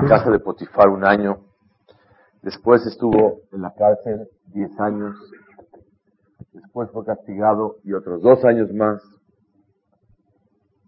casa 0.00 0.30
de 0.30 0.38
Potifar 0.38 0.88
un 0.88 1.04
año. 1.04 1.38
Después 2.42 2.86
estuvo 2.86 3.40
en 3.52 3.62
la 3.62 3.72
cárcel 3.74 4.28
10 4.52 4.80
años. 4.80 5.16
Después 6.52 6.90
fue 6.90 7.04
castigado 7.04 7.76
y 7.84 7.92
otros 7.92 8.22
dos 8.22 8.44
años 8.44 8.72
más. 8.72 9.02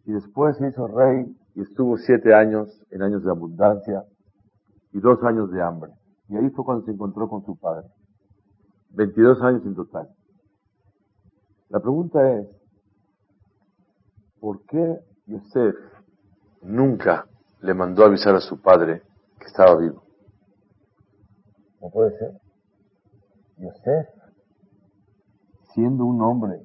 Y 0.04 0.12
después 0.12 0.56
se 0.56 0.68
hizo 0.68 0.86
rey 0.86 1.26
y 1.54 1.62
estuvo 1.62 1.96
siete 1.98 2.34
años 2.34 2.68
en 2.90 3.02
años 3.02 3.24
de 3.24 3.30
abundancia 3.30 4.04
y 4.92 5.00
dos 5.00 5.22
años 5.24 5.50
de 5.50 5.62
hambre. 5.62 5.92
Y 6.28 6.36
ahí 6.36 6.48
fue 6.50 6.64
cuando 6.64 6.84
se 6.84 6.92
encontró 6.92 7.28
con 7.28 7.44
su 7.44 7.58
padre. 7.58 7.86
22 8.90 9.42
años 9.42 9.66
en 9.66 9.74
total. 9.74 10.08
La 11.68 11.80
pregunta 11.80 12.32
es, 12.38 12.48
¿por 14.40 14.64
qué 14.64 14.98
Yosef 15.26 15.74
nunca 16.62 17.26
le 17.60 17.74
mandó 17.74 18.04
avisar 18.04 18.34
a 18.34 18.40
su 18.40 18.60
padre 18.60 19.02
que 19.38 19.46
estaba 19.46 19.76
vivo? 19.76 20.02
No 21.80 21.90
puede 21.90 22.16
ser. 22.18 22.32
Yosef, 23.56 24.08
siendo 25.74 26.04
un 26.04 26.22
hombre 26.22 26.60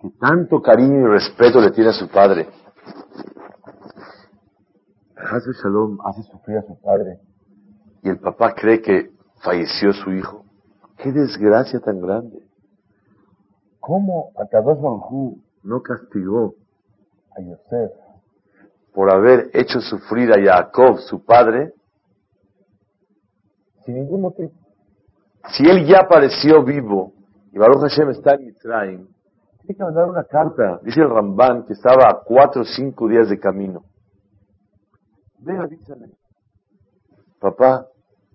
que 0.00 0.10
tanto 0.10 0.62
cariño 0.62 1.00
y 1.00 1.06
respeto 1.06 1.60
le 1.60 1.70
tiene 1.70 1.90
a 1.90 1.92
su 1.92 2.08
padre, 2.08 2.48
hace 5.16 5.50
Shalom 5.52 5.98
hace 6.04 6.22
sufrir 6.24 6.58
a 6.58 6.62
su 6.62 6.80
padre 6.80 7.20
y 8.02 8.08
el 8.08 8.18
papá 8.18 8.54
cree 8.54 8.80
que 8.80 9.10
falleció 9.42 9.92
su 9.92 10.12
hijo. 10.12 10.44
¡Qué 10.98 11.10
desgracia 11.10 11.80
tan 11.80 12.00
grande! 12.00 12.46
¿Cómo 13.80 14.30
Akadosh 14.38 14.80
Baruj 14.80 15.38
no 15.62 15.82
castigó 15.82 16.54
a 17.36 17.40
Yosef 17.40 18.03
por 18.94 19.12
haber 19.12 19.50
hecho 19.52 19.80
sufrir 19.80 20.30
a 20.32 20.40
Jacob, 20.40 20.98
su 21.00 21.24
padre, 21.24 21.74
sin 23.84 23.96
ningún 23.96 24.22
motivo? 24.22 24.52
Si 25.50 25.68
él 25.68 25.84
ya 25.84 26.00
apareció 26.02 26.62
vivo 26.62 27.12
y 27.52 27.58
Baruch 27.58 27.82
Hashem 27.82 28.10
está 28.10 28.34
en 28.34 28.46
Mitzrayim, 28.46 29.06
tiene 29.60 29.76
que 29.76 29.82
mandar 29.82 30.08
una 30.08 30.24
carta. 30.24 30.80
Dice 30.82 31.00
el 31.00 31.10
Ramban 31.10 31.64
que 31.64 31.72
estaba 31.72 32.08
a 32.08 32.20
cuatro 32.24 32.62
o 32.62 32.64
cinco 32.64 33.08
días 33.08 33.28
de 33.28 33.38
camino. 33.38 33.82
Ve, 35.40 35.58
avísale. 35.58 36.10
Papá, 37.40 37.86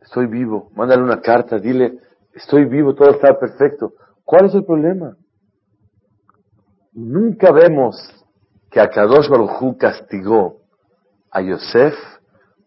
estoy 0.02 0.27
vivo. 0.27 0.69
Mándale 0.75 1.02
una 1.02 1.21
carta, 1.21 1.57
dile, 1.57 1.99
estoy 2.33 2.65
vivo, 2.65 2.93
todo 2.93 3.11
está 3.11 3.39
perfecto. 3.39 3.93
¿Cuál 4.25 4.45
es 4.45 4.55
el 4.55 4.65
problema? 4.65 5.15
Nunca 6.93 7.52
vemos 7.52 7.95
que 8.71 8.80
Akadosh 8.80 9.30
Baruj 9.30 9.77
castigó 9.77 10.57
a 11.31 11.41
Yosef 11.41 11.95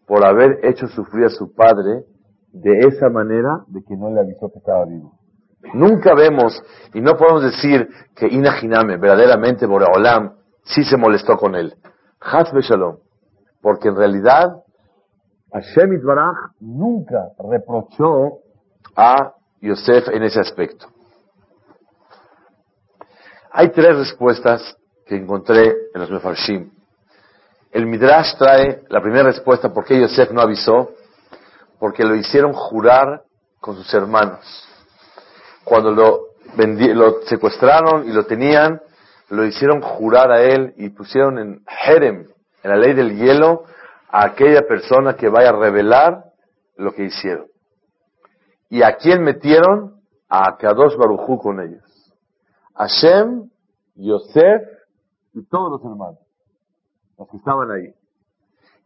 por 0.05 0.25
haber 0.25 0.59
hecho 0.63 0.87
sufrir 0.87 1.25
a 1.25 1.29
su 1.29 1.53
padre 1.53 2.05
de 2.51 2.79
esa 2.87 3.09
manera 3.09 3.63
de 3.67 3.83
que 3.83 3.95
no 3.95 4.11
le 4.11 4.19
avisó 4.19 4.51
que 4.51 4.59
estaba 4.59 4.85
vivo. 4.85 5.17
Nunca 5.73 6.13
vemos, 6.13 6.61
y 6.93 7.01
no 7.01 7.15
podemos 7.15 7.43
decir 7.43 7.87
que 8.15 8.27
Inahiname, 8.27 8.97
verdaderamente 8.97 9.65
Boreolam, 9.65 10.35
sí 10.63 10.83
se 10.83 10.97
molestó 10.97 11.37
con 11.37 11.55
él. 11.55 11.73
Hasbe 12.19 12.61
Shalom. 12.61 12.97
Porque 13.61 13.87
en 13.87 13.95
realidad, 13.95 14.61
Hashem 15.53 15.93
Itbaraj 15.93 16.35
nunca 16.59 17.29
reprochó 17.49 18.39
a 18.95 19.33
Yosef 19.61 20.09
en 20.09 20.23
ese 20.23 20.41
aspecto. 20.41 20.87
Hay 23.51 23.69
tres 23.69 23.97
respuestas 23.97 24.75
que 25.13 25.21
encontré 25.21 25.75
en 25.93 26.01
los 26.01 26.09
Mefarshim. 26.09 26.71
El 27.71 27.85
Midrash 27.85 28.35
trae 28.37 28.83
la 28.89 28.99
primera 29.01 29.23
respuesta, 29.23 29.71
¿por 29.71 29.85
qué 29.85 29.99
Yosef 29.99 30.31
no 30.31 30.41
avisó? 30.41 30.91
Porque 31.79 32.03
lo 32.03 32.15
hicieron 32.15 32.53
jurar 32.53 33.21
con 33.59 33.75
sus 33.75 33.93
hermanos. 33.93 34.39
Cuando 35.63 35.91
lo, 35.91 37.21
secuestraron 37.25 38.07
y 38.07 38.11
lo 38.11 38.25
tenían, 38.25 38.81
lo 39.29 39.45
hicieron 39.45 39.81
jurar 39.81 40.31
a 40.31 40.41
él 40.41 40.73
y 40.77 40.89
pusieron 40.89 41.37
en 41.37 41.63
Jerem, 41.67 42.27
en 42.63 42.71
la 42.71 42.77
ley 42.77 42.93
del 42.93 43.15
hielo, 43.15 43.65
a 44.09 44.25
aquella 44.25 44.61
persona 44.67 45.15
que 45.15 45.29
vaya 45.29 45.49
a 45.49 45.59
revelar 45.59 46.23
lo 46.75 46.91
que 46.93 47.03
hicieron. 47.03 47.45
¿Y 48.69 48.81
a 48.81 48.95
quién 48.97 49.23
metieron? 49.23 50.01
A 50.27 50.57
Kadosh 50.57 50.95
Barujú 50.95 51.37
con 51.37 51.59
ellos. 51.59 51.83
Hashem, 52.75 53.49
Yosef 53.95 54.72
y 55.33 55.43
todos 55.45 55.71
los 55.71 55.81
hermanos, 55.91 56.19
los 57.17 57.27
que 57.29 57.37
estaban 57.37 57.71
ahí. 57.71 57.93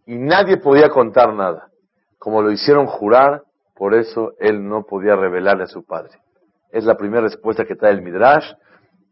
Y 0.05 0.17
nadie 0.17 0.57
podía 0.57 0.89
contar 0.89 1.33
nada. 1.33 1.69
Como 2.17 2.41
lo 2.41 2.51
hicieron 2.51 2.87
jurar, 2.87 3.43
por 3.75 3.93
eso 3.93 4.33
él 4.39 4.67
no 4.67 4.83
podía 4.83 5.15
revelarle 5.15 5.63
a 5.63 5.67
su 5.67 5.85
padre. 5.85 6.19
Es 6.71 6.83
la 6.85 6.95
primera 6.95 7.21
respuesta 7.21 7.65
que 7.65 7.75
trae 7.75 7.91
el 7.91 8.01
Midrash 8.01 8.53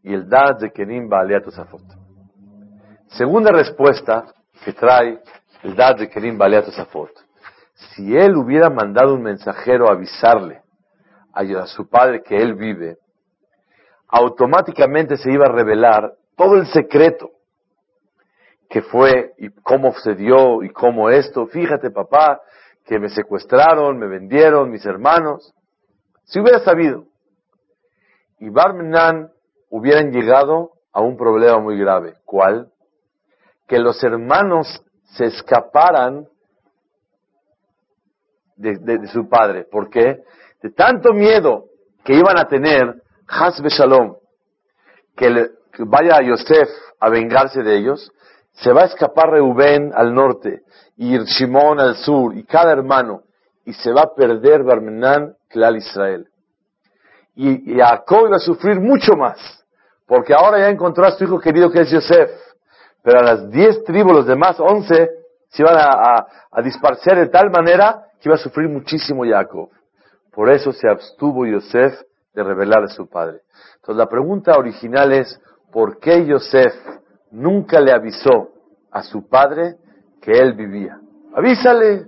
y 0.02 0.14
el 0.14 0.28
Dad 0.28 0.58
de 0.58 0.72
Kenim 0.72 1.08
Baalea 1.08 1.42
Tosafot. 1.42 1.82
Segunda 3.08 3.52
respuesta 3.52 4.24
que 4.64 4.72
trae 4.72 5.20
el 5.62 5.76
Dad 5.76 5.96
de 5.96 6.08
Kenim 6.08 6.36
Baalea 6.36 6.64
Tosafot. 6.64 7.10
Si 7.74 8.16
él 8.16 8.36
hubiera 8.36 8.70
mandado 8.70 9.14
un 9.14 9.22
mensajero 9.22 9.88
a 9.88 9.92
avisarle 9.92 10.62
a 11.32 11.66
su 11.66 11.88
padre 11.88 12.22
que 12.22 12.36
él 12.36 12.54
vive, 12.54 12.96
automáticamente 14.08 15.18
se 15.18 15.30
iba 15.30 15.44
a 15.44 15.52
revelar 15.52 16.14
todo 16.36 16.56
el 16.56 16.66
secreto 16.68 17.30
que 18.68 18.82
fue 18.82 19.34
y 19.38 19.50
cómo 19.50 19.92
se 19.94 20.14
dio 20.14 20.62
y 20.62 20.70
cómo 20.70 21.10
esto. 21.10 21.46
Fíjate, 21.46 21.90
papá, 21.90 22.40
que 22.84 22.98
me 22.98 23.08
secuestraron, 23.08 23.98
me 23.98 24.06
vendieron 24.06 24.70
mis 24.70 24.84
hermanos. 24.84 25.54
Si 26.24 26.40
hubiera 26.40 26.60
sabido, 26.60 27.04
y 28.38 28.50
Barmenan 28.50 29.30
hubieran 29.70 30.12
llegado 30.12 30.72
a 30.92 31.00
un 31.00 31.16
problema 31.16 31.58
muy 31.58 31.78
grave. 31.78 32.14
¿Cuál? 32.24 32.70
Que 33.66 33.78
los 33.78 34.02
hermanos 34.04 34.82
se 35.16 35.26
escaparan 35.26 36.26
de, 38.56 39.06
su 39.08 39.28
padre. 39.28 39.64
¿Por 39.64 39.90
qué? 39.90 40.22
De 40.62 40.70
tanto 40.70 41.12
miedo 41.12 41.66
que 42.04 42.14
iban 42.14 42.38
a 42.38 42.48
tener, 42.48 43.02
Hasbe 43.28 43.68
Shalom, 43.68 44.16
que, 45.16 45.50
vaya 45.84 46.16
a 46.16 46.22
Yosef 46.22 46.68
a 47.00 47.08
vengarse 47.10 47.62
de 47.62 47.76
ellos, 47.76 48.12
se 48.52 48.72
va 48.72 48.82
a 48.82 48.86
escapar 48.86 49.30
Reubén 49.30 49.92
al 49.94 50.14
norte 50.14 50.62
y 50.96 51.18
Shimón 51.18 51.78
al 51.78 51.96
sur 51.96 52.34
y 52.34 52.44
cada 52.44 52.72
hermano 52.72 53.22
y 53.64 53.72
se 53.72 53.92
va 53.92 54.02
a 54.02 54.14
perder 54.14 54.62
Barmenán, 54.62 55.34
Clal 55.48 55.76
Israel. 55.76 56.28
Y 57.34 57.76
Jacob 57.76 58.28
iba 58.28 58.36
a 58.36 58.40
sufrir 58.40 58.80
mucho 58.80 59.12
más, 59.14 59.38
porque 60.06 60.32
ahora 60.32 60.58
ya 60.58 60.70
encontró 60.70 61.04
a 61.04 61.10
su 61.10 61.24
hijo 61.24 61.38
querido 61.38 61.70
que 61.70 61.82
es 61.82 61.90
Yosef, 61.90 62.30
pero 63.02 63.18
a 63.20 63.22
las 63.22 63.50
diez 63.50 63.84
tribus, 63.84 64.12
los 64.12 64.26
demás 64.26 64.58
once, 64.58 65.10
se 65.50 65.62
iban 65.62 65.76
a, 65.76 66.26
a, 66.50 66.62
de 66.62 67.26
tal 67.26 67.50
manera 67.50 68.06
que 68.20 68.28
iba 68.28 68.36
a 68.36 68.38
sufrir 68.38 68.68
muchísimo 68.68 69.24
Jacob. 69.24 69.68
Por 70.32 70.50
eso 70.50 70.72
se 70.72 70.88
abstuvo 70.88 71.46
Yosef 71.46 72.00
de 72.34 72.42
revelar 72.42 72.84
a 72.84 72.88
su 72.88 73.06
padre. 73.06 73.40
Entonces 73.76 73.96
la 73.96 74.08
pregunta 74.08 74.56
original 74.56 75.12
es, 75.12 75.40
¿por 75.72 75.98
qué 75.98 76.26
Yosef 76.26 76.74
nunca 77.30 77.80
le 77.80 77.92
avisó 77.92 78.50
a 78.90 79.02
su 79.02 79.28
padre 79.28 79.76
que 80.20 80.32
él 80.32 80.54
vivía? 80.54 80.98
Avísale. 81.34 82.06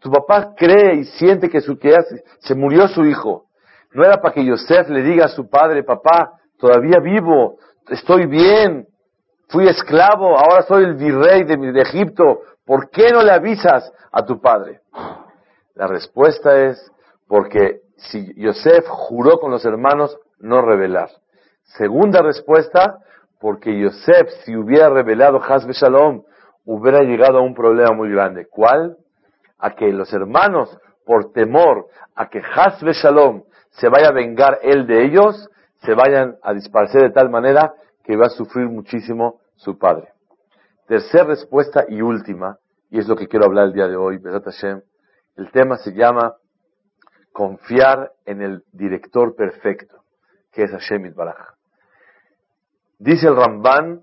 Tu 0.00 0.10
papá 0.10 0.54
cree 0.56 0.96
y 0.96 1.04
siente 1.04 1.48
que, 1.48 1.60
se 1.60 2.54
murió 2.54 2.86
su 2.88 3.04
hijo. 3.04 3.46
No 3.92 4.04
era 4.04 4.20
para 4.20 4.34
que 4.34 4.44
Yosef 4.44 4.88
le 4.88 5.02
diga 5.02 5.24
a 5.24 5.28
su 5.28 5.48
padre, 5.48 5.82
papá, 5.82 6.32
todavía 6.58 7.00
vivo, 7.00 7.58
estoy 7.88 8.26
bien, 8.26 8.86
fui 9.48 9.66
esclavo, 9.66 10.38
ahora 10.38 10.62
soy 10.62 10.84
el 10.84 10.94
virrey 10.94 11.44
de, 11.44 11.56
de 11.56 11.80
Egipto, 11.80 12.40
¿por 12.64 12.90
qué 12.90 13.10
no 13.10 13.22
le 13.22 13.32
avisas 13.32 13.92
a 14.12 14.24
tu 14.24 14.40
padre? 14.40 14.80
La 15.74 15.86
respuesta 15.86 16.56
es 16.66 16.90
porque 17.26 17.80
si 17.96 18.34
Yosef 18.40 18.86
juró 18.86 19.38
con 19.38 19.50
los 19.50 19.64
hermanos 19.64 20.16
no 20.38 20.62
revelar. 20.62 21.10
Segunda 21.66 22.22
respuesta, 22.22 22.98
porque 23.40 23.78
Yosef, 23.78 24.30
si 24.44 24.56
hubiera 24.56 24.88
revelado 24.88 25.40
Hasbe 25.42 25.72
Shalom, 25.72 26.22
hubiera 26.64 27.00
llegado 27.00 27.38
a 27.38 27.42
un 27.42 27.54
problema 27.54 27.92
muy 27.94 28.10
grande. 28.10 28.46
¿Cuál? 28.48 28.96
A 29.58 29.74
que 29.74 29.92
los 29.92 30.12
hermanos, 30.12 30.76
por 31.04 31.32
temor 31.32 31.86
a 32.14 32.28
que 32.28 32.40
Hasbe 32.40 32.92
Shalom 32.92 33.42
se 33.70 33.88
vaya 33.88 34.08
a 34.08 34.12
vengar 34.12 34.58
él 34.62 34.86
de 34.86 35.04
ellos, 35.04 35.48
se 35.82 35.94
vayan 35.94 36.36
a 36.42 36.54
disparar 36.54 36.90
de 36.90 37.10
tal 37.10 37.30
manera 37.30 37.74
que 38.04 38.16
va 38.16 38.26
a 38.26 38.30
sufrir 38.30 38.66
muchísimo 38.66 39.40
su 39.56 39.78
padre. 39.78 40.08
Tercera 40.86 41.24
respuesta 41.24 41.84
y 41.88 42.00
última, 42.00 42.58
y 42.90 42.98
es 42.98 43.08
lo 43.08 43.16
que 43.16 43.28
quiero 43.28 43.46
hablar 43.46 43.66
el 43.66 43.72
día 43.72 43.88
de 43.88 43.96
hoy, 43.96 44.20
Hashem, 44.22 44.80
el 45.36 45.50
tema 45.50 45.76
se 45.76 45.92
llama 45.92 46.36
confiar 47.32 48.12
en 48.24 48.40
el 48.40 48.62
director 48.72 49.34
perfecto, 49.34 50.04
que 50.52 50.62
es 50.62 50.70
Hashem 50.70 51.12
Baraj. 51.14 51.55
Dice 52.98 53.28
el 53.28 53.36
Ramban, 53.36 54.02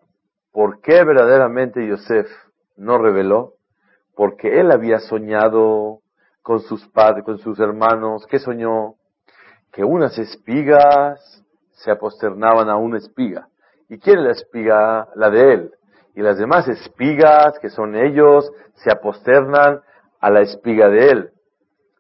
¿por 0.51 0.80
qué 0.81 1.04
verdaderamente 1.04 1.86
Yosef 1.88 2.28
no 2.78 3.00
reveló? 3.00 3.54
Porque 4.16 4.60
él 4.60 4.72
había 4.72 5.00
soñado 5.00 6.01
con 6.44 6.60
sus 6.60 6.88
padres, 6.90 7.24
con 7.24 7.40
sus 7.40 7.60
hermanos. 7.60 8.28
¿Qué 8.28 8.38
soñó? 8.38 8.95
Que 9.72 9.84
unas 9.84 10.19
espigas 10.19 11.44
se 11.72 11.90
aposternaban 11.90 12.69
a 12.69 12.78
una 12.78 13.00
espiga. 13.00 13.48
¿Y 13.90 13.98
quién 13.98 14.19
es 14.19 14.24
la 14.25 14.31
espiga? 14.31 15.07
La 15.16 15.31
de 15.31 15.54
él. 15.54 15.72
Y 16.13 16.22
las 16.22 16.38
demás 16.38 16.68
espigas, 16.68 17.57
que 17.60 17.69
son 17.69 17.96
ellos, 17.96 18.51
se 18.75 18.92
aposternan 18.92 19.81
a 20.19 20.30
la 20.30 20.42
espiga 20.42 20.88
de 20.89 21.10
él. 21.10 21.30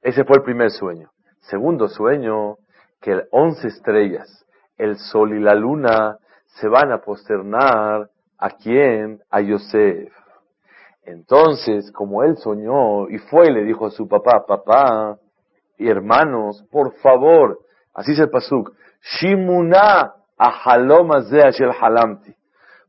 Ese 0.03 0.23
fue 0.25 0.37
el 0.37 0.43
primer 0.43 0.69
sueño. 0.69 1.09
Segundo 1.39 1.87
sueño, 1.87 2.57
que 3.01 3.23
once 3.31 3.67
estrellas, 3.67 4.45
el 4.77 4.97
sol 4.97 5.33
y 5.33 5.39
la 5.39 5.55
luna, 5.55 6.19
se 6.55 6.67
van 6.67 6.91
a 6.91 6.99
posternar 6.99 8.09
a 8.37 8.49
quién? 8.51 9.21
A 9.29 9.41
Yosef. 9.41 10.13
Entonces, 11.05 11.91
como 11.91 12.23
él 12.23 12.37
soñó 12.37 13.09
y 13.09 13.17
fue 13.17 13.47
y 13.47 13.53
le 13.53 13.63
dijo 13.63 13.87
a 13.87 13.91
su 13.91 14.07
papá, 14.07 14.45
papá 14.45 15.17
y 15.77 15.89
hermanos, 15.89 16.63
por 16.71 16.93
favor, 16.95 17.59
así 17.93 18.13
es 18.13 18.19
el 18.19 18.29
pasuk, 18.29 18.73
Shimuna 19.01 20.13
halamti. 20.37 22.35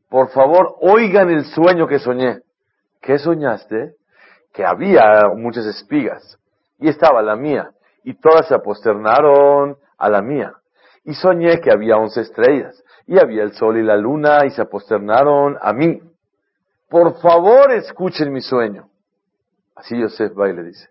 Por 0.09 0.29
favor, 0.29 0.75
oigan 0.81 1.29
el 1.29 1.45
sueño 1.45 1.87
que 1.87 1.99
soñé. 1.99 2.39
¿Qué 3.01 3.17
soñaste? 3.17 3.95
Que 4.53 4.65
había 4.65 5.29
muchas 5.35 5.65
espigas 5.65 6.39
y 6.79 6.87
estaba 6.87 7.21
la 7.21 7.35
mía 7.35 7.71
y 8.03 8.13
todas 8.13 8.47
se 8.47 8.55
aposternaron 8.55 9.77
a 9.97 10.09
la 10.09 10.21
mía. 10.21 10.53
Y 11.05 11.13
soñé 11.13 11.61
que 11.61 11.71
había 11.71 11.97
once 11.97 12.21
estrellas 12.21 12.83
y 13.07 13.19
había 13.19 13.43
el 13.43 13.53
sol 13.53 13.77
y 13.77 13.83
la 13.83 13.95
luna 13.95 14.45
y 14.45 14.51
se 14.51 14.61
aposternaron 14.61 15.57
a 15.61 15.71
mí. 15.71 16.01
Por 16.89 17.19
favor, 17.19 17.71
escuchen 17.71 18.33
mi 18.33 18.41
sueño. 18.41 18.89
Así 19.75 19.99
Yosef 19.99 20.31
va 20.37 20.49
y 20.49 20.63
dice. 20.63 20.89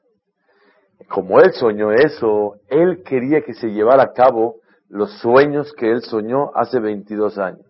Como 1.09 1.41
él 1.41 1.53
soñó 1.53 1.93
eso, 1.93 2.57
él 2.69 3.03
quería 3.05 3.43
que 3.43 3.55
se 3.55 3.69
llevara 3.69 4.05
a 4.05 4.13
cabo 4.13 4.57
los 4.89 5.19
sueños 5.19 5.73
que 5.73 5.91
él 5.91 6.03
soñó 6.03 6.51
hace 6.55 6.79
22 6.79 7.39
años. 7.39 7.67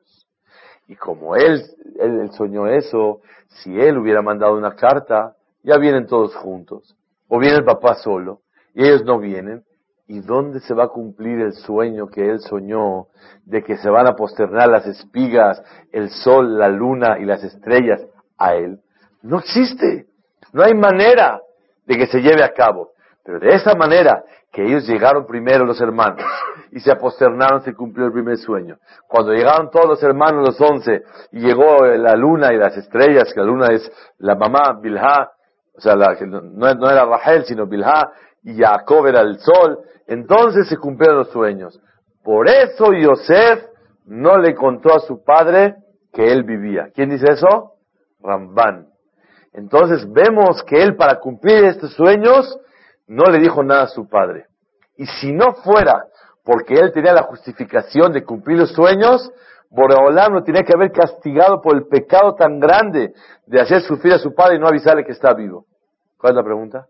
Y 0.87 0.97
como 0.97 1.37
él, 1.37 1.63
él, 1.99 2.31
soñó 2.33 2.67
eso, 2.67 3.21
si 3.49 3.79
él 3.81 3.97
hubiera 3.97 4.21
mandado 4.21 4.57
una 4.57 4.75
carta, 4.75 5.35
ya 5.63 5.79
vienen 5.79 6.07
todos 6.07 6.35
juntos. 6.37 6.95
O 7.29 7.39
viene 7.39 7.57
el 7.57 7.65
papá 7.65 7.95
solo, 7.95 8.41
y 8.75 8.85
ellos 8.85 9.05
no 9.05 9.19
vienen. 9.19 9.65
¿Y 10.07 10.21
dónde 10.21 10.61
se 10.61 10.75
va 10.75 10.85
a 10.85 10.89
cumplir 10.89 11.41
el 11.41 11.53
sueño 11.55 12.09
que 12.09 12.29
él 12.29 12.41
soñó 12.41 13.07
de 13.45 13.63
que 13.63 13.79
se 13.79 13.89
van 13.89 14.07
a 14.07 14.15
posternar 14.15 14.69
las 14.69 14.87
espigas, 14.87 15.63
el 15.93 16.11
sol, 16.11 16.59
la 16.59 16.69
luna 16.69 17.19
y 17.19 17.25
las 17.25 17.43
estrellas 17.43 18.03
a 18.37 18.55
él? 18.55 18.81
No 19.23 19.39
existe. 19.39 20.07
No 20.53 20.63
hay 20.63 20.75
manera 20.75 21.41
de 21.87 21.97
que 21.97 22.07
se 22.07 22.21
lleve 22.21 22.45
a 22.45 22.53
cabo. 22.53 22.91
Pero 23.25 23.41
de 23.41 23.55
esa 23.55 23.75
manera 23.75 24.23
que 24.53 24.65
ellos 24.65 24.87
llegaron 24.87 25.27
primero 25.27 25.65
los 25.65 25.81
hermanos 25.81 26.25
y 26.71 26.81
se 26.81 26.93
aposternaron, 26.93 27.63
se 27.63 27.75
cumplió 27.75 28.07
el 28.07 28.13
primer 28.13 28.37
sueño. 28.37 28.77
Cuando 29.09 29.33
llegaron 29.33 29.71
todos 29.71 29.87
los 29.87 30.03
hermanos, 30.03 30.47
los 30.47 30.61
once, 30.61 31.03
y 31.33 31.41
llegó 31.41 31.85
la 31.85 32.15
luna 32.15 32.53
y 32.53 32.57
las 32.57 32.77
estrellas, 32.77 33.33
que 33.33 33.41
la 33.41 33.47
luna 33.47 33.69
es 33.73 33.91
la 34.19 34.37
mamá 34.37 34.79
Bilha, 34.81 35.31
o 35.77 35.81
sea, 35.81 35.97
no, 35.97 36.91
era 36.91 37.05
Rahel, 37.05 37.45
sino 37.47 37.67
Bilha, 37.67 38.13
y 38.45 38.57
Jacob 38.57 39.07
era 39.07 39.23
el 39.23 39.39
sol, 39.41 39.81
entonces 40.07 40.69
se 40.69 40.77
cumplieron 40.77 41.19
los 41.19 41.31
sueños. 41.31 41.81
Por 42.23 42.49
eso 42.49 42.93
Yosef 42.93 43.65
no 44.07 44.39
le 44.39 44.55
contó 44.55 44.95
a 44.95 45.01
su 45.01 45.25
padre 45.25 45.77
que 46.13 46.31
él 46.31 46.45
vivía. 46.45 46.91
¿Quién 46.95 47.11
dice 47.11 47.33
eso? 47.33 47.73
Ramban. 48.21 48.89
Entonces 49.53 50.11
vemos 50.13 50.63
que 50.65 50.83
él 50.83 50.97
para 50.97 51.21
cumplir 51.21 51.65
estos 51.65 51.93
sueños 51.95 52.59
no 53.07 53.25
le 53.31 53.39
dijo 53.39 53.63
nada 53.63 53.85
a 53.85 53.89
su 53.89 54.09
padre. 54.09 54.47
Y 54.97 55.07
si 55.07 55.33
no 55.33 55.55
fuera 55.55 56.07
porque 56.45 56.75
él 56.75 56.93
tenía 56.93 57.15
la 57.15 57.23
justificación 57.23 58.13
de 58.13 58.25
cumplir 58.25 58.59
los 58.59 58.73
sueños, 58.73 59.33
Boreolam 59.71 60.35
lo 60.35 60.43
tenía 60.43 60.63
que 60.63 60.75
haber 60.75 60.93
castigado 60.93 61.61
por 61.61 61.75
el 61.75 61.87
pecado 61.87 62.35
tan 62.35 62.61
grande 62.61 63.13
de 63.47 63.61
hacer 63.61 63.81
sufrir 63.83 64.13
a 64.15 64.19
su 64.19 64.35
padre 64.35 64.57
y 64.57 64.59
no 64.59 64.69
avisarle 64.69 65.05
que 65.05 65.13
está 65.13 65.35
vivo. 65.35 65.67
¿Cuál 66.19 66.33
es 66.33 66.37
la 66.37 66.45
pregunta? 66.45 66.87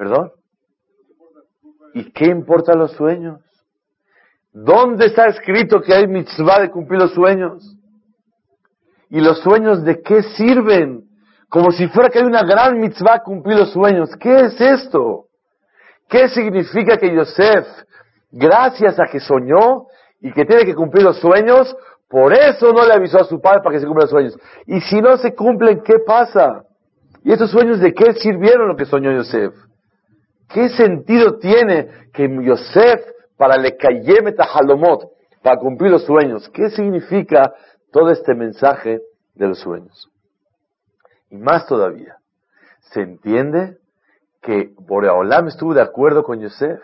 ¿Perdón? 0.00 0.32
¿Y 1.92 2.10
qué 2.12 2.24
importan 2.24 2.78
los 2.78 2.92
sueños? 2.92 3.38
¿Dónde 4.50 5.04
está 5.04 5.26
escrito 5.26 5.82
que 5.82 5.92
hay 5.92 6.06
mitzvah 6.06 6.58
de 6.60 6.70
cumplir 6.70 7.02
los 7.02 7.12
sueños? 7.12 7.76
¿Y 9.10 9.20
los 9.20 9.40
sueños 9.40 9.84
de 9.84 10.00
qué 10.00 10.22
sirven? 10.22 11.02
Como 11.50 11.70
si 11.70 11.86
fuera 11.88 12.08
que 12.08 12.18
hay 12.18 12.24
una 12.24 12.44
gran 12.44 12.80
mitzvah 12.80 13.22
cumplir 13.22 13.58
los 13.58 13.72
sueños. 13.72 14.08
¿Qué 14.18 14.46
es 14.46 14.58
esto? 14.58 15.26
¿Qué 16.08 16.30
significa 16.30 16.96
que 16.96 17.14
Yosef, 17.14 17.66
gracias 18.30 18.98
a 18.98 19.04
que 19.04 19.20
soñó 19.20 19.84
y 20.22 20.32
que 20.32 20.46
tiene 20.46 20.64
que 20.64 20.74
cumplir 20.74 21.04
los 21.04 21.18
sueños, 21.18 21.76
por 22.08 22.32
eso 22.32 22.72
no 22.72 22.86
le 22.86 22.94
avisó 22.94 23.18
a 23.20 23.24
su 23.24 23.38
padre 23.38 23.60
para 23.62 23.74
que 23.74 23.80
se 23.80 23.86
cumplan 23.86 24.04
los 24.04 24.10
sueños? 24.10 24.38
Y 24.66 24.80
si 24.80 25.02
no 25.02 25.18
se 25.18 25.34
cumplen, 25.34 25.82
¿qué 25.82 25.98
pasa? 25.98 26.64
¿Y 27.22 27.32
estos 27.32 27.50
sueños 27.50 27.80
de 27.80 27.92
qué 27.92 28.14
sirvieron 28.14 28.66
lo 28.66 28.76
que 28.76 28.86
soñó 28.86 29.12
Yosef? 29.12 29.52
¿Qué 30.52 30.68
sentido 30.70 31.38
tiene 31.38 31.88
que 32.12 32.28
Yosef, 32.28 33.00
para 33.36 33.56
le 33.56 33.76
cayeme 33.76 34.34
halomot, 34.36 35.12
para 35.42 35.58
cumplir 35.58 35.92
los 35.92 36.04
sueños? 36.04 36.48
¿Qué 36.50 36.70
significa 36.70 37.54
todo 37.92 38.10
este 38.10 38.34
mensaje 38.34 39.00
de 39.34 39.46
los 39.46 39.60
sueños? 39.60 40.10
Y 41.30 41.36
más 41.36 41.66
todavía, 41.66 42.16
se 42.92 43.02
entiende 43.02 43.78
que 44.42 44.72
Boreolam 44.78 45.46
estuvo 45.46 45.72
de 45.72 45.82
acuerdo 45.82 46.24
con 46.24 46.40
Yosef, 46.40 46.80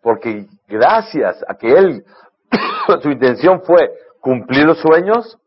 porque 0.00 0.46
gracias 0.68 1.44
a 1.48 1.56
que 1.56 1.72
él, 1.72 2.04
su 3.02 3.10
intención 3.10 3.62
fue 3.62 3.90
cumplir 4.20 4.66
los 4.66 4.78
sueños, 4.78 5.38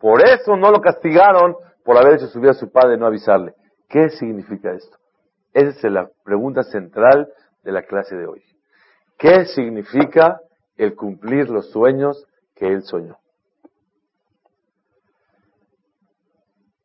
por 0.00 0.22
eso 0.28 0.56
no 0.56 0.70
lo 0.72 0.80
castigaron 0.80 1.54
por 1.84 1.96
haber 1.96 2.14
hecho 2.14 2.26
subir 2.26 2.50
a 2.50 2.54
su 2.54 2.70
padre 2.72 2.96
y 2.96 2.98
no 2.98 3.06
avisarle. 3.06 3.54
¿Qué 3.88 4.10
significa 4.10 4.72
esto? 4.72 4.96
Esa 5.54 5.70
es 5.70 5.92
la 5.92 6.10
pregunta 6.24 6.62
central 6.64 7.28
de 7.62 7.72
la 7.72 7.82
clase 7.84 8.14
de 8.16 8.26
hoy. 8.26 8.42
¿Qué 9.16 9.46
significa 9.46 10.40
el 10.76 10.94
cumplir 10.94 11.48
los 11.48 11.70
sueños 11.70 12.26
que 12.54 12.66
él 12.66 12.82
soñó? 12.82 13.16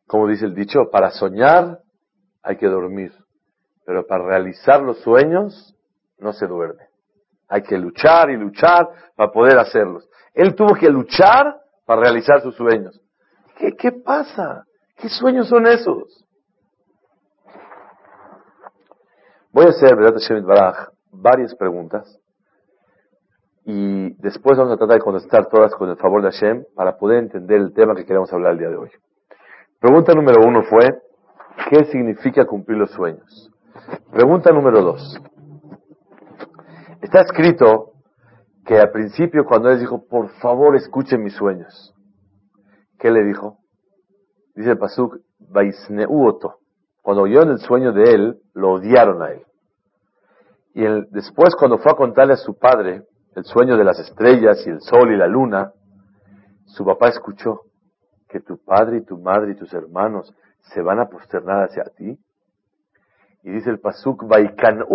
como 0.10 0.28
dice 0.28 0.46
el 0.46 0.56
dicho, 0.56 0.90
para 0.90 1.12
soñar 1.12 1.82
hay 2.42 2.58
que 2.58 2.66
dormir, 2.66 3.14
pero 3.86 4.08
para 4.08 4.26
realizar 4.26 4.82
los 4.82 5.00
sueños 5.02 5.76
no 6.18 6.34
se 6.34 6.48
duerme. 6.48 6.82
Hay 7.48 7.62
que 7.62 7.78
luchar 7.78 8.32
y 8.32 8.36
luchar 8.36 8.90
para 9.16 9.32
poder 9.32 9.60
hacerlos. 9.60 10.10
Él 10.34 10.56
tuvo 10.56 10.74
que 10.74 10.90
luchar 10.90 11.58
para 11.86 12.02
realizar 12.02 12.42
sus 12.42 12.56
sueños. 12.56 13.00
¿Qué, 13.60 13.76
qué 13.76 13.92
pasa? 13.92 14.64
¿Qué 14.98 15.10
sueños 15.10 15.48
son 15.48 15.68
esos? 15.68 16.26
Voy 19.52 19.66
a 19.66 19.70
hacer, 19.70 19.96
Baraj, 20.44 20.90
varias 21.12 21.56
preguntas 21.56 22.20
y 23.66 24.14
después 24.22 24.56
vamos 24.60 24.74
a 24.74 24.78
tratar 24.78 24.98
de 24.98 25.04
contestar 25.04 25.48
todas 25.48 25.74
con 25.74 25.90
el 25.90 25.98
favor 25.98 26.22
de 26.22 26.30
Hashem 26.30 26.66
para 26.76 26.98
poder 26.98 27.24
entender 27.24 27.60
el 27.60 27.74
tema 27.74 27.96
que 27.96 28.06
queremos 28.06 28.32
hablar 28.32 28.54
el 28.54 28.60
día 28.60 28.70
de 28.70 28.78
hoy. 28.78 28.92
Pregunta 29.80 30.14
número 30.14 30.48
uno 30.48 30.62
fue, 30.64 31.02
¿qué 31.72 31.86
significa 31.86 32.46
cumplir 32.46 32.78
los 32.78 32.92
sueños? 32.92 33.52
Pregunta 34.12 34.52
número 34.52 34.84
dos. 34.84 35.20
Está 37.02 37.22
escrito 37.22 37.94
que 38.66 38.78
al 38.78 38.92
principio 38.92 39.46
cuando 39.46 39.72
él 39.72 39.80
dijo, 39.80 40.06
por 40.08 40.30
favor 40.42 40.76
escuchen 40.76 41.24
mis 41.24 41.34
sueños, 41.34 41.96
¿qué 43.00 43.10
le 43.10 43.24
dijo? 43.24 43.58
Dice 44.54 44.72
el 44.72 44.78
Pasuk, 44.78 45.18
Vaisneuoto, 45.40 46.59
cuando 47.02 47.24
oyeron 47.24 47.52
el 47.52 47.60
sueño 47.60 47.92
de 47.92 48.04
él, 48.04 48.40
lo 48.54 48.74
odiaron 48.74 49.22
a 49.22 49.32
él. 49.32 49.44
Y 50.74 50.84
después, 51.12 51.56
cuando 51.56 51.78
fue 51.78 51.92
a 51.92 51.96
contarle 51.96 52.34
a 52.34 52.38
su 52.38 52.58
padre 52.58 53.04
el 53.36 53.44
sueño 53.46 53.78
de 53.78 53.84
las 53.84 54.00
estrellas 54.00 54.66
y 54.66 54.70
el 54.70 54.82
sol 54.82 55.12
y 55.12 55.18
la 55.18 55.28
luna, 55.28 55.74
su 56.66 56.86
papá 56.86 57.10
escuchó 57.10 57.62
que 58.28 58.40
tu 58.40 58.58
padre 58.64 58.98
y 58.98 59.02
tu 59.02 59.18
madre 59.18 59.52
y 59.52 59.56
tus 59.56 59.74
hermanos 59.74 60.34
se 60.74 60.82
van 60.82 61.00
a 61.00 61.10
posternar 61.10 61.64
hacia 61.64 61.84
ti. 61.96 62.18
Y 63.44 63.52
dice 63.52 63.70
el 63.70 63.80
Pasuk, 63.80 64.28
Vaikan 64.28 64.86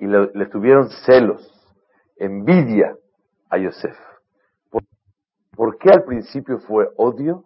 y 0.00 0.06
le, 0.06 0.46
tuvieron 0.46 0.88
celos, 1.04 1.52
envidia 2.16 2.96
a 3.50 3.58
Yosef. 3.58 3.96
¿Por 5.54 5.78
qué 5.78 5.90
al 5.90 6.04
principio 6.04 6.58
fue 6.58 6.88
odio 6.96 7.44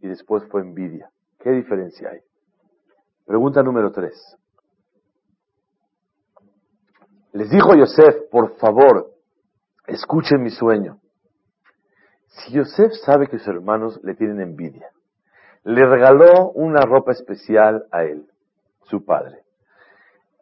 y 0.00 0.08
después 0.08 0.44
fue 0.50 0.62
envidia? 0.62 1.10
¿Qué 1.38 1.50
diferencia 1.50 2.10
hay? 2.10 2.20
Pregunta 3.28 3.62
número 3.62 3.92
tres. 3.92 4.38
Les 7.32 7.50
dijo 7.50 7.74
Yosef, 7.74 8.22
por 8.30 8.56
favor, 8.56 9.10
escuchen 9.86 10.42
mi 10.42 10.48
sueño. 10.48 10.98
Si 12.28 12.54
Yosef 12.54 12.90
sabe 13.04 13.26
que 13.26 13.36
sus 13.38 13.48
hermanos 13.48 14.00
le 14.02 14.14
tienen 14.14 14.40
envidia, 14.40 14.88
le 15.64 15.84
regaló 15.84 16.52
una 16.52 16.80
ropa 16.80 17.12
especial 17.12 17.84
a 17.92 18.04
él, 18.04 18.26
su 18.84 19.04
padre. 19.04 19.42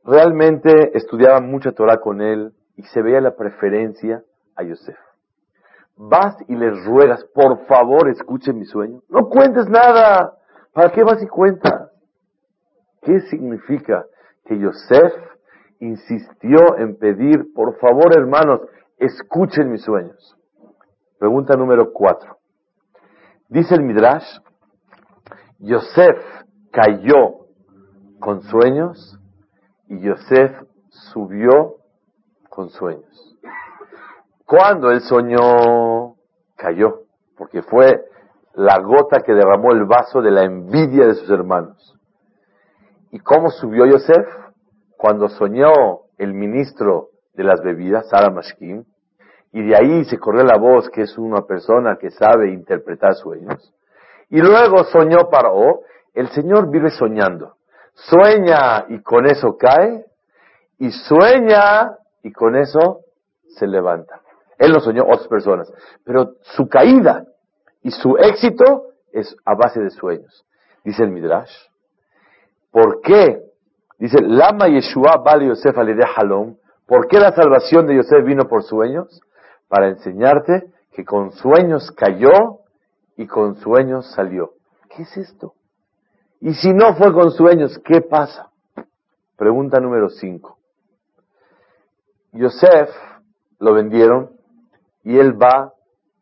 Realmente 0.04 0.96
estudiaba 0.96 1.40
mucha 1.40 1.72
Torah 1.72 1.98
con 1.98 2.20
él 2.20 2.54
y 2.76 2.84
se 2.84 3.02
veía 3.02 3.20
la 3.20 3.34
preferencia 3.34 4.22
a 4.54 4.62
Yosef. 4.62 4.96
Vas 5.96 6.36
y 6.46 6.54
les 6.54 6.84
ruegas, 6.84 7.24
por 7.34 7.66
favor, 7.66 8.08
escuchen 8.10 8.60
mi 8.60 8.64
sueño. 8.64 9.00
No 9.08 9.28
cuentes 9.28 9.68
nada. 9.68 10.38
¿Para 10.72 10.92
qué 10.92 11.02
vas 11.02 11.20
y 11.20 11.26
cuentas? 11.26 11.85
¿Qué 13.06 13.20
significa 13.30 14.04
que 14.44 14.58
Yosef 14.58 15.12
insistió 15.78 16.76
en 16.76 16.98
pedir, 16.98 17.54
por 17.54 17.78
favor, 17.78 18.18
hermanos, 18.18 18.62
escuchen 18.98 19.70
mis 19.70 19.84
sueños? 19.84 20.36
Pregunta 21.16 21.54
número 21.54 21.92
cuatro. 21.92 22.38
Dice 23.48 23.76
el 23.76 23.84
Midrash, 23.84 24.26
Yosef 25.60 26.18
cayó 26.72 27.46
con 28.18 28.42
sueños 28.42 29.16
y 29.86 30.00
Yosef 30.00 30.62
subió 30.88 31.76
con 32.50 32.70
sueños. 32.70 33.38
Cuando 34.44 34.90
él 34.90 35.00
soñó, 35.02 36.16
cayó, 36.56 37.02
porque 37.38 37.62
fue 37.62 38.04
la 38.54 38.80
gota 38.80 39.20
que 39.20 39.32
derramó 39.32 39.70
el 39.70 39.84
vaso 39.84 40.20
de 40.22 40.32
la 40.32 40.42
envidia 40.42 41.06
de 41.06 41.14
sus 41.14 41.30
hermanos. 41.30 41.96
¿Y 43.16 43.20
cómo 43.20 43.48
subió 43.48 43.86
Yosef? 43.86 44.26
Cuando 44.98 45.30
soñó 45.30 45.72
el 46.18 46.34
ministro 46.34 47.12
de 47.32 47.44
las 47.44 47.62
bebidas, 47.62 48.10
Sara 48.10 48.28
Mashkim, 48.28 48.84
y 49.52 49.62
de 49.66 49.74
ahí 49.74 50.04
se 50.04 50.18
corrió 50.18 50.44
la 50.44 50.58
voz 50.58 50.90
que 50.90 51.00
es 51.00 51.16
una 51.16 51.40
persona 51.46 51.96
que 51.98 52.10
sabe 52.10 52.52
interpretar 52.52 53.14
sueños. 53.14 53.72
Y 54.28 54.42
luego 54.42 54.84
soñó 54.84 55.30
Paró, 55.30 55.80
el 56.12 56.28
Señor 56.28 56.70
vive 56.70 56.90
soñando. 56.90 57.54
Sueña 57.94 58.84
y 58.90 59.00
con 59.00 59.24
eso 59.24 59.56
cae, 59.56 60.04
y 60.78 60.90
sueña 60.90 61.96
y 62.22 62.30
con 62.32 62.54
eso 62.54 63.00
se 63.48 63.66
levanta. 63.66 64.20
Él 64.58 64.72
no 64.72 64.80
soñó 64.80 65.04
otras 65.04 65.28
personas, 65.28 65.72
pero 66.04 66.34
su 66.42 66.68
caída 66.68 67.24
y 67.80 67.92
su 67.92 68.18
éxito 68.18 68.88
es 69.10 69.34
a 69.46 69.54
base 69.54 69.80
de 69.80 69.88
sueños. 69.88 70.44
Dice 70.84 71.02
el 71.02 71.12
Midrash. 71.12 71.56
¿Por 72.76 73.00
qué? 73.00 73.40
Dice, 73.98 74.20
Lama 74.20 74.68
Yeshua 74.68 75.22
Bali 75.24 75.48
Yosef 75.48 75.74
Halom. 75.78 76.56
¿Por 76.84 77.08
qué 77.08 77.18
la 77.18 77.32
salvación 77.32 77.86
de 77.86 77.96
Yosef 77.96 78.22
vino 78.22 78.44
por 78.48 78.64
sueños? 78.64 79.22
para 79.66 79.88
enseñarte 79.88 80.70
que 80.92 81.06
con 81.06 81.32
sueños 81.32 81.90
cayó 81.92 82.58
y 83.16 83.26
con 83.26 83.56
sueños 83.56 84.12
salió. 84.12 84.52
¿Qué 84.94 85.04
es 85.04 85.16
esto? 85.16 85.54
Y 86.40 86.52
si 86.52 86.74
no 86.74 86.94
fue 86.96 87.14
con 87.14 87.30
sueños, 87.30 87.80
¿qué 87.82 88.02
pasa? 88.02 88.50
Pregunta 89.36 89.80
número 89.80 90.10
5. 90.10 90.58
Yosef 92.32 92.90
lo 93.58 93.72
vendieron 93.72 94.32
y 95.02 95.18
él 95.18 95.32
va 95.32 95.72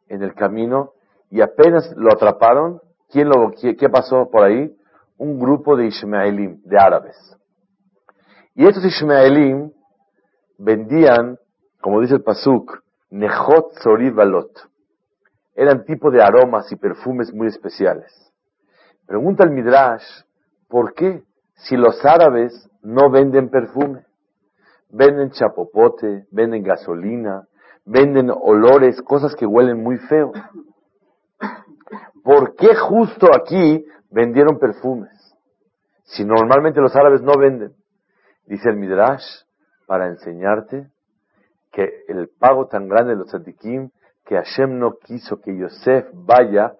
en 0.08 0.22
el 0.22 0.34
camino 0.34 0.92
y 1.30 1.40
apenas 1.40 1.92
lo 1.96 2.12
atraparon. 2.12 2.80
¿Quién 3.10 3.28
lo, 3.28 3.50
qué 3.50 3.88
pasó 3.88 4.30
por 4.30 4.44
ahí? 4.44 4.72
Un 5.16 5.38
grupo 5.38 5.76
de 5.76 5.86
Ishmaelim, 5.86 6.60
de 6.64 6.78
árabes. 6.78 7.16
Y 8.54 8.66
estos 8.66 8.84
Ishmaelim 8.84 9.72
vendían, 10.58 11.38
como 11.80 12.00
dice 12.00 12.14
el 12.14 12.22
Pasuk, 12.22 12.82
Nejot 13.10 13.74
Balot. 14.14 14.50
Eran 15.54 15.84
tipo 15.84 16.10
de 16.10 16.22
aromas 16.22 16.70
y 16.72 16.76
perfumes 16.76 17.32
muy 17.32 17.46
especiales. 17.46 18.12
Pregunta 19.06 19.44
el 19.44 19.50
Midrash, 19.50 20.04
¿por 20.68 20.94
qué? 20.94 21.22
Si 21.54 21.76
los 21.76 22.04
árabes 22.04 22.68
no 22.82 23.10
venden 23.10 23.50
perfume, 23.50 24.04
venden 24.90 25.30
chapopote, 25.30 26.26
venden 26.30 26.62
gasolina, 26.62 27.46
venden 27.84 28.30
olores, 28.30 29.00
cosas 29.02 29.34
que 29.36 29.46
huelen 29.46 29.82
muy 29.82 29.98
feo. 29.98 30.32
¿Por 32.24 32.56
qué 32.56 32.74
justo 32.74 33.28
aquí 33.36 33.84
vendieron 34.10 34.58
perfumes? 34.58 35.12
Si 36.04 36.24
normalmente 36.24 36.80
los 36.80 36.96
árabes 36.96 37.20
no 37.20 37.38
venden. 37.38 37.74
Dice 38.46 38.70
el 38.70 38.76
Midrash, 38.76 39.24
para 39.86 40.08
enseñarte 40.08 40.88
que 41.70 41.86
el 42.08 42.30
pago 42.38 42.66
tan 42.66 42.88
grande 42.88 43.12
de 43.12 43.18
los 43.18 43.28
tzadikim, 43.28 43.90
que 44.24 44.36
Hashem 44.36 44.78
no 44.78 44.96
quiso 44.96 45.40
que 45.42 45.54
Yosef 45.54 46.06
vaya 46.14 46.74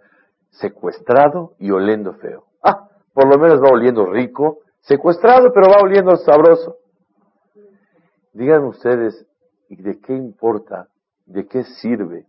secuestrado 0.49 1.53
y 1.59 1.71
oliendo 1.71 2.15
feo. 2.15 2.47
Ah, 2.63 2.89
por 3.13 3.29
lo 3.29 3.39
menos 3.39 3.61
va 3.63 3.69
oliendo 3.71 4.07
rico, 4.07 4.61
secuestrado, 4.81 5.53
pero 5.53 5.69
va 5.69 5.83
oliendo 5.83 6.17
sabroso. 6.17 6.79
Digan 8.33 8.65
ustedes, 8.65 9.27
¿y 9.69 9.77
de 9.83 10.01
qué 10.01 10.15
importa? 10.15 10.89
¿De 11.27 11.47
qué 11.47 11.65
sirve? 11.65 12.27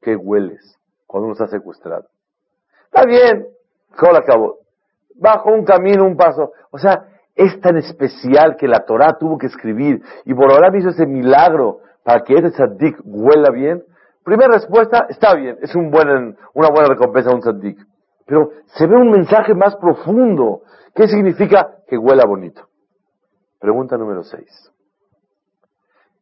¿Qué 0.00 0.16
hueles 0.16 0.78
cuando 1.06 1.26
uno 1.26 1.32
está 1.34 1.48
secuestrado? 1.48 2.08
Está 2.86 3.06
bien, 3.06 3.46
¿cómo 3.96 4.16
acabó? 4.16 4.58
Bajo 5.14 5.50
un 5.52 5.64
camino, 5.64 6.04
un 6.04 6.16
paso. 6.16 6.52
O 6.70 6.78
sea, 6.78 7.04
es 7.34 7.60
tan 7.60 7.76
especial 7.76 8.56
que 8.56 8.66
la 8.66 8.84
Torah 8.84 9.16
tuvo 9.18 9.36
que 9.38 9.46
escribir 9.46 10.02
y 10.24 10.34
por 10.34 10.50
ahora 10.50 10.76
hizo 10.76 10.88
ese 10.88 11.06
milagro 11.06 11.80
para 12.02 12.22
que 12.22 12.34
ese 12.34 12.50
tzaddik 12.50 12.98
huela 13.04 13.50
bien? 13.52 13.82
Primera 14.24 14.54
respuesta, 14.54 15.06
está 15.08 15.34
bien, 15.34 15.58
es 15.60 15.74
un 15.74 15.86
una 15.86 16.68
buena 16.68 16.88
recompensa 16.88 17.30
a 17.30 17.34
un 17.34 17.40
tzaddik. 17.40 17.78
Pero 18.24 18.50
se 18.66 18.86
ve 18.86 18.96
un 18.96 19.10
mensaje 19.10 19.54
más 19.54 19.76
profundo. 19.76 20.62
¿Qué 20.94 21.08
significa 21.08 21.78
que 21.86 21.98
huela 21.98 22.24
bonito? 22.26 22.68
Pregunta 23.60 23.96
número 23.96 24.22
6. 24.22 24.72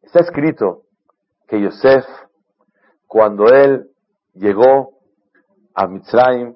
Está 0.03 0.21
escrito 0.21 0.83
que 1.47 1.61
Yosef, 1.61 2.05
cuando 3.07 3.47
él 3.47 3.89
llegó 4.35 4.95
a 5.75 5.87
Mitzrayim, 5.87 6.55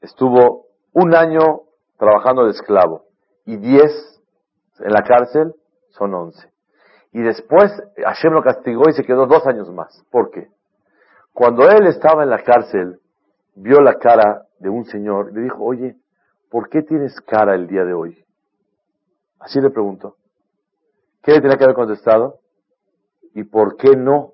estuvo 0.00 0.66
un 0.92 1.14
año 1.14 1.60
trabajando 1.98 2.44
de 2.44 2.50
esclavo 2.50 3.04
y 3.44 3.56
diez 3.56 4.20
en 4.80 4.92
la 4.92 5.02
cárcel 5.02 5.54
son 5.90 6.14
once. 6.14 6.50
Y 7.12 7.22
después 7.22 7.72
Hashem 7.96 8.32
lo 8.32 8.42
castigó 8.42 8.82
y 8.88 8.92
se 8.92 9.04
quedó 9.04 9.26
dos 9.26 9.46
años 9.46 9.70
más. 9.70 10.04
¿Por 10.10 10.30
qué? 10.30 10.48
Cuando 11.32 11.68
él 11.68 11.86
estaba 11.86 12.22
en 12.24 12.30
la 12.30 12.42
cárcel, 12.42 13.00
vio 13.54 13.80
la 13.80 13.94
cara 13.94 14.46
de 14.58 14.68
un 14.68 14.84
señor 14.84 15.30
y 15.30 15.36
le 15.36 15.42
dijo, 15.42 15.64
oye, 15.64 15.96
¿por 16.50 16.68
qué 16.68 16.82
tienes 16.82 17.18
cara 17.22 17.54
el 17.54 17.66
día 17.66 17.84
de 17.84 17.94
hoy? 17.94 18.24
Así 19.38 19.60
le 19.60 19.70
preguntó. 19.70 20.16
¿Qué 21.22 21.32
le 21.32 21.40
tenía 21.40 21.56
que 21.56 21.64
haber 21.64 21.76
contestado? 21.76 22.40
¿Y 23.34 23.44
por 23.44 23.76
qué 23.76 23.96
no? 23.96 24.32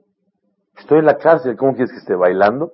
Estoy 0.77 0.99
en 1.01 1.07
la 1.07 1.19
cárcel, 1.19 1.57
¿cómo 1.57 1.75
quieres 1.75 1.93
que 1.93 1.99
esté 1.99 2.15
bailando? 2.15 2.73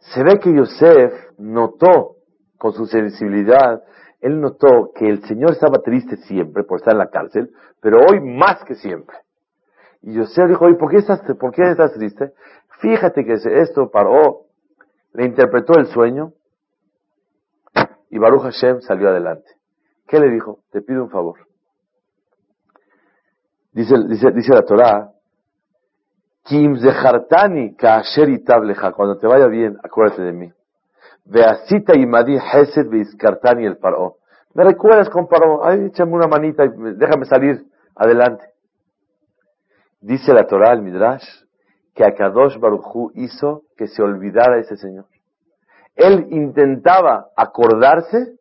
Se 0.00 0.22
ve 0.22 0.38
que 0.38 0.54
Yosef 0.54 1.12
notó 1.38 2.16
con 2.58 2.72
su 2.72 2.86
sensibilidad 2.86 3.82
él 4.20 4.40
notó 4.40 4.92
que 4.94 5.08
el 5.08 5.24
Señor 5.24 5.52
estaba 5.52 5.78
triste 5.78 6.16
siempre 6.18 6.62
por 6.62 6.78
estar 6.78 6.92
en 6.92 6.98
la 6.98 7.08
cárcel, 7.08 7.50
pero 7.80 7.98
hoy 7.98 8.20
más 8.20 8.62
que 8.64 8.74
siempre. 8.74 9.16
Y 10.02 10.16
José 10.16 10.46
dijo, 10.46 10.68
¿y 10.68 10.76
por 10.76 10.90
qué 10.90 10.98
estás, 10.98 11.20
por 11.38 11.52
qué 11.52 11.70
estás 11.70 11.94
triste? 11.94 12.32
Fíjate 12.80 13.24
que 13.24 13.34
esto 13.34 13.90
paró, 13.90 14.46
le 15.12 15.26
interpretó 15.26 15.78
el 15.78 15.86
sueño 15.86 16.32
y 18.10 18.18
Baruch 18.18 18.42
Hashem 18.42 18.80
salió 18.80 19.08
adelante. 19.08 19.50
¿Qué 20.06 20.18
le 20.18 20.30
dijo? 20.30 20.60
Te 20.70 20.82
pido 20.82 21.04
un 21.04 21.10
favor. 21.10 21.38
Dice, 23.72 23.94
dice, 24.08 24.30
dice 24.32 24.52
la 24.52 24.62
Torah, 24.62 25.12
Kim 26.44 26.76
zehartani 26.78 27.76
cuando 27.76 29.18
te 29.18 29.26
vaya 29.26 29.46
bien, 29.46 29.76
acuérdate 29.82 30.22
de 30.22 30.32
mí. 30.32 30.52
Veasita 31.24 31.96
y 31.96 32.06
Madi 32.06 32.36
Hesed 32.36 32.90
y 32.92 33.64
el 33.64 33.76
Paró. 33.76 34.16
¿Me 34.54 34.64
recuerdas 34.64 35.08
con 35.10 35.28
Paró? 35.28 35.64
Ay, 35.64 35.86
échame 35.86 36.12
una 36.12 36.26
manita 36.26 36.64
y 36.64 36.68
déjame 36.96 37.24
salir 37.26 37.62
adelante. 37.94 38.44
Dice 40.00 40.32
la 40.32 40.46
Torah, 40.46 40.72
el 40.72 40.82
Midrash, 40.82 41.24
que 41.94 42.04
Akadosh 42.04 42.58
Baruchú 42.58 43.12
hizo 43.14 43.62
que 43.76 43.86
se 43.86 44.02
olvidara 44.02 44.58
ese 44.58 44.76
señor. 44.76 45.04
Él 45.94 46.26
intentaba 46.30 47.26
acordarse 47.36 48.38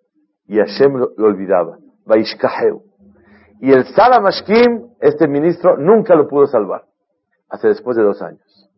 y 0.48 0.58
Hashem 0.58 0.94
lo, 0.96 1.10
olvidaba. 1.18 1.78
Vaishkaheu. 2.06 2.82
Y 3.60 3.72
el 3.72 3.86
Salamashkim, 3.94 4.88
este 5.02 5.28
ministro, 5.28 5.78
nunca 5.78 6.16
lo 6.16 6.28
pudo 6.28 6.48
salvar. 6.48 6.84
Hasta 7.50 7.68
después 7.68 7.98
de 7.98 8.04
dos 8.04 8.22
años. 8.22 8.70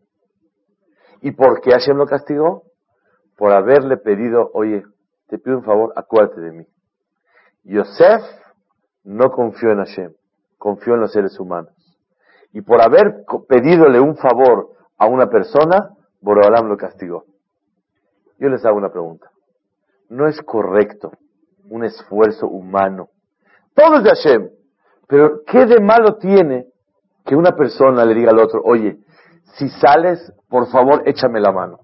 ¿Y 1.21 1.31
por 1.31 1.61
qué 1.61 1.71
Hashem 1.71 1.97
lo 1.97 2.05
castigó? 2.05 2.63
Por 3.37 3.51
haberle 3.51 3.97
pedido, 3.97 4.49
oye, 4.53 4.83
te 5.27 5.37
pido 5.37 5.57
un 5.57 5.63
favor, 5.63 5.93
acuérdate 5.95 6.41
de 6.41 6.51
mí. 6.51 6.67
Yosef 7.63 8.21
no 9.03 9.31
confió 9.31 9.71
en 9.71 9.77
Hashem, 9.79 10.13
confió 10.57 10.95
en 10.95 11.01
los 11.01 11.11
seres 11.11 11.39
humanos. 11.39 11.73
Y 12.53 12.61
por 12.61 12.81
haber 12.81 13.23
pedidole 13.47 13.99
un 13.99 14.17
favor 14.17 14.71
a 14.97 15.07
una 15.07 15.27
persona, 15.29 15.91
Borobalam 16.19 16.67
lo 16.67 16.77
castigó. 16.77 17.25
Yo 18.39 18.49
les 18.49 18.65
hago 18.65 18.77
una 18.77 18.91
pregunta. 18.91 19.31
No 20.09 20.27
es 20.27 20.41
correcto 20.41 21.11
un 21.69 21.85
esfuerzo 21.85 22.47
humano. 22.47 23.09
Todo 23.73 23.97
es 23.97 24.03
de 24.03 24.09
Hashem. 24.09 24.49
Pero 25.07 25.43
¿qué 25.45 25.65
de 25.65 25.79
malo 25.79 26.17
tiene 26.17 26.67
que 27.25 27.35
una 27.35 27.51
persona 27.51 28.05
le 28.05 28.13
diga 28.13 28.31
al 28.31 28.39
otro, 28.39 28.61
oye, 28.63 28.97
si 29.55 29.69
sales, 29.69 30.33
por 30.49 30.67
favor, 30.71 31.03
échame 31.05 31.39
la 31.39 31.51
mano. 31.51 31.79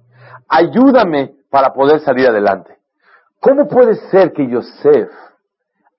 Ayúdame 0.48 1.36
para 1.50 1.74
poder 1.74 2.00
salir 2.00 2.28
adelante. 2.28 2.78
¿Cómo 3.40 3.68
puede 3.68 3.96
ser 4.10 4.34
que 4.34 4.48
Yosef 4.48 5.10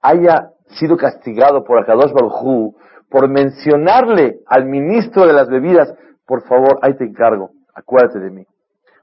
haya 0.02 0.50
sido 0.78 0.96
castigado 0.96 1.64
por 1.64 1.78
Akadosh 1.78 2.12
Baruj 2.12 2.74
por 3.10 3.28
mencionarle 3.28 4.40
al 4.46 4.66
ministro 4.66 5.26
de 5.26 5.32
las 5.32 5.48
bebidas, 5.48 5.94
por 6.26 6.42
favor, 6.46 6.78
ahí 6.82 6.94
te 6.94 7.04
encargo, 7.04 7.50
acuérdate 7.74 8.20
de 8.20 8.30
mí. 8.30 8.46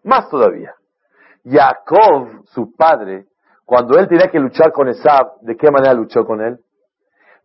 Más 0.03 0.29
todavía, 0.29 0.75
Jacob, 1.43 2.43
su 2.45 2.75
padre, 2.75 3.25
cuando 3.65 3.97
él 3.97 4.07
tenía 4.07 4.29
que 4.29 4.39
luchar 4.39 4.71
con 4.71 4.87
Esab, 4.89 5.39
¿de 5.41 5.55
qué 5.55 5.71
manera 5.71 5.93
luchó 5.93 6.23
con 6.23 6.41
él? 6.41 6.59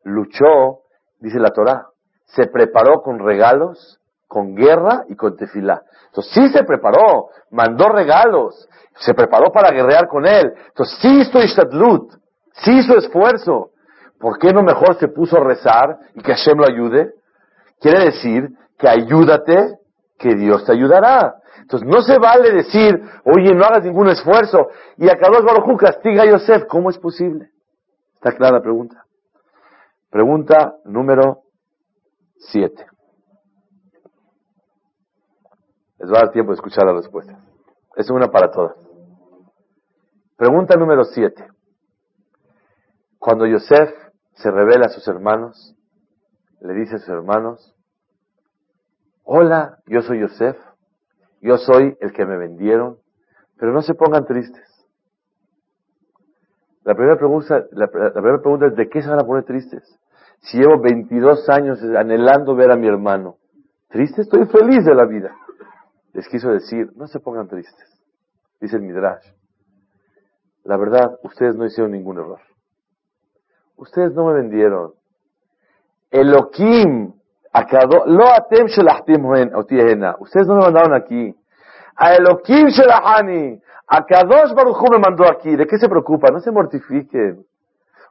Luchó, 0.05 0.81
dice 1.19 1.39
la 1.39 1.51
Torah, 1.51 1.87
se 2.35 2.47
preparó 2.47 3.03
con 3.03 3.19
regalos 3.19 4.01
con 4.31 4.55
guerra 4.55 5.07
y 5.09 5.17
con 5.17 5.37
tefilá. 5.37 5.83
Entonces 6.07 6.33
sí 6.33 6.49
se 6.51 6.63
preparó, 6.63 7.31
mandó 7.51 7.89
regalos, 7.89 8.69
se 9.01 9.13
preparó 9.13 9.51
para 9.51 9.73
guerrear 9.73 10.07
con 10.07 10.25
él. 10.25 10.53
Entonces 10.69 10.99
sí 11.03 11.21
hizo 11.21 11.41
ishtadlut, 11.41 12.13
sí 12.53 12.79
hizo 12.79 12.97
esfuerzo. 12.97 13.71
¿Por 14.21 14.39
qué 14.39 14.53
no 14.53 14.63
mejor 14.63 14.97
se 15.01 15.09
puso 15.09 15.37
a 15.37 15.45
rezar 15.45 15.99
y 16.15 16.23
que 16.23 16.33
Hashem 16.33 16.59
lo 16.59 16.65
ayude? 16.65 17.13
Quiere 17.81 18.05
decir 18.05 18.51
que 18.79 18.89
ayúdate, 18.89 19.79
que 20.17 20.37
Dios 20.37 20.65
te 20.65 20.75
ayudará. 20.75 21.35
Entonces 21.63 21.89
no 21.89 22.01
se 22.01 22.17
vale 22.21 22.53
decir, 22.53 23.03
oye, 23.25 23.53
no 23.53 23.65
hagas 23.65 23.83
ningún 23.83 24.11
esfuerzo. 24.11 24.69
Y 24.97 25.09
a 25.09 25.19
Kadosh 25.19 25.45
Baruj 25.45 25.77
castiga 25.77 26.23
a 26.23 26.27
Yosef. 26.27 26.67
¿Cómo 26.69 26.91
es 26.91 26.99
posible? 26.99 27.49
Está 28.15 28.31
clara 28.31 28.59
la 28.59 28.63
pregunta. 28.63 29.05
Pregunta 30.09 30.77
número 30.85 31.50
siete. 32.41 32.87
Les 35.99 36.11
va 36.11 36.19
a 36.19 36.21
dar 36.23 36.33
tiempo 36.33 36.53
de 36.53 36.57
escuchar 36.57 36.87
la 36.87 36.95
respuesta. 36.95 37.39
Es 37.97 38.11
una 38.11 38.29
para 38.29 38.51
todas. 38.51 38.77
Pregunta 40.37 40.77
número 40.77 41.05
7. 41.05 41.47
Cuando 43.19 43.47
Yosef 43.47 43.91
se 44.35 44.51
revela 44.51 44.87
a 44.87 44.89
sus 44.89 45.07
hermanos, 45.07 45.77
le 46.61 46.73
dice 46.73 46.97
a 46.97 46.99
sus 46.99 47.11
hermanos, 47.11 47.77
hola, 49.25 49.79
yo 49.87 50.01
soy 50.01 50.21
Yosef, 50.21 50.57
yo 51.43 51.59
soy 51.59 51.97
el 52.01 52.13
que 52.13 52.25
me 52.25 52.39
vendieron, 52.39 52.99
pero 53.59 53.73
no 53.73 53.83
se 53.83 53.95
pongan 53.95 54.25
tristes. 54.25 54.67
La 56.85 56.95
primera 56.95 57.19
pregunta, 57.19 57.67
la, 57.73 57.89
primera 57.89 58.41
pregunta 58.41 58.67
es, 58.67 58.77
¿de 58.77 58.89
qué 58.89 59.03
se 59.03 59.11
van 59.11 59.21
a 59.21 59.27
poner 59.27 59.45
tristes? 59.45 59.99
Si 60.41 60.59
llevo 60.59 60.81
22 60.81 61.49
años 61.49 61.83
anhelando 61.83 62.55
ver 62.55 62.71
a 62.71 62.77
mi 62.77 62.89
hermano, 62.89 63.37
triste, 63.89 64.23
estoy 64.23 64.47
feliz 64.47 64.85
de 64.85 64.95
la 64.95 65.07
vida 65.07 65.35
les 66.13 66.29
quiso 66.29 66.51
decir, 66.51 66.91
no 66.97 67.07
se 67.07 67.21
pongan 67.21 67.49
tristes. 67.49 67.89
Dice 68.61 68.77
el 68.77 68.83
Midrash, 68.83 69.25
la 70.65 70.77
verdad, 70.77 71.19
ustedes 71.23 71.57
no 71.57 71.65
hicieron 71.65 71.93
ningún 71.93 72.19
error. 72.19 72.41
Ustedes 73.77 74.13
no 74.13 74.27
me 74.27 74.35
vendieron. 74.35 74.93
Elohim, 76.11 77.15
lo 78.07 78.27
atem 78.29 78.67
Ustedes 80.19 80.47
no 80.47 80.55
me 80.57 80.61
mandaron 80.61 80.95
aquí. 80.95 81.35
A 81.97 82.15
Elohim 82.15 82.69
shelahani, 82.69 83.61
Akadosh 83.87 84.55
Baruchu 84.55 84.85
me 84.91 84.99
mandó 84.99 85.25
aquí. 85.31 85.57
¿De 85.57 85.67
qué 85.67 85.79
se 85.79 85.89
preocupa? 85.89 86.29
No 86.31 86.41
se 86.41 86.51
mortifiquen. 86.51 87.45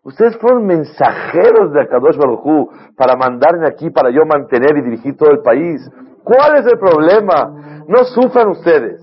Ustedes 0.04 0.38
fueron 0.38 0.66
mensajeros 0.66 1.74
de 1.74 1.82
Akadosh 1.82 2.18
Baruchu 2.18 2.70
para 2.96 3.16
mandarme 3.16 3.68
aquí, 3.68 3.90
para 3.90 4.12
yo 4.12 4.26
mantener 4.26 4.78
y 4.78 4.82
dirigir 4.82 5.18
todo 5.18 5.32
el 5.32 5.42
país. 5.42 5.82
¿Cuál 6.24 6.58
es 6.58 6.66
el 6.66 6.80
problema? 6.80 7.84
No 7.88 8.04
sufran 8.06 8.50
ustedes. 8.50 9.02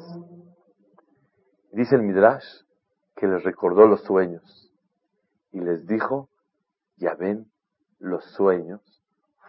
Dice 1.72 1.96
el 1.96 2.02
Midrash 2.02 2.44
que 3.14 3.26
les 3.26 3.42
recordó 3.44 3.86
los 3.86 4.02
sueños 4.04 4.72
y 5.52 5.60
les 5.60 5.86
dijo, 5.86 6.28
ya 6.96 7.14
ven, 7.14 7.46
los 7.98 8.24
sueños 8.32 8.80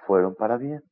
fueron 0.06 0.36
para 0.36 0.58
bien. 0.58 0.84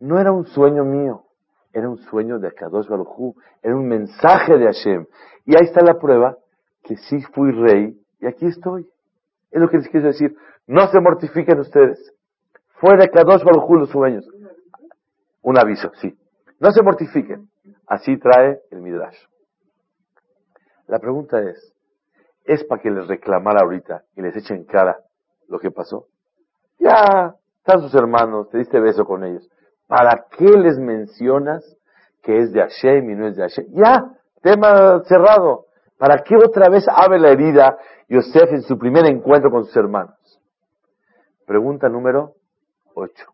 No 0.00 0.18
era 0.18 0.32
un 0.32 0.46
sueño 0.46 0.84
mío, 0.84 1.24
era 1.72 1.88
un 1.88 1.98
sueño 1.98 2.38
de 2.38 2.48
Akadosh 2.48 2.88
Baruj 2.88 3.36
era 3.62 3.76
un 3.76 3.86
mensaje 3.86 4.58
de 4.58 4.66
Hashem. 4.66 5.06
Y 5.44 5.56
ahí 5.56 5.64
está 5.64 5.84
la 5.84 5.98
prueba 5.98 6.36
que 6.82 6.96
sí 6.96 7.20
fui 7.32 7.52
rey 7.52 7.96
y 8.20 8.26
aquí 8.26 8.46
estoy. 8.46 8.88
Es 9.52 9.60
lo 9.60 9.68
que 9.68 9.78
les 9.78 9.88
quiero 9.88 10.08
decir. 10.08 10.36
No 10.66 10.88
se 10.88 11.00
mortifiquen 11.00 11.60
ustedes. 11.60 12.12
Fue 12.80 12.96
de 12.96 13.04
Akadosh 13.04 13.44
Baruj 13.44 13.70
los 13.78 13.90
sueños. 13.90 14.28
Un 15.42 15.58
aviso, 15.58 15.92
sí. 16.00 16.18
No 16.58 16.72
se 16.72 16.82
mortifiquen. 16.82 17.48
Así 17.86 18.16
trae 18.18 18.60
el 18.70 18.80
Midrash. 18.80 19.18
La 20.86 20.98
pregunta 20.98 21.40
es, 21.40 21.72
¿es 22.44 22.64
para 22.64 22.82
que 22.82 22.90
les 22.90 23.06
reclamara 23.06 23.60
ahorita 23.62 24.02
y 24.16 24.22
les 24.22 24.36
echen 24.36 24.64
cara 24.64 24.98
lo 25.48 25.58
que 25.58 25.70
pasó? 25.70 26.06
Ya, 26.78 27.34
están 27.58 27.80
sus 27.80 27.94
hermanos, 27.94 28.48
te 28.50 28.58
diste 28.58 28.80
beso 28.80 29.04
con 29.04 29.24
ellos. 29.24 29.48
¿Para 29.86 30.26
qué 30.36 30.46
les 30.46 30.78
mencionas 30.78 31.76
que 32.22 32.38
es 32.38 32.52
de 32.52 32.60
Hashem 32.60 33.10
y 33.10 33.14
no 33.14 33.26
es 33.26 33.36
de 33.36 33.42
Hashem? 33.42 33.66
Ya, 33.72 34.04
tema 34.42 35.02
cerrado. 35.04 35.66
¿Para 36.02 36.24
qué 36.24 36.34
otra 36.34 36.68
vez 36.68 36.84
abre 36.88 37.20
la 37.20 37.30
herida 37.30 37.78
Yosef 38.08 38.50
en 38.50 38.62
su 38.62 38.76
primer 38.76 39.06
encuentro 39.06 39.52
con 39.52 39.64
sus 39.66 39.76
hermanos? 39.76 40.40
Pregunta 41.46 41.88
número 41.88 42.34
8. 42.94 43.24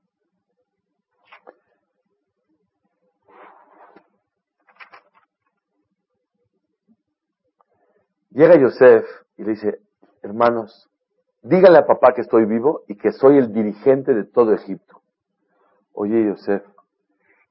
Llega 8.33 8.61
Yosef 8.61 9.07
y 9.39 9.45
le 9.45 9.53
dice, 9.53 9.81
hermanos, 10.21 10.91
dígale 11.41 11.79
a 11.79 11.87
papá 11.87 12.13
que 12.13 12.21
estoy 12.21 12.45
vivo 12.45 12.83
y 12.87 12.99
que 12.99 13.13
soy 13.13 13.39
el 13.39 13.51
dirigente 13.51 14.13
de 14.13 14.25
todo 14.25 14.53
Egipto. 14.53 15.01
Oye, 15.95 16.23
Yosef, 16.23 16.63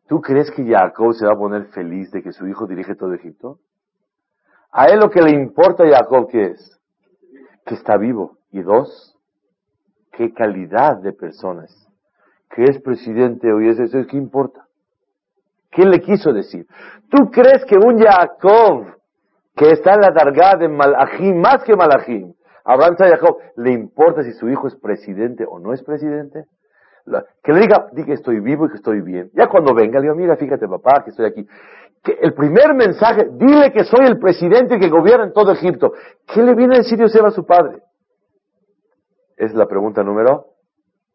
¿tú 0.08 0.22
crees 0.22 0.52
que 0.52 0.64
Jacob 0.64 1.16
se 1.16 1.26
va 1.26 1.34
a 1.34 1.40
poner 1.40 1.70
feliz 1.70 2.12
de 2.12 2.22
que 2.22 2.34
su 2.34 2.48
hijo 2.48 2.68
dirige 2.68 2.94
todo 2.94 3.16
Egipto? 3.16 3.58
A 4.72 4.86
él 4.86 5.00
lo 5.00 5.10
que 5.10 5.22
le 5.22 5.32
importa 5.32 5.84
a 5.84 5.90
Jacob, 5.90 6.28
¿qué 6.30 6.48
es? 6.48 6.80
Que 7.66 7.76
está 7.76 7.98
vivo. 7.98 8.38
Y 8.52 8.62
dos, 8.62 9.18
qué 10.12 10.34
calidad 10.34 10.98
de 10.98 11.14
personas. 11.14 11.72
Que 12.50 12.64
es 12.64 12.82
presidente 12.82 13.52
hoy, 13.52 13.70
es 13.70 13.80
eso, 13.80 14.00
¿qué 14.10 14.18
importa? 14.18 14.66
¿Qué 15.72 15.86
le 15.86 16.00
quiso 16.00 16.32
decir? 16.32 16.66
¿Tú 17.10 17.30
crees 17.30 17.66
que 17.66 17.76
un 17.76 18.00
Jacob 18.00 18.98
que 19.58 19.72
está 19.72 19.96
en 19.96 20.02
la 20.02 20.12
dargá 20.12 20.56
de 20.56 20.70
Malachim, 20.70 21.36
más 21.42 21.64
que 21.64 21.76
Malachim. 21.76 22.34
Abraham 22.64 22.96
Jacob, 22.98 23.38
¿le 23.56 23.72
importa 23.72 24.22
si 24.24 24.32
su 24.34 24.48
hijo 24.50 24.68
es 24.68 24.76
presidente 24.76 25.46
o 25.50 25.58
no 25.58 25.74
es 25.74 25.84
presidente? 25.84 26.46
Que 27.42 27.54
le 27.54 27.62
diga, 27.62 27.88
di 27.94 28.04
que 28.04 28.14
estoy 28.14 28.40
vivo 28.40 28.66
y 28.66 28.70
que 28.70 28.76
estoy 28.76 29.02
bien. 29.02 29.32
Ya 29.34 29.48
cuando 29.48 29.74
venga, 29.74 30.00
le 30.00 30.04
digo, 30.04 30.16
mira, 30.16 30.36
fíjate 30.36 30.68
papá, 30.68 31.04
que 31.04 31.10
estoy 31.10 31.26
aquí. 31.26 31.48
El 32.04 32.34
primer 32.34 32.74
mensaje, 32.74 33.28
dile 33.32 33.72
que 33.74 33.84
soy 33.84 34.06
el 34.06 34.18
presidente 34.18 34.80
que 34.80 34.90
gobierna 34.90 35.26
en 35.26 35.34
todo 35.34 35.52
Egipto. 35.52 35.92
¿Qué 36.26 36.42
le 36.42 36.56
viene 36.56 36.76
a 36.76 36.78
decir 36.80 36.98
Yosef 36.98 37.26
a 37.26 37.32
su 37.32 37.46
padre? 37.46 37.82
Es 39.36 39.54
la 39.54 39.68
pregunta 39.68 40.04
número 40.04 40.48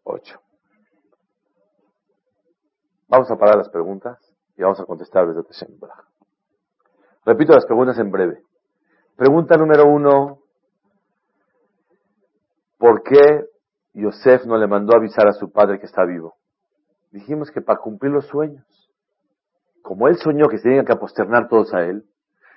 8. 0.04 0.38
Vamos 3.08 3.30
a 3.30 3.36
parar 3.36 3.56
las 3.56 3.68
preguntas 3.68 4.18
y 4.56 4.62
vamos 4.62 4.80
a 4.80 4.84
contestar 4.84 5.26
desde 5.26 5.42
Repito 7.24 7.52
las 7.52 7.66
preguntas 7.66 7.98
en 7.98 8.10
breve. 8.10 8.42
Pregunta 9.16 9.56
número 9.56 9.86
uno, 9.86 10.38
¿por 12.78 13.02
qué 13.02 13.46
Yosef 13.92 14.44
no 14.46 14.56
le 14.56 14.66
mandó 14.66 14.96
avisar 14.96 15.28
a 15.28 15.32
su 15.32 15.52
padre 15.52 15.78
que 15.78 15.86
está 15.86 16.04
vivo? 16.04 16.36
Dijimos 17.10 17.50
que 17.50 17.60
para 17.60 17.78
cumplir 17.78 18.12
los 18.12 18.26
sueños. 18.26 18.81
Como 19.82 20.08
él 20.08 20.16
soñó 20.16 20.48
que 20.48 20.58
se 20.58 20.64
tenían 20.64 20.84
que 20.84 20.92
aposternar 20.92 21.48
todos 21.48 21.74
a 21.74 21.82
él, 21.82 22.04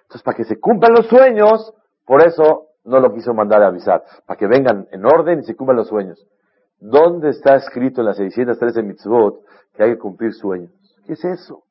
entonces 0.03 0.23
para 0.23 0.37
que 0.37 0.45
se 0.45 0.59
cumplan 0.59 0.93
los 0.93 1.07
sueños, 1.07 1.73
por 2.05 2.21
eso 2.25 2.67
no 2.83 2.99
lo 2.99 3.13
quiso 3.13 3.33
mandar 3.33 3.63
a 3.63 3.67
avisar, 3.67 4.03
para 4.25 4.37
que 4.37 4.47
vengan 4.47 4.87
en 4.91 5.05
orden 5.05 5.39
y 5.39 5.43
se 5.43 5.55
cumplan 5.55 5.77
los 5.77 5.87
sueños. 5.87 6.25
¿Dónde 6.79 7.29
está 7.29 7.55
escrito 7.55 8.01
en 8.01 8.07
las 8.07 8.17
613 8.17 8.83
mitzvot 8.83 9.41
que 9.73 9.83
hay 9.83 9.91
que 9.93 9.97
cumplir 9.97 10.33
sueños? 10.33 10.71
¿Qué 11.05 11.13
es 11.13 11.25
eso? 11.25 11.63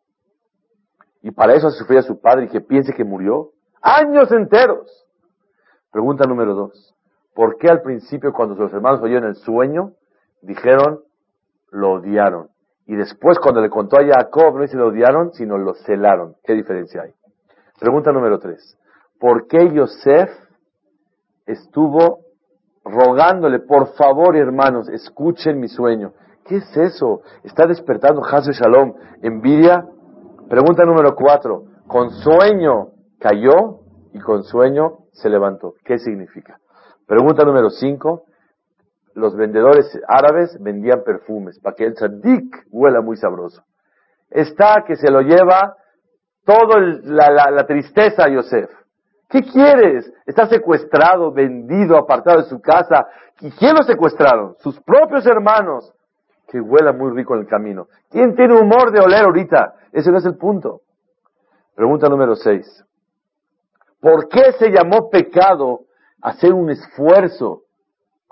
Y 1.22 1.30
para 1.30 1.54
eso 1.54 1.70
sufría 1.70 2.02
su 2.02 2.20
padre 2.20 2.46
y 2.46 2.48
que 2.48 2.60
piense 2.60 2.92
que 2.92 3.04
murió. 3.04 3.52
Años 3.80 4.30
enteros. 4.32 5.06
Pregunta 5.90 6.26
número 6.26 6.54
dos. 6.54 6.94
¿Por 7.34 7.56
qué 7.58 7.68
al 7.68 7.82
principio 7.82 8.32
cuando 8.32 8.56
sus 8.56 8.72
hermanos 8.72 9.00
oyeron 9.02 9.28
el 9.28 9.36
sueño, 9.36 9.92
dijeron, 10.42 11.00
lo 11.70 11.92
odiaron? 11.94 12.48
Y 12.86 12.96
después 12.96 13.38
cuando 13.38 13.60
le 13.60 13.70
contó 13.70 13.96
a 13.98 14.04
Jacob, 14.04 14.54
no 14.56 14.62
dice 14.62 14.76
lo 14.76 14.88
odiaron, 14.88 15.32
sino 15.32 15.56
lo 15.56 15.74
celaron. 15.74 16.34
¿Qué 16.44 16.52
diferencia 16.52 17.02
hay? 17.02 17.12
Pregunta 17.80 18.12
número 18.12 18.38
tres. 18.38 18.78
¿Por 19.18 19.46
qué 19.46 19.72
Yosef 19.72 20.30
estuvo 21.46 22.20
rogándole, 22.84 23.60
por 23.60 23.94
favor, 23.94 24.36
hermanos, 24.36 24.88
escuchen 24.88 25.58
mi 25.60 25.68
sueño? 25.68 26.12
¿Qué 26.44 26.56
es 26.56 26.76
eso? 26.76 27.22
¿Está 27.42 27.66
despertando 27.66 28.22
Hazel 28.22 28.52
Shalom 28.52 28.94
envidia? 29.22 29.86
Pregunta 30.48 30.84
número 30.84 31.14
cuatro. 31.14 31.64
Con 31.86 32.10
sueño 32.10 32.88
cayó 33.18 33.80
y 34.12 34.20
con 34.20 34.42
sueño 34.44 34.98
se 35.12 35.30
levantó. 35.30 35.74
¿Qué 35.84 35.98
significa? 35.98 36.58
Pregunta 37.06 37.44
número 37.44 37.70
cinco. 37.70 38.24
Los 39.14 39.36
vendedores 39.36 39.86
árabes 40.08 40.56
vendían 40.60 41.02
perfumes 41.04 41.60
para 41.60 41.76
que 41.76 41.84
el 41.84 41.94
tzadik 41.94 42.66
huela 42.70 43.00
muy 43.00 43.16
sabroso. 43.16 43.62
Está 44.28 44.84
que 44.86 44.96
se 44.96 45.10
lo 45.10 45.20
lleva 45.20 45.76
toda 46.44 46.80
la, 46.80 47.66
tristeza 47.66 48.24
a 48.24 48.28
Yosef. 48.28 48.70
¿Qué 49.28 49.42
quieres? 49.42 50.12
Está 50.26 50.46
secuestrado, 50.46 51.32
vendido, 51.32 51.96
apartado 51.96 52.42
de 52.42 52.48
su 52.48 52.60
casa. 52.60 53.06
¿Y 53.40 53.50
quién 53.52 53.74
lo 53.76 53.84
secuestraron? 53.84 54.56
Sus 54.58 54.80
propios 54.80 55.24
hermanos. 55.26 55.92
Que 56.48 56.60
huela 56.60 56.92
muy 56.92 57.12
rico 57.12 57.34
en 57.34 57.40
el 57.40 57.46
camino. 57.46 57.86
¿Quién 58.10 58.34
tiene 58.34 58.54
humor 58.54 58.92
de 58.92 59.00
oler 59.00 59.24
ahorita? 59.24 59.74
Ese 59.92 60.10
no 60.10 60.18
es 60.18 60.24
el 60.24 60.36
punto. 60.36 60.82
Pregunta 61.74 62.08
número 62.08 62.36
6. 62.36 62.84
¿Por 64.00 64.28
qué 64.28 64.52
se 64.58 64.70
llamó 64.70 65.08
pecado 65.08 65.80
hacer 66.20 66.52
un 66.52 66.70
esfuerzo 66.70 67.63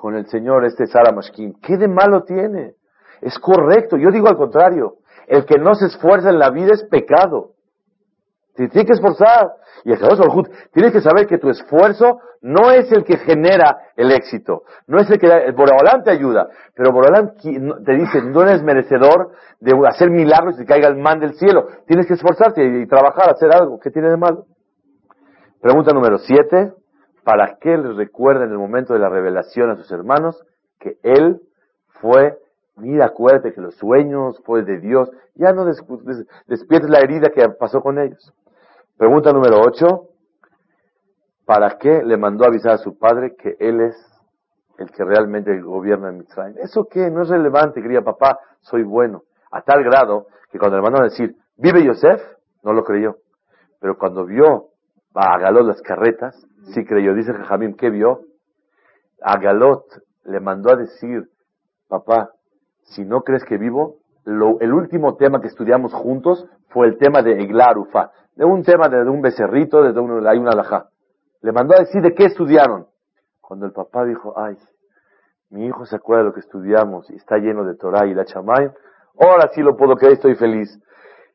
con 0.03 0.17
el 0.17 0.27
Señor 0.27 0.65
este 0.65 0.89
Sara? 0.89 1.15
¿Qué 1.63 1.77
de 1.77 1.87
malo 1.87 2.25
tiene? 2.25 2.75
Es 3.21 3.39
correcto. 3.39 3.97
Yo 3.97 4.11
digo 4.11 4.27
al 4.27 4.37
contrario. 4.37 4.97
El 5.29 5.47
que 5.47 5.61
no 5.61 5.77
se 5.77 5.87
esfuerza 5.87 6.31
en 6.31 6.41
la 6.41 6.51
vida 6.51 6.71
es 6.73 6.83
pecado. 6.91 7.53
Te 8.57 8.67
tienes 8.67 8.89
que 8.89 8.95
esforzar. 8.95 9.53
Y 9.85 9.93
el 9.93 10.01
Baruj 10.01 10.49
tienes 10.73 10.93
que 10.93 11.01
saber 11.01 11.29
que 11.29 11.39
tu 11.39 11.49
esfuerzo 11.51 12.19
no 12.41 12.73
es 12.73 12.91
el 12.91 13.05
que 13.05 13.17
genera 13.19 13.79
el 13.95 14.11
éxito. 14.11 14.65
No 14.89 14.99
es 14.99 15.09
el 15.09 15.21
que, 15.21 15.29
el 15.29 15.53
Boreolán 15.53 16.03
te 16.03 16.11
ayuda. 16.11 16.49
Pero 16.75 16.91
Boreolán 16.91 17.35
te 17.37 17.93
dice, 17.93 18.23
no 18.23 18.43
eres 18.43 18.61
merecedor 18.65 19.31
de 19.61 19.73
hacer 19.87 20.11
milagros 20.11 20.61
y 20.61 20.67
caiga 20.67 20.89
el 20.89 20.97
man 20.97 21.21
del 21.21 21.35
cielo. 21.35 21.69
Tienes 21.87 22.09
que 22.09 22.15
esforzarte 22.15 22.61
y, 22.65 22.89
trabajar, 22.89 23.31
hacer 23.31 23.55
algo. 23.55 23.79
¿Qué 23.79 23.93
tiene 23.93 24.11
de 24.11 24.17
malo? 24.17 24.47
Pregunta 25.61 25.93
número 25.95 26.19
siete. 26.19 26.73
¿Para 27.25 27.59
qué 27.61 27.77
les 27.77 27.97
recuerda 27.97 28.45
en 28.45 28.51
el 28.51 28.59
momento 28.59 28.95
de 28.95 29.01
la 29.01 29.09
revelación 29.09 29.71
a 29.71 29.77
sus 29.77 29.91
hermanos 29.93 30.45
que 30.79 30.99
él 31.03 31.41
fue 32.01 32.39
Mira, 32.77 33.07
acuérdate 33.07 33.53
que 33.53 33.61
los 33.61 33.75
sueños 33.77 34.41
fue 34.45 34.63
de 34.63 34.79
Dios. 34.79 35.11
Ya 35.35 35.53
no 35.53 35.65
despiertes 35.65 36.91
la 36.91 37.01
herida 37.01 37.29
que 37.31 37.47
pasó 37.51 37.81
con 37.81 37.99
ellos. 37.99 38.33
Pregunta 38.97 39.33
número 39.33 39.61
8. 39.61 40.09
¿Para 41.45 41.77
qué 41.79 42.03
le 42.03 42.17
mandó 42.17 42.47
avisar 42.47 42.73
a 42.73 42.79
su 42.79 42.99
padre 42.99 43.35
que 43.37 43.57
él 43.59 43.81
es 43.81 43.97
el 44.79 44.91
que 44.91 45.05
realmente 45.05 45.61
gobierna 45.61 46.09
en 46.09 46.19
Mitzrayim? 46.19 46.57
¿Eso 46.59 46.87
qué? 46.89 47.11
No 47.11 47.23
es 47.23 47.29
relevante, 47.29 47.83
quería 47.83 48.03
papá, 48.03 48.39
soy 48.61 48.85
bueno. 48.85 49.25
A 49.51 49.63
tal 49.63 49.85
grado 49.85 50.29
que 50.51 50.59
cuando 50.59 50.77
le 50.77 50.83
mandó 50.83 51.01
a 51.01 51.05
decir, 51.05 51.37
¿vive 51.57 51.85
Yosef? 51.85 52.23
No 52.63 52.73
lo 52.73 52.85
creyó. 52.85 53.19
Pero 53.81 53.99
cuando 53.99 54.25
vio 54.25 54.69
a 55.15 55.39
Galot 55.39 55.67
las 55.67 55.83
carretas, 55.83 56.35
sí 56.75 56.85
creyó. 56.85 57.15
Dice 57.15 57.33
Jajamim, 57.33 57.75
¿qué 57.75 57.91
vio? 57.91 58.23
A 59.23 59.39
Galot 59.39 59.85
le 60.25 60.41
mandó 60.41 60.73
a 60.73 60.77
decir, 60.77 61.29
papá, 61.89 62.31
si 62.83 63.05
no 63.05 63.23
crees 63.23 63.45
que 63.45 63.59
vivo, 63.59 63.97
el 64.25 64.73
último 64.73 65.17
tema 65.17 65.41
que 65.41 65.49
estudiamos 65.49 65.93
juntos 65.93 66.47
fue 66.69 66.87
el 66.87 66.97
tema 66.97 67.23
de 67.23 67.43
Eglar 67.43 67.77
Ufa 67.77 68.13
de 68.35 68.45
un 68.45 68.63
tema 68.63 68.89
de, 68.89 69.09
un 69.09 69.21
becerrito, 69.21 69.83
de 69.83 69.99
un, 70.01 70.27
hay 70.27 70.39
una 70.39 70.53
alajá. 70.53 70.89
Le 71.43 71.53
mandó 71.53 71.75
a 71.75 71.81
decir 71.81 72.01
de 72.03 72.15
qué 72.15 72.27
estudiaron. 72.27 72.87
Cuando 73.41 73.67
el 73.67 73.73
papá 73.73 74.05
dijo, 74.05 74.35
ay, 74.37 74.57
mi 75.51 75.67
hijo 75.67 75.85
se 75.85 75.97
acuerda 75.97 76.23
de 76.23 76.29
lo 76.29 76.35
que 76.35 76.41
estudiamos 76.41 77.11
y 77.11 77.17
está 77.17 77.37
lleno 77.37 77.65
de 77.65 77.75
Torah 77.75 78.07
y 78.07 78.15
la 78.15 78.25
chamay, 78.25 78.71
ahora 79.21 79.51
sí 79.55 79.61
lo 79.61 79.77
puedo 79.77 79.97
creer, 79.97 80.15
estoy 80.15 80.35
feliz. 80.35 80.81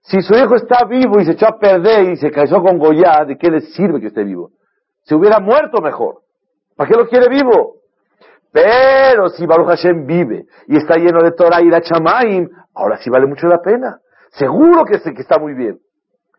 Si 0.07 0.21
su 0.21 0.33
hijo 0.35 0.55
está 0.55 0.85
vivo 0.85 1.19
y 1.19 1.25
se 1.25 1.33
echó 1.33 1.47
a 1.47 1.59
perder 1.59 2.11
y 2.11 2.15
se 2.15 2.31
casó 2.31 2.61
con 2.61 2.77
Goya, 2.77 3.25
¿de 3.25 3.37
qué 3.37 3.51
le 3.51 3.59
sirve 3.59 3.99
que 3.99 4.07
esté 4.07 4.23
vivo? 4.23 4.51
Se 5.03 5.13
hubiera 5.15 5.39
muerto 5.39 5.81
mejor. 5.81 6.21
¿Para 6.77 6.89
qué 6.89 6.95
lo 6.95 7.07
quiere 7.07 7.27
vivo? 7.27 7.81
Pero 8.49 9.27
si 9.27 9.45
Baruch 9.45 9.67
Hashem 9.67 10.05
vive 10.05 10.45
y 10.67 10.77
está 10.77 10.95
lleno 10.95 11.21
de 11.21 11.31
Torah 11.33 11.61
y 11.61 11.69
la 11.69 11.81
Chamaim, 11.81 12.49
ahora 12.73 12.97
sí 12.97 13.09
vale 13.09 13.27
mucho 13.27 13.47
la 13.47 13.61
pena. 13.61 13.99
Seguro 14.31 14.85
que, 14.85 14.97
que 15.01 15.21
está 15.21 15.39
muy 15.39 15.53
bien. 15.53 15.79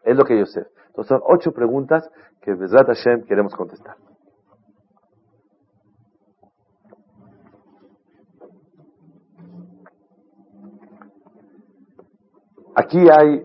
Es 0.02 0.16
lo 0.16 0.24
que 0.24 0.38
yo 0.38 0.46
sé. 0.46 0.62
Entonces 0.86 1.08
son 1.08 1.20
ocho 1.26 1.52
preguntas 1.52 2.08
que 2.40 2.54
Bezrat 2.54 2.86
Hashem 2.86 3.24
queremos 3.26 3.54
contestar. 3.54 3.96
Aquí 12.74 12.98
hay 13.10 13.42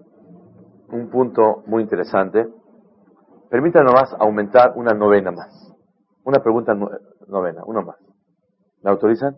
un 0.93 1.09
punto 1.09 1.63
muy 1.65 1.81
interesante. 1.81 2.47
Permítanos 3.49 3.93
más 3.93 4.13
aumentar 4.19 4.73
una 4.75 4.93
novena 4.93 5.31
más. 5.31 5.73
Una 6.23 6.41
pregunta 6.41 6.75
novena, 7.27 7.63
una 7.65 7.81
más. 7.81 7.97
¿Me 8.83 8.91
autorizan? 8.91 9.37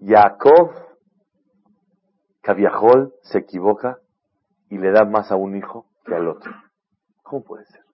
Jacob 0.00 0.70
Caviajol 2.42 3.12
se 3.22 3.38
equivoca 3.38 3.98
y 4.68 4.78
le 4.78 4.92
da 4.92 5.04
más 5.04 5.32
a 5.32 5.36
un 5.36 5.56
hijo 5.56 5.86
que 6.04 6.14
al 6.14 6.28
otro. 6.28 6.52
¿Cómo 7.22 7.42
puede 7.42 7.64
ser? 7.66 7.84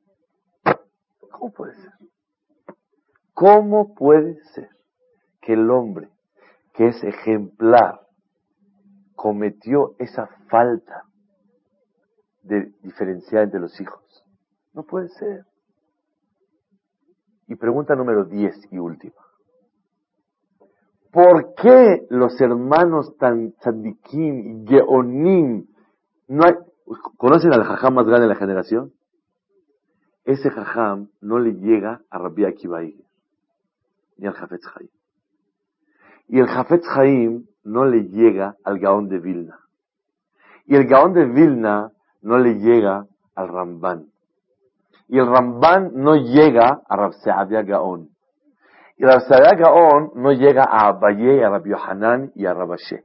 ¿Cómo 1.31 1.53
puede 1.53 1.75
ser? 1.75 1.93
¿Cómo 3.33 3.95
puede 3.95 4.39
ser 4.55 4.69
que 5.41 5.55
el 5.55 5.71
hombre 5.71 6.11
que 6.75 6.89
es 6.89 7.03
ejemplar 7.03 8.03
cometió 9.15 9.95
esa 9.99 10.29
falta 10.49 11.06
de 12.47 12.73
diferenciar 12.83 13.45
entre 13.45 13.61
los 13.61 13.81
hijos? 13.81 14.25
No 14.73 14.83
puede 14.83 15.09
ser. 15.09 15.45
Y 17.49 17.55
pregunta 17.55 17.95
número 17.95 18.25
10 18.25 18.73
y 18.73 18.79
última. 18.79 19.15
¿Por 21.13 21.55
qué 21.55 22.07
los 22.11 22.39
hermanos 22.41 23.17
tan 23.17 23.53
tzadikim 23.53 24.65
y 24.65 24.67
geonim 24.67 25.67
no 26.29 26.45
hay, 26.45 26.55
¿Conocen 27.17 27.53
al 27.53 27.65
jajam 27.65 27.95
más 27.95 28.07
grande 28.07 28.29
de 28.29 28.35
la 28.35 28.39
generación? 28.39 28.93
Ese 30.25 30.51
jajam 30.51 31.09
no 31.21 31.39
le 31.39 31.55
llega 31.55 32.03
a 32.11 32.19
Rabbi 32.19 32.45
Akiva 32.45 32.81
ni 32.83 34.27
al 34.27 34.35
Jafetz 34.35 34.67
Haim. 34.75 34.89
Y 36.29 36.39
el 36.39 36.47
Jafetz 36.47 36.87
Haim 36.97 37.47
no 37.65 37.85
le 37.85 38.09
llega 38.09 38.57
al 38.65 38.79
Gaón 38.79 39.09
de 39.09 39.19
Vilna. 39.19 39.59
Y 40.65 40.77
el 40.77 40.87
Gaón 40.87 41.13
de 41.13 41.27
Vilna 41.27 41.93
no 42.27 42.39
le 42.39 42.59
llega 42.59 43.07
al 43.37 43.49
Ramban. 43.49 44.07
Y 45.09 45.19
el 45.19 45.27
Ramban 45.27 45.93
no 45.95 46.17
llega 46.17 46.83
a 46.89 46.97
Rabseadia 46.97 47.63
Gaón. 47.63 48.09
Y 48.97 49.05
Rabseadia 49.05 49.57
Gaón 49.57 50.11
no 50.17 50.33
llega 50.33 50.65
a 50.65 50.89
Abaye, 50.89 51.45
a 51.45 51.51
Rabbi 51.51 51.71
Yohanan 51.71 52.33
y 52.35 52.45
a 52.45 52.53
Rabashe. 52.53 53.05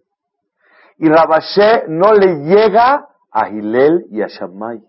Y 0.98 1.08
Rabashe 1.08 1.84
no 1.88 2.14
le 2.14 2.46
llega 2.46 3.08
a 3.32 3.50
Hilel 3.50 4.08
y 4.10 4.24
a 4.24 4.28
Shammai. 4.28 4.82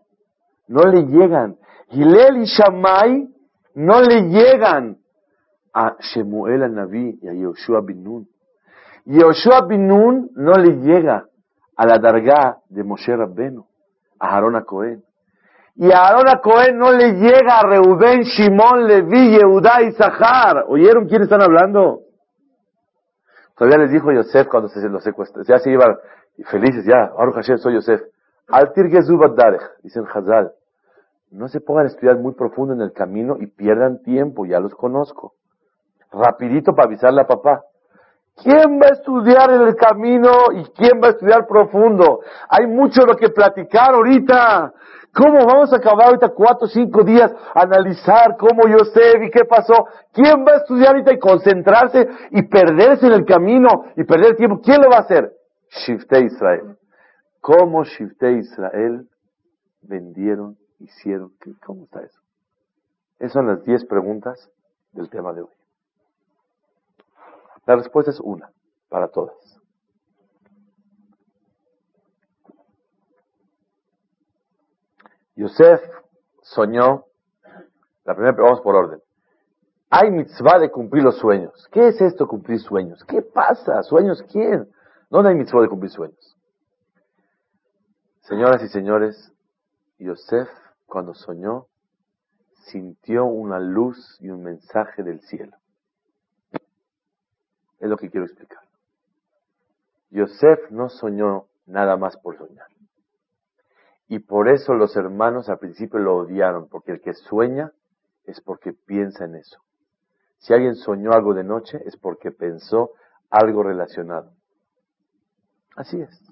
No 0.69 0.85
le 0.85 1.03
llegan. 1.03 1.59
Hilel 1.91 2.39
y 2.39 2.45
Shammai 2.47 3.29
no 3.75 4.01
le 4.01 4.23
llegan 4.31 4.97
a 5.75 5.97
Shemuel 6.01 6.63
al 6.63 6.75
Naví 6.75 7.19
y 7.21 7.29
a 7.29 7.35
Yoshua 7.35 7.83
bin 7.83 8.03
Nun. 8.03 8.27
Yoshua 9.05 9.67
bin 9.69 9.87
Nun 9.87 10.31
no 10.37 10.53
le 10.53 10.77
llega 10.77 11.27
a 11.77 11.87
la 11.87 11.99
dargá 11.99 12.59
de 12.71 12.83
Moshe 12.83 13.15
Rabbenu, 13.15 13.67
a 14.23 14.37
Harona 14.37 14.63
Cohen. 14.63 15.03
Y 15.75 15.91
a 15.91 15.99
Aarón 15.99 16.29
a 16.29 16.41
Cohen 16.41 16.79
no 16.79 16.93
le 16.93 17.15
llega 17.15 17.59
a 17.59 17.67
Reubén, 17.67 18.23
Shimón, 18.23 18.87
Levi, 18.87 19.37
Yehudá 19.37 19.83
y 19.83 19.93
Zahar. 19.93 20.67
¿Oyeron 20.69 21.09
quién 21.09 21.23
están 21.23 21.43
hablando? 21.43 22.03
Todavía 23.57 23.79
les 23.79 23.91
dijo 23.91 24.13
Yosef 24.13 24.47
cuando 24.49 24.69
se 24.69 24.89
los 24.89 25.03
secuestró. 25.03 25.43
Ya 25.43 25.59
se 25.59 25.71
iban 25.71 25.97
felices, 26.51 26.85
ya, 26.85 27.11
ahora 27.17 27.33
Hashem 27.33 27.59
soy 27.59 27.75
Yosef. 27.75 28.01
Al 28.49 28.73
dicen 29.83 30.05
Hazal. 30.13 30.53
No 31.31 31.49
se 31.49 31.61
pongan 31.61 31.87
a 31.87 31.89
estudiar 31.89 32.19
muy 32.19 32.35
profundo 32.35 32.75
en 32.75 32.83
el 32.83 32.93
camino 32.93 33.37
y 33.41 33.47
pierdan 33.47 34.03
tiempo, 34.03 34.45
ya 34.45 34.61
los 34.61 34.75
conozco. 34.75 35.33
Rapidito 36.13 36.75
para 36.75 36.87
avisarle 36.87 37.23
a 37.23 37.27
papá. 37.27 37.63
¿Quién 38.37 38.81
va 38.81 38.87
a 38.87 38.95
estudiar 38.95 39.51
en 39.53 39.63
el 39.63 39.77
camino 39.77 40.31
y 40.55 40.65
quién 40.73 41.01
va 41.03 41.09
a 41.09 41.11
estudiar 41.11 41.47
profundo? 41.47 42.21
Hay 42.49 42.67
mucho 42.67 43.03
lo 43.03 43.15
que 43.15 43.29
platicar 43.29 43.95
ahorita. 43.95 44.73
¿Cómo 45.15 45.45
vamos 45.45 45.73
a 45.73 45.77
acabar 45.77 46.07
ahorita 46.07 46.31
cuatro 46.31 46.67
o 46.67 46.69
cinco 46.69 47.05
días 47.05 47.31
analizar 47.55 48.37
cómo 48.39 48.67
yo 48.67 48.79
sé 48.87 49.23
y 49.23 49.31
qué 49.31 49.45
pasó? 49.45 49.87
¿Quién 50.13 50.45
va 50.47 50.53
a 50.53 50.57
estudiar 50.57 50.95
ahorita 50.95 51.13
y 51.13 51.19
concentrarse 51.19 52.09
y 52.31 52.43
perderse 52.45 53.07
en 53.07 53.13
el 53.13 53.27
camino 53.27 53.69
y 53.97 54.05
perder 54.05 54.31
el 54.31 54.37
tiempo? 54.37 54.61
¿Quién 54.63 54.81
lo 54.81 54.89
va 54.89 54.97
a 54.97 55.01
hacer? 55.01 55.31
Shifte 55.69 56.25
Israel. 56.25 56.79
¿Cómo 57.43 57.85
Shifte 57.85 58.33
Israel 58.33 59.07
vendieron, 59.83 60.57
hicieron? 60.79 61.33
¿Cómo 61.67 61.85
está 61.85 62.01
eso? 62.01 62.21
Esas 63.19 63.33
son 63.33 63.49
las 63.49 63.63
diez 63.65 63.85
preguntas 63.85 64.51
del 64.93 65.11
tema 65.11 65.35
de 65.35 65.43
hoy. 65.43 65.62
La 67.67 67.77
respuesta 67.77 68.11
es 68.11 68.21
una, 68.21 68.51
para 68.89 69.09
todas. 69.09 69.37
Yosef 75.37 75.81
soñó, 76.43 77.07
la 78.05 78.15
primera, 78.15 78.37
vamos 78.37 78.61
por 78.61 78.75
orden. 78.75 79.01
Hay 79.91 80.11
mitzvah 80.11 80.59
de 80.59 80.71
cumplir 80.71 81.05
los 81.05 81.19
sueños. 81.19 81.69
¿Qué 81.71 81.89
es 81.89 82.01
esto 82.01 82.27
cumplir 82.27 82.61
sueños? 82.61 83.05
¿Qué 83.05 83.23
pasa? 83.23 83.83
¿Sueños 83.83 84.23
quién? 84.31 84.69
¿Dónde 85.11 85.31
hay 85.31 85.37
mitzvah 85.37 85.63
de 85.63 85.69
cumplir 85.69 85.91
sueños? 85.91 86.37
Señoras 88.21 88.63
y 88.63 88.69
señores, 88.69 89.33
Yosef 89.99 90.49
cuando 90.87 91.15
soñó 91.15 91.67
sintió 92.55 93.25
una 93.25 93.59
luz 93.59 94.19
y 94.21 94.31
un 94.31 94.43
mensaje 94.43 95.03
del 95.03 95.21
cielo. 95.23 95.57
Es 97.83 97.89
lo 97.89 97.97
que 97.97 98.11
quiero 98.11 98.27
explicar. 98.27 98.61
Yosef 100.11 100.71
no 100.71 100.89
soñó 100.89 101.47
nada 101.67 101.97
más 101.97 102.17
por 102.17 102.39
soñar. 102.39 102.69
Y 104.07 104.21
por 104.21 104.49
eso 104.49 104.75
los 104.75 104.95
hermanos 104.95 105.49
al 105.49 105.59
principio 105.59 105.99
lo 105.99 106.17
odiaron, 106.19 106.69
porque 106.69 106.93
el 106.93 107.01
que 107.01 107.13
sueña 107.13 107.73
es 108.25 108.41
porque 108.41 108.73
piensa 108.73 109.25
en 109.25 109.35
eso. 109.35 109.59
Si 110.39 110.55
alguien 110.55 110.77
soñó 110.77 111.11
algo 111.11 111.35
de 111.35 111.43
noche 111.43 111.83
es 111.85 111.97
porque 111.97 112.31
pensó 112.31 112.91
algo 113.31 113.65
relacionado. 113.65 114.31
Así 115.75 116.01
es. 116.01 116.23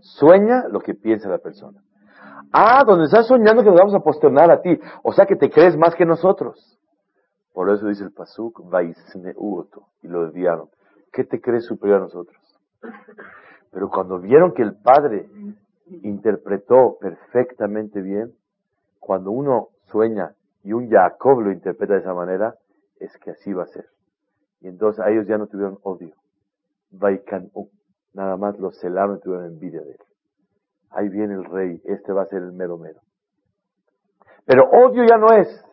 Sueña 0.00 0.68
lo 0.68 0.78
que 0.78 0.94
piensa 0.94 1.28
la 1.28 1.38
persona. 1.38 1.82
Ah, 2.52 2.84
donde 2.86 3.06
estás 3.06 3.26
soñando 3.26 3.64
que 3.64 3.70
nos 3.70 3.80
vamos 3.80 3.94
a 3.94 4.04
posternar 4.04 4.52
a 4.52 4.62
ti. 4.62 4.78
O 5.02 5.12
sea 5.12 5.26
que 5.26 5.34
te 5.34 5.50
crees 5.50 5.76
más 5.76 5.96
que 5.96 6.06
nosotros. 6.06 6.78
Por 7.52 7.70
eso 7.70 7.88
dice 7.88 8.04
el 8.04 8.12
Pasuk, 8.12 8.68
Vaisneuto, 8.68 9.88
y 10.02 10.08
lo 10.08 10.28
odiaron. 10.28 10.68
¿Qué 11.16 11.24
te 11.24 11.40
crees 11.40 11.64
superior 11.64 12.00
a 12.00 12.02
nosotros? 12.02 12.36
Pero 13.72 13.88
cuando 13.88 14.18
vieron 14.18 14.52
que 14.52 14.60
el 14.60 14.76
Padre 14.76 15.26
interpretó 16.02 16.98
perfectamente 17.00 18.02
bien, 18.02 18.34
cuando 19.00 19.30
uno 19.30 19.70
sueña 19.86 20.34
y 20.62 20.74
un 20.74 20.90
Jacob 20.90 21.40
lo 21.40 21.50
interpreta 21.50 21.94
de 21.94 22.00
esa 22.00 22.12
manera, 22.12 22.56
es 23.00 23.16
que 23.16 23.30
así 23.30 23.50
va 23.54 23.62
a 23.62 23.68
ser. 23.68 23.86
Y 24.60 24.68
entonces 24.68 25.02
a 25.02 25.08
ellos 25.08 25.26
ya 25.26 25.38
no 25.38 25.46
tuvieron 25.46 25.78
odio. 25.84 26.14
Nada 28.12 28.36
más 28.36 28.58
lo 28.58 28.70
celaron 28.72 29.16
y 29.16 29.20
tuvieron 29.20 29.46
envidia 29.46 29.80
de 29.80 29.92
él. 29.92 30.00
Ahí 30.90 31.08
viene 31.08 31.32
el 31.32 31.46
rey, 31.46 31.80
este 31.86 32.12
va 32.12 32.24
a 32.24 32.26
ser 32.26 32.42
el 32.42 32.52
mero 32.52 32.76
mero. 32.76 33.00
Pero 34.44 34.68
odio 34.68 35.02
ya 35.08 35.16
no 35.16 35.32
es. 35.32 35.64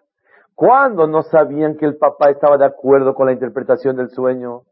Cuando 0.56 1.06
no 1.06 1.22
sabían 1.22 1.76
que 1.76 1.86
el 1.86 1.98
papá 1.98 2.30
estaba 2.30 2.58
de 2.58 2.66
acuerdo 2.66 3.14
con 3.14 3.26
la 3.26 3.34
interpretación 3.34 3.98
del 3.98 4.10
sueño, 4.10 4.64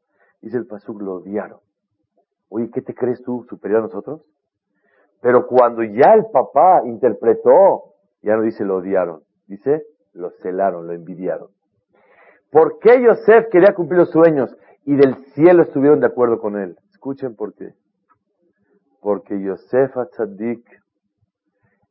Dice 0.42 0.58
el 0.58 0.66
Pasuk, 0.66 1.02
lo 1.02 1.16
odiaron. 1.16 1.60
Oye, 2.50 2.70
¿qué 2.72 2.82
te 2.82 2.94
crees 2.94 3.22
tú 3.22 3.46
superior 3.48 3.80
a 3.80 3.84
nosotros? 3.84 4.22
Pero 5.22 5.48
cuando 5.48 5.84
ya 5.84 6.14
el 6.14 6.26
papá 6.32 6.82
interpretó, 6.86 7.94
ya 8.24 8.36
no 8.36 8.42
dice 8.42 8.66
lo 8.66 8.78
odiaron, 8.78 9.22
dice 9.48 9.84
lo 10.14 10.32
celaron, 10.42 10.88
lo 10.88 10.94
envidiaron. 10.94 11.50
¿Por 12.52 12.80
qué 12.80 13.02
Yosef 13.02 13.48
quería 13.50 13.74
cumplir 13.74 14.00
los 14.00 14.10
sueños 14.10 14.54
y 14.84 14.96
del 14.96 15.16
cielo 15.28 15.62
estuvieron 15.62 16.02
de 16.02 16.08
acuerdo 16.08 16.42
con 16.42 16.58
él? 16.58 16.76
Escuchen 16.92 17.36
por 17.36 17.54
qué. 17.54 17.74
Porque 19.00 19.40
Yosef 19.42 19.96
Atzadik, 19.96 20.66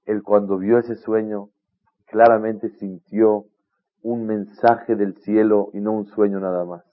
él 0.05 0.23
cuando 0.23 0.59
vio 0.59 0.79
ese 0.79 0.97
sueño, 0.97 1.49
claramente 2.07 2.69
sintió 2.69 3.47
un 4.03 4.27
mensaje 4.27 4.97
del 4.97 5.17
cielo 5.19 5.71
y 5.73 5.81
no 5.81 5.93
un 5.93 6.07
sueño 6.07 6.41
nada 6.41 6.65
más 6.65 6.90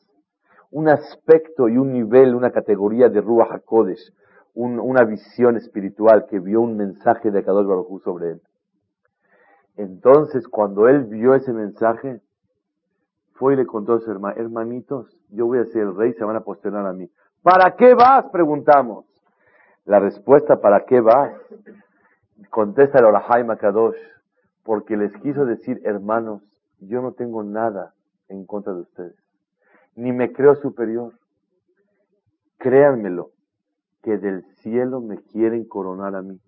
un 0.71 0.89
aspecto 0.89 1.69
y 1.69 1.77
un 1.77 1.93
nivel, 1.93 2.35
una 2.35 2.51
categoría 2.51 3.09
de 3.09 3.21
Ruach 3.21 3.51
HaKodesh, 3.51 4.13
una 4.53 5.03
visión 5.03 5.55
espiritual 5.55 6.25
que 6.25 6.39
vio 6.39 6.61
un 6.61 6.77
mensaje 6.77 7.31
de 7.31 7.43
Kadosh 7.43 7.67
Baruj 7.67 8.01
sobre 8.03 8.31
él. 8.31 8.41
Entonces, 9.75 10.47
cuando 10.47 10.87
él 10.87 11.03
vio 11.03 11.35
ese 11.35 11.53
mensaje, 11.53 12.21
fue 13.33 13.53
y 13.53 13.57
le 13.57 13.67
contó 13.67 13.93
a 13.93 13.99
sus 13.99 14.09
hermanitos, 14.09 15.21
yo 15.29 15.45
voy 15.45 15.59
a 15.59 15.65
ser 15.65 15.83
el 15.83 15.95
rey, 15.95 16.13
se 16.13 16.23
van 16.23 16.35
a 16.35 16.41
posternar 16.41 16.87
a 16.87 16.93
mí. 16.93 17.07
¿Para 17.43 17.75
qué 17.75 17.93
vas? 17.93 18.25
Preguntamos. 18.31 19.05
La 19.85 19.99
respuesta, 19.99 20.59
¿para 20.59 20.85
qué 20.85 20.99
vas? 21.01 21.31
Contesta 22.49 22.97
el 22.97 23.05
Orahai 23.05 23.45
Kadosh, 23.57 23.95
porque 24.63 24.97
les 24.97 25.13
quiso 25.17 25.45
decir, 25.45 25.79
hermanos, 25.85 26.41
yo 26.79 27.01
no 27.01 27.11
tengo 27.11 27.43
nada 27.43 27.93
en 28.27 28.45
contra 28.45 28.73
de 28.73 28.81
ustedes 28.81 29.26
ni 29.97 30.13
me 30.13 30.31
creo 30.31 30.55
superior. 30.55 31.13
Créanmelo, 32.57 33.31
que 34.01 34.17
del 34.17 34.43
cielo 34.61 35.01
me 35.01 35.17
quieren 35.17 35.65
coronar 35.65 36.15
a 36.15 36.21
mí. 36.21 36.39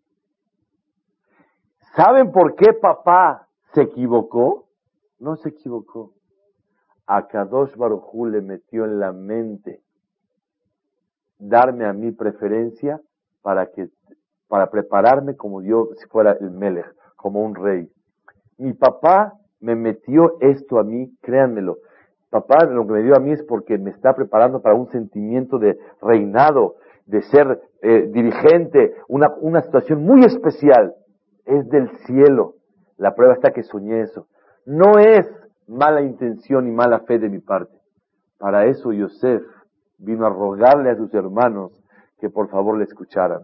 ¿Saben 1.95 2.31
por 2.31 2.55
qué 2.55 2.73
papá 2.73 3.47
se 3.73 3.81
equivocó? 3.81 4.69
No 5.19 5.35
se 5.35 5.49
equivocó. 5.49 6.13
A 7.07 7.27
Kadosh 7.27 7.75
Barujú 7.75 8.27
le 8.27 8.41
metió 8.41 8.85
en 8.85 8.99
la 8.99 9.11
mente 9.11 9.81
darme 11.39 11.85
a 11.85 11.93
mí 11.93 12.11
preferencia 12.11 13.01
para 13.41 13.71
que 13.71 13.89
para 14.47 14.69
prepararme 14.69 15.35
como 15.35 15.61
yo 15.61 15.89
si 15.97 16.05
fuera 16.07 16.33
el 16.33 16.51
Melech, 16.51 16.95
como 17.15 17.43
un 17.43 17.55
rey. 17.55 17.91
Mi 18.57 18.73
papá 18.73 19.33
me 19.59 19.75
metió 19.75 20.39
esto 20.39 20.79
a 20.79 20.83
mí, 20.83 21.15
créanmelo, 21.21 21.77
papá 22.29 22.65
lo 22.65 22.85
que 22.85 22.93
me 22.93 23.03
dio 23.03 23.15
a 23.15 23.19
mí 23.19 23.31
es 23.31 23.43
porque 23.43 23.77
me 23.77 23.91
está 23.91 24.13
preparando 24.13 24.61
para 24.61 24.75
un 24.75 24.87
sentimiento 24.89 25.57
de 25.57 25.77
reinado, 26.01 26.75
de 27.05 27.21
ser 27.23 27.61
eh, 27.81 28.09
dirigente, 28.11 28.93
una, 29.07 29.33
una 29.41 29.61
situación 29.61 30.03
muy 30.03 30.23
especial. 30.23 30.93
Es 31.45 31.67
del 31.69 31.89
cielo. 32.05 32.55
La 32.97 33.15
prueba 33.15 33.33
está 33.33 33.51
que 33.51 33.63
soñé 33.63 34.01
eso. 34.01 34.27
No 34.65 34.99
es 34.99 35.27
mala 35.67 36.01
intención 36.01 36.67
y 36.67 36.71
mala 36.71 36.99
fe 37.01 37.17
de 37.17 37.29
mi 37.29 37.39
parte. 37.39 37.75
Para 38.37 38.65
eso 38.65 38.91
Yosef 38.91 39.43
vino 39.97 40.25
a 40.25 40.29
rogarle 40.29 40.91
a 40.91 40.95
sus 40.95 41.13
hermanos 41.13 41.71
que 42.19 42.29
por 42.29 42.49
favor 42.49 42.77
le 42.77 42.83
escucharan. 42.83 43.43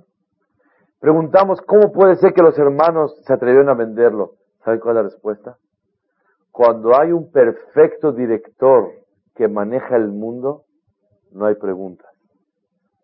Preguntamos, 1.00 1.62
¿cómo 1.62 1.92
puede 1.92 2.16
ser 2.16 2.34
que 2.34 2.42
los 2.42 2.58
hermanos 2.58 3.16
se 3.26 3.34
atrevieron 3.34 3.70
a 3.70 3.74
venderlo? 3.74 4.34
¿Saben 4.64 4.80
cuál 4.80 4.98
es 4.98 5.04
la 5.04 5.10
respuesta? 5.10 5.58
Cuando 6.56 6.98
hay 6.98 7.12
un 7.12 7.32
perfecto 7.32 8.14
director 8.14 8.90
que 9.36 9.50
maneja 9.50 9.98
el 9.98 10.08
mundo, 10.08 10.64
no 11.34 11.48
hay 11.48 11.56
preguntas. 11.56 12.10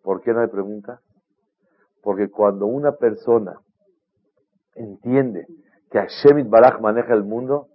¿Por 0.03 0.21
qué 0.21 0.31
no 0.31 0.39
hay 0.39 0.47
preguntas? 0.47 1.01
Porque 2.01 2.29
cuando 2.29 2.65
una 2.65 2.93
persona 2.93 3.59
entiende 4.73 5.47
que 5.89 5.99
Hashem 5.99 6.49
Baraj 6.49 6.79
maneja 6.79 7.13
el 7.13 7.25
mundo, 7.25 7.67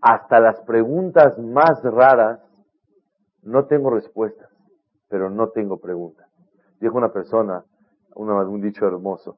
hasta 0.00 0.40
las 0.40 0.58
preguntas 0.62 1.38
más 1.38 1.82
raras 1.82 2.40
no 3.42 3.66
tengo 3.66 3.90
respuestas, 3.90 4.48
pero 5.10 5.28
no 5.28 5.50
tengo 5.50 5.78
preguntas. 5.78 6.26
Dijo 6.80 6.96
una 6.96 7.12
persona, 7.12 7.62
un 8.14 8.62
dicho 8.62 8.86
hermoso, 8.86 9.36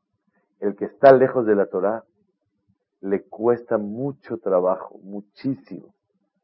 el 0.60 0.76
que 0.76 0.84
está 0.84 1.12
lejos 1.12 1.44
de 1.46 1.56
la 1.56 1.66
Torah 1.66 2.04
le 3.04 3.22
cuesta 3.22 3.76
mucho 3.76 4.38
trabajo, 4.38 4.98
muchísimo, 5.02 5.94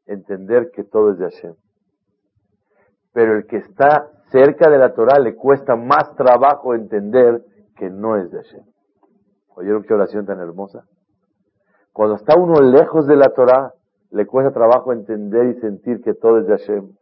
entender 0.05 0.71
que 0.71 0.85
todo 0.85 1.13
es 1.13 1.19
de 1.19 1.25
Hashem. 1.25 1.55
Pero 3.15 3.39
el 3.39 3.47
que 3.47 3.57
está 3.57 4.09
cerca 4.31 4.69
de 4.69 4.77
la 4.77 4.93
Torah 4.93 5.19
le 5.19 5.35
cuesta 5.35 5.75
más 5.75 6.15
trabajo 6.17 6.75
entender 6.75 7.43
que 7.77 7.89
no 7.89 8.17
es 8.19 8.31
de 8.31 8.43
Hashem. 8.43 8.65
¿Oyeron 9.55 9.85
qué 9.85 9.95
oración 9.95 10.27
tan 10.27 10.39
hermosa? 10.39 10.85
Cuando 11.95 12.17
está 12.17 12.39
uno 12.39 12.61
lejos 12.61 13.07
de 13.07 13.17
la 13.17 13.31
Torah, 13.31 13.73
le 14.11 14.27
cuesta 14.27 14.53
trabajo 14.53 14.93
entender 14.93 15.47
y 15.47 15.61
sentir 15.61 16.03
que 16.03 16.13
todo 16.13 16.41
es 16.41 16.47
de 16.47 16.59
Hashem. 16.59 16.93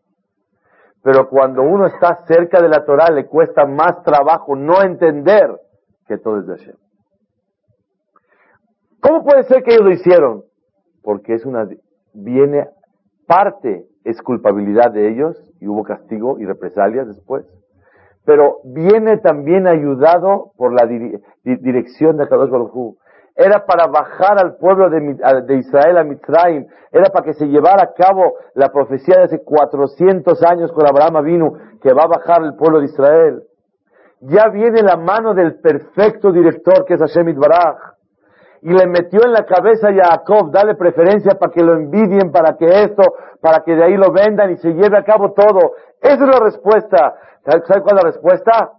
Pero 1.03 1.29
cuando 1.29 1.63
uno 1.63 1.87
está 1.87 2.25
cerca 2.27 2.63
de 2.63 2.69
la 2.69 2.85
Torah, 2.85 3.11
le 3.11 3.27
cuesta 3.27 3.67
más 3.67 4.05
trabajo 4.05 4.55
no 4.55 4.83
entender 4.83 5.51
que 6.07 6.17
todo 6.17 6.39
es 6.39 6.47
de 6.47 6.57
Hashem. 6.59 6.77
¿Cómo 9.01 9.25
puede 9.25 9.45
ser 9.45 9.63
que 9.63 9.75
ellos 9.75 9.85
lo 9.85 9.93
hicieron? 9.93 10.45
Porque 11.03 11.35
es 11.35 11.47
una, 11.47 11.69
viene, 12.13 12.69
parte 13.27 13.87
es 14.05 14.21
culpabilidad 14.23 14.91
de 14.91 15.09
ellos 15.11 15.37
y 15.61 15.69
hubo 15.69 15.85
castigo 15.85 16.39
y 16.39 16.47
represalias 16.47 17.07
después. 17.07 17.45
Pero 18.25 18.59
viene 18.65 19.19
también 19.19 19.67
ayudado 19.67 20.53
por 20.57 20.73
la 20.73 20.87
dirección 21.45 22.17
de 22.17 22.29
Kadosh 22.29 22.51
Baruj 22.51 22.97
era 23.39 23.65
para 23.65 23.87
bajar 23.87 24.37
al 24.37 24.57
pueblo 24.57 24.91
de, 24.91 25.59
Israel 25.59 25.99
a 25.99 26.03
Mitzrayim, 26.03 26.67
era 26.91 27.05
para 27.11 27.25
que 27.25 27.35
se 27.35 27.47
llevara 27.47 27.85
a 27.85 27.93
cabo 27.95 28.35
la 28.55 28.71
profecía 28.71 29.17
de 29.17 29.23
hace 29.23 29.45
400 29.45 30.43
años 30.43 30.73
con 30.73 30.85
Abraham 30.89 31.25
vino 31.25 31.53
que 31.81 31.93
va 31.93 32.03
a 32.03 32.09
bajar 32.09 32.43
el 32.43 32.57
pueblo 32.57 32.81
de 32.81 32.87
Israel. 32.87 33.43
Ya 34.23 34.49
viene 34.49 34.83
la 34.83 34.97
mano 34.97 35.35
del 35.35 35.61
perfecto 35.61 36.33
director 36.33 36.85
que 36.85 36.95
es 36.95 37.01
Hashem 37.01 37.39
Baraj 37.39 37.98
y 38.63 38.71
le 38.71 38.87
metió 38.87 39.21
en 39.25 39.33
la 39.33 39.45
cabeza 39.45 39.89
a 39.89 39.95
Jacob, 39.95 40.51
dale 40.51 40.75
preferencia 40.75 41.39
para 41.39 41.53
que 41.53 41.63
lo 41.63 41.75
envidien, 41.75 42.33
para 42.33 42.57
que 42.57 42.67
esto, 42.67 43.03
para 43.41 43.63
que 43.65 43.75
de 43.75 43.85
ahí 43.85 43.97
lo 43.97 44.13
vendan 44.13 44.51
y 44.51 44.57
se 44.57 44.73
lleve 44.73 44.99
a 44.99 45.05
cabo 45.05 45.33
todo. 45.33 45.73
Esa 46.01 46.15
es 46.15 46.21
la 46.21 46.41
respuesta. 46.41 47.15
¿Sabe 47.45 47.83
cuál 47.83 47.99
es 47.99 48.05
la 48.05 48.11
respuesta? 48.11 48.73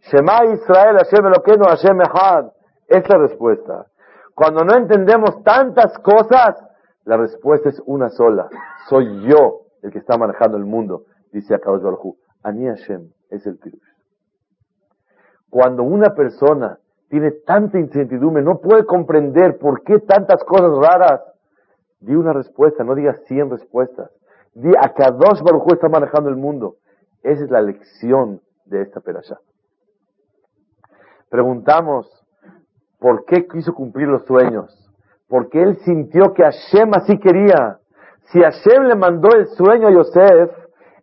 Shema 0.00 0.44
Israel, 0.52 0.96
Hashem 0.98 1.26
Eloqueno, 1.26 1.64
Hashem 1.64 2.00
Echad. 2.00 2.52
Es 2.88 3.08
la 3.08 3.18
respuesta. 3.18 3.86
Cuando 4.34 4.64
no 4.64 4.76
entendemos 4.76 5.42
tantas 5.42 5.98
cosas, 5.98 6.56
la 7.04 7.16
respuesta 7.16 7.68
es 7.68 7.82
una 7.86 8.08
sola. 8.10 8.48
Soy 8.88 9.26
yo 9.28 9.62
el 9.82 9.90
que 9.90 9.98
está 9.98 10.16
manejando 10.16 10.56
el 10.56 10.64
mundo, 10.64 11.04
dice 11.32 11.54
Akadosh 11.54 11.82
Baruj 11.82 12.16
Ani 12.42 12.66
Hashem 12.66 13.10
es 13.30 13.46
el 13.46 13.58
Pirush. 13.58 13.80
Cuando 15.48 15.82
una 15.82 16.10
persona 16.14 16.78
tiene 17.08 17.30
tanta 17.30 17.78
incertidumbre, 17.78 18.42
no 18.42 18.60
puede 18.60 18.84
comprender 18.84 19.58
por 19.58 19.82
qué 19.82 20.00
tantas 20.00 20.42
cosas 20.44 20.72
raras, 20.78 21.20
di 22.00 22.14
una 22.14 22.32
respuesta, 22.32 22.84
no 22.84 22.94
digas 22.94 23.20
cien 23.26 23.50
respuestas. 23.50 24.10
Di 24.54 24.72
Akadosh 24.76 25.42
Baruj 25.42 25.72
está 25.72 25.88
manejando 25.88 26.30
el 26.30 26.36
mundo. 26.36 26.76
Esa 27.22 27.44
es 27.44 27.50
la 27.50 27.60
lección 27.60 28.40
de 28.64 28.82
esta 28.82 29.00
perashá. 29.00 29.38
Preguntamos, 31.28 32.26
¿Por 32.98 33.24
qué 33.24 33.46
quiso 33.46 33.74
cumplir 33.74 34.08
los 34.08 34.24
sueños? 34.24 34.72
Porque 35.28 35.62
él 35.62 35.76
sintió 35.84 36.32
que 36.32 36.42
Hashem 36.42 36.90
así 36.94 37.18
quería. 37.18 37.78
Si 38.32 38.40
Hashem 38.40 38.84
le 38.84 38.94
mandó 38.94 39.28
el 39.36 39.46
sueño 39.48 39.88
a 39.88 39.92
Yosef, 39.92 40.50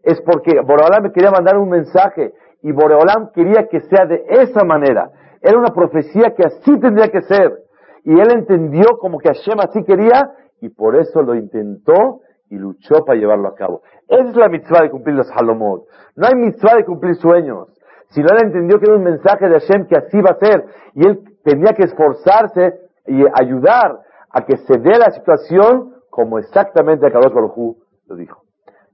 es 0.01 0.21
porque 0.21 0.59
Boreolam 0.61 1.11
quería 1.11 1.31
mandar 1.31 1.57
un 1.57 1.69
mensaje 1.69 2.33
y 2.61 2.71
Boreolam 2.71 3.31
quería 3.31 3.67
que 3.69 3.81
sea 3.81 4.05
de 4.05 4.25
esa 4.27 4.63
manera. 4.63 5.11
Era 5.43 5.59
una 5.59 5.73
profecía 5.73 6.33
que 6.35 6.43
así 6.43 6.79
tendría 6.79 7.09
que 7.09 7.21
ser. 7.21 7.59
Y 8.03 8.19
él 8.19 8.31
entendió 8.31 8.97
como 8.97 9.19
que 9.19 9.27
Hashem 9.27 9.59
así 9.59 9.83
quería 9.83 10.31
y 10.61 10.69
por 10.69 10.95
eso 10.95 11.21
lo 11.21 11.35
intentó 11.35 12.21
y 12.49 12.55
luchó 12.55 13.03
para 13.05 13.19
llevarlo 13.19 13.49
a 13.49 13.55
cabo. 13.55 13.81
Esa 14.07 14.29
es 14.29 14.35
la 14.35 14.47
mitzvah 14.47 14.83
de 14.83 14.89
cumplir 14.89 15.15
los 15.15 15.29
halomot. 15.31 15.85
No 16.15 16.27
hay 16.27 16.35
mitzvah 16.35 16.77
de 16.77 16.85
cumplir 16.85 17.15
sueños. 17.15 17.67
Si 18.09 18.21
no 18.21 18.27
él 18.31 18.45
entendió 18.45 18.79
que 18.79 18.85
era 18.85 18.95
un 18.95 19.03
mensaje 19.03 19.49
de 19.49 19.59
Hashem 19.59 19.87
que 19.87 19.97
así 19.97 20.21
va 20.21 20.31
a 20.31 20.39
ser 20.39 20.65
y 20.93 21.05
él 21.05 21.19
tenía 21.43 21.73
que 21.73 21.83
esforzarse 21.83 22.79
y 23.07 23.23
ayudar 23.33 23.99
a 24.29 24.45
que 24.45 24.57
se 24.57 24.79
dé 24.79 24.97
la 24.97 25.11
situación 25.11 25.93
como 26.09 26.39
exactamente 26.39 27.07
Akadosh 27.07 27.33
Baruj 27.33 27.77
lo 28.07 28.15
dijo. 28.15 28.43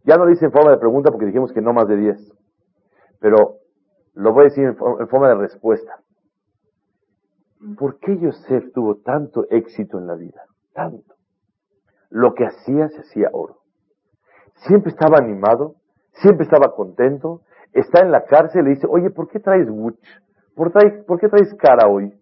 Ya 0.03 0.15
no 0.15 0.25
lo 0.25 0.31
hice 0.31 0.45
en 0.45 0.51
forma 0.51 0.71
de 0.71 0.77
pregunta 0.77 1.11
porque 1.11 1.25
dijimos 1.25 1.51
que 1.51 1.61
no 1.61 1.73
más 1.73 1.87
de 1.87 1.97
10. 1.97 2.33
Pero 3.19 3.57
lo 4.13 4.33
voy 4.33 4.41
a 4.41 4.43
decir 4.45 4.63
en, 4.63 4.75
forma 4.75 5.27
de 5.29 5.35
respuesta. 5.35 5.97
¿Por 7.77 7.99
qué 7.99 8.17
Yosef 8.17 8.71
tuvo 8.73 8.95
tanto 8.97 9.45
éxito 9.49 9.97
en 9.97 10.07
la 10.07 10.15
vida? 10.15 10.43
Tanto. 10.73 11.15
Lo 12.09 12.33
que 12.33 12.45
hacía 12.45 12.87
se 12.89 13.01
hacía 13.01 13.29
oro. 13.33 13.57
Siempre 14.67 14.91
estaba 14.91 15.17
animado, 15.17 15.75
siempre 16.13 16.45
estaba 16.45 16.73
contento, 16.73 17.41
está 17.73 18.01
en 18.01 18.11
la 18.11 18.25
cárcel 18.25 18.61
y 18.61 18.63
le 18.63 18.69
dice, 18.75 18.87
oye, 18.89 19.09
¿por 19.09 19.27
qué 19.27 19.39
traes 19.39 19.69
wuch? 19.69 19.99
¿Por, 20.55 20.71
¿Por 21.05 21.19
qué 21.19 21.27
traes 21.27 21.53
cara 21.55 21.87
hoy? 21.87 22.13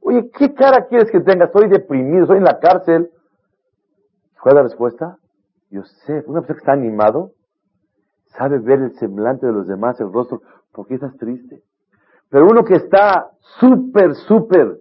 Oye, 0.00 0.30
¿qué 0.30 0.54
cara 0.54 0.86
quieres 0.86 1.10
que 1.10 1.20
tenga? 1.20 1.46
Estoy 1.46 1.68
deprimido, 1.68 2.22
estoy 2.22 2.38
en 2.38 2.44
la 2.44 2.58
cárcel. 2.58 3.10
¿Cuál 4.40 4.52
es 4.52 4.56
la 4.56 4.62
respuesta? 4.62 5.18
Yosef, 5.70 6.26
una 6.28 6.40
persona 6.40 6.54
que 6.54 6.60
está 6.60 6.72
animado, 6.72 7.32
sabe 8.26 8.58
ver 8.58 8.80
el 8.80 8.98
semblante 8.98 9.46
de 9.46 9.52
los 9.52 9.66
demás, 9.66 10.00
el 10.00 10.12
rostro, 10.12 10.40
¿por 10.72 10.86
qué 10.86 10.94
estás 10.94 11.16
triste? 11.16 11.62
Pero 12.30 12.46
uno 12.46 12.64
que 12.64 12.74
está 12.74 13.30
súper, 13.60 14.14
súper 14.14 14.78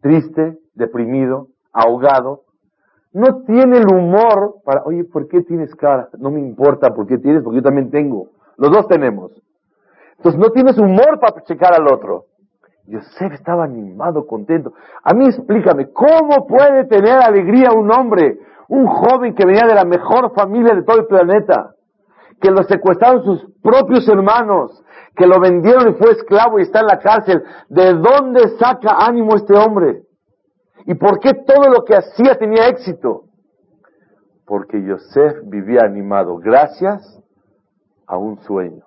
triste, 0.00 0.58
deprimido, 0.74 1.48
ahogado, 1.72 2.42
no 3.12 3.42
tiene 3.42 3.78
el 3.78 3.86
humor 3.92 4.56
para, 4.64 4.82
oye, 4.84 5.04
¿por 5.04 5.28
qué 5.28 5.42
tienes 5.42 5.74
cara? 5.74 6.08
No 6.18 6.30
me 6.30 6.40
importa 6.40 6.94
por 6.94 7.06
qué 7.06 7.18
tienes, 7.18 7.42
porque 7.42 7.56
yo 7.56 7.62
también 7.62 7.90
tengo. 7.90 8.28
Los 8.56 8.70
dos 8.70 8.86
tenemos. 8.86 9.32
Entonces 10.18 10.40
no 10.40 10.50
tienes 10.50 10.78
humor 10.78 11.18
para 11.20 11.42
checar 11.42 11.74
al 11.74 11.86
otro. 11.92 12.26
Yosef 12.86 13.32
estaba 13.32 13.64
animado, 13.64 14.26
contento. 14.26 14.72
A 15.02 15.14
mí 15.14 15.26
explícame, 15.26 15.90
¿cómo 15.92 16.46
puede 16.46 16.84
tener 16.84 17.18
alegría 17.18 17.70
un 17.72 17.90
hombre, 17.90 18.38
un 18.68 18.86
joven 18.86 19.34
que 19.34 19.46
venía 19.46 19.66
de 19.66 19.74
la 19.74 19.84
mejor 19.84 20.32
familia 20.34 20.74
de 20.74 20.82
todo 20.82 20.98
el 21.00 21.06
planeta, 21.06 21.74
que 22.40 22.50
lo 22.50 22.62
secuestraron 22.64 23.24
sus 23.24 23.46
propios 23.62 24.08
hermanos, 24.08 24.84
que 25.16 25.26
lo 25.26 25.40
vendieron 25.40 25.90
y 25.90 25.94
fue 25.94 26.12
esclavo 26.12 26.58
y 26.58 26.62
está 26.62 26.80
en 26.80 26.86
la 26.86 26.98
cárcel? 26.98 27.42
¿De 27.68 27.94
dónde 27.94 28.56
saca 28.58 28.96
ánimo 28.98 29.36
este 29.36 29.54
hombre? 29.54 30.02
¿Y 30.86 30.94
por 30.94 31.18
qué 31.18 31.34
todo 31.34 31.70
lo 31.70 31.84
que 31.84 31.96
hacía 31.96 32.36
tenía 32.38 32.68
éxito? 32.68 33.24
Porque 34.46 34.82
Yosef 34.82 35.42
vivía 35.44 35.82
animado 35.84 36.38
gracias 36.38 37.20
a 38.06 38.16
un 38.16 38.38
sueño. 38.38 38.84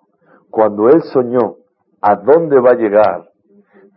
Cuando 0.50 0.90
él 0.90 1.04
soñó 1.04 1.58
a 2.02 2.16
dónde 2.16 2.60
va 2.60 2.72
a 2.72 2.76
llegar, 2.76 3.30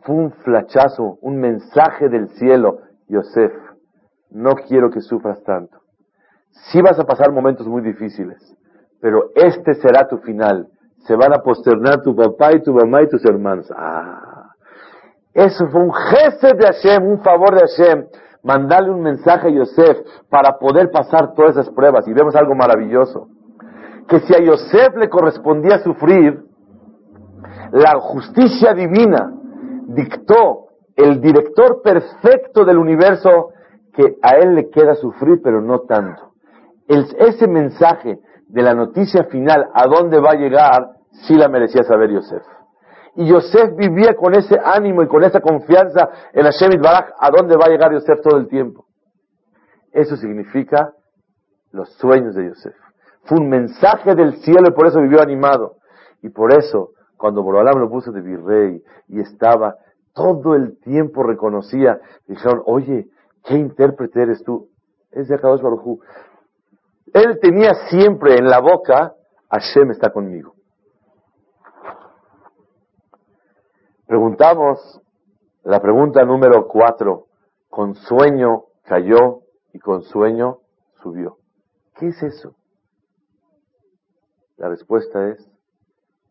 fue 0.03 0.17
un 0.17 0.33
flachazo, 0.33 1.19
un 1.23 1.39
mensaje 1.39 2.09
del 2.09 2.29
cielo. 2.37 2.81
Yosef, 3.09 3.53
no 4.31 4.55
quiero 4.69 4.91
que 4.91 5.01
sufras 5.01 5.43
tanto. 5.43 5.79
Sí 6.71 6.83
vas 6.83 6.99
a 6.99 7.05
pasar 7.05 7.33
momentos 7.33 7.67
muy 7.67 7.83
difíciles, 7.83 8.57
pero 9.05 9.33
este 9.35 9.75
será 9.75 10.09
tu 10.09 10.17
final. 10.17 10.67
Se 11.07 11.15
van 11.15 11.35
a 11.35 11.43
posternar 11.43 12.01
tu 12.01 12.17
papá 12.17 12.55
y 12.55 12.63
tu 12.63 12.73
mamá 12.73 13.03
y 13.03 13.09
tus 13.11 13.23
hermanos. 13.27 13.71
Ah, 13.77 14.55
eso 15.35 15.69
fue 15.69 15.83
un 15.83 15.93
jefe 15.93 16.55
de 16.55 16.65
Hashem, 16.65 17.07
un 17.07 17.23
favor 17.23 17.55
de 17.55 17.67
Hashem. 17.67 18.07
Mandarle 18.43 18.93
un 18.93 19.03
mensaje 19.03 19.49
a 19.49 19.51
Yosef 19.51 19.99
para 20.31 20.57
poder 20.59 20.91
pasar 20.91 21.35
todas 21.35 21.51
esas 21.51 21.69
pruebas. 21.75 22.09
Y 22.09 22.15
vemos 22.15 22.35
algo 22.35 22.55
maravilloso. 22.55 23.29
Que 24.09 24.21
si 24.21 24.35
a 24.35 24.43
Yosef 24.43 24.97
le 24.97 25.11
correspondía 25.11 25.81
sufrir, 25.81 26.43
la 27.73 28.01
justicia 28.01 28.73
divina 28.73 29.35
dictó 29.89 30.69
el 30.97 31.21
director 31.21 31.83
perfecto 31.83 32.65
del 32.65 32.79
universo 32.79 33.51
que 33.93 34.17
a 34.23 34.37
él 34.37 34.55
le 34.55 34.71
queda 34.71 34.95
sufrir, 34.95 35.43
pero 35.45 35.61
no 35.61 35.81
tanto. 35.81 36.33
ese 36.89 37.47
mensaje 37.47 38.19
de 38.55 38.63
la 38.63 38.73
noticia 38.73 39.25
final, 39.25 39.69
a 39.75 39.89
dónde 39.89 40.21
va 40.21 40.31
a 40.31 40.37
llegar, 40.37 40.91
sí 41.27 41.35
la 41.35 41.49
merecía 41.49 41.83
saber 41.83 42.13
Yosef. 42.13 42.45
Y 43.17 43.27
Yosef 43.27 43.75
vivía 43.77 44.15
con 44.15 44.33
ese 44.33 44.57
ánimo 44.65 45.03
y 45.03 45.09
con 45.09 45.25
esa 45.25 45.41
confianza 45.41 46.09
en 46.33 46.45
Hashem 46.45 46.81
Baraj, 46.81 47.11
a 47.19 47.31
dónde 47.31 47.57
va 47.57 47.65
a 47.67 47.69
llegar 47.69 47.93
Yosef 47.93 48.21
todo 48.23 48.39
el 48.39 48.47
tiempo. 48.47 48.87
Eso 49.91 50.17
significa 50.17 50.93
los 51.73 51.93
sueños 51.95 52.37
de 52.37 52.47
Yosef. 52.47 52.77
Fue 53.25 53.39
un 53.39 53.49
mensaje 53.49 54.15
del 54.15 54.37
cielo 54.37 54.69
y 54.69 54.73
por 54.73 54.87
eso 54.87 55.01
vivió 55.01 55.21
animado. 55.21 55.79
Y 56.23 56.29
por 56.29 56.53
eso 56.53 56.91
cuando 57.17 57.43
Borolam 57.43 57.81
lo 57.81 57.91
puso 57.91 58.13
de 58.13 58.21
virrey 58.21 58.81
y 59.09 59.19
estaba 59.19 59.79
todo 60.15 60.55
el 60.55 60.79
tiempo 60.79 61.25
reconocía, 61.25 61.99
dijeron, 62.29 62.63
oye, 62.67 63.09
¿qué 63.43 63.55
intérprete 63.55 64.23
eres 64.23 64.45
tú? 64.45 64.69
Es 65.11 65.27
de 65.27 65.35
Akadosh 65.35 65.61
Baruj 65.61 65.99
Él 67.15 67.39
tenía 67.41 67.71
siempre 67.89 68.35
en 68.35 68.47
la 68.47 68.61
boca, 68.61 69.15
Hashem 69.49 69.93
está 69.93 70.11
conmigo. 70.11 70.55
Preguntamos 74.05 75.01
la 75.63 75.81
pregunta 75.81 76.25
número 76.25 76.67
cuatro, 76.67 77.27
con 77.71 77.95
sueño 77.95 78.65
cayó 78.83 79.43
y 79.73 79.79
con 79.79 80.03
sueño 80.03 80.59
subió. 81.03 81.39
¿Qué 81.97 82.09
es 82.09 82.21
eso? 82.21 82.57
La 84.57 84.69
respuesta 84.69 85.29
es, 85.29 85.49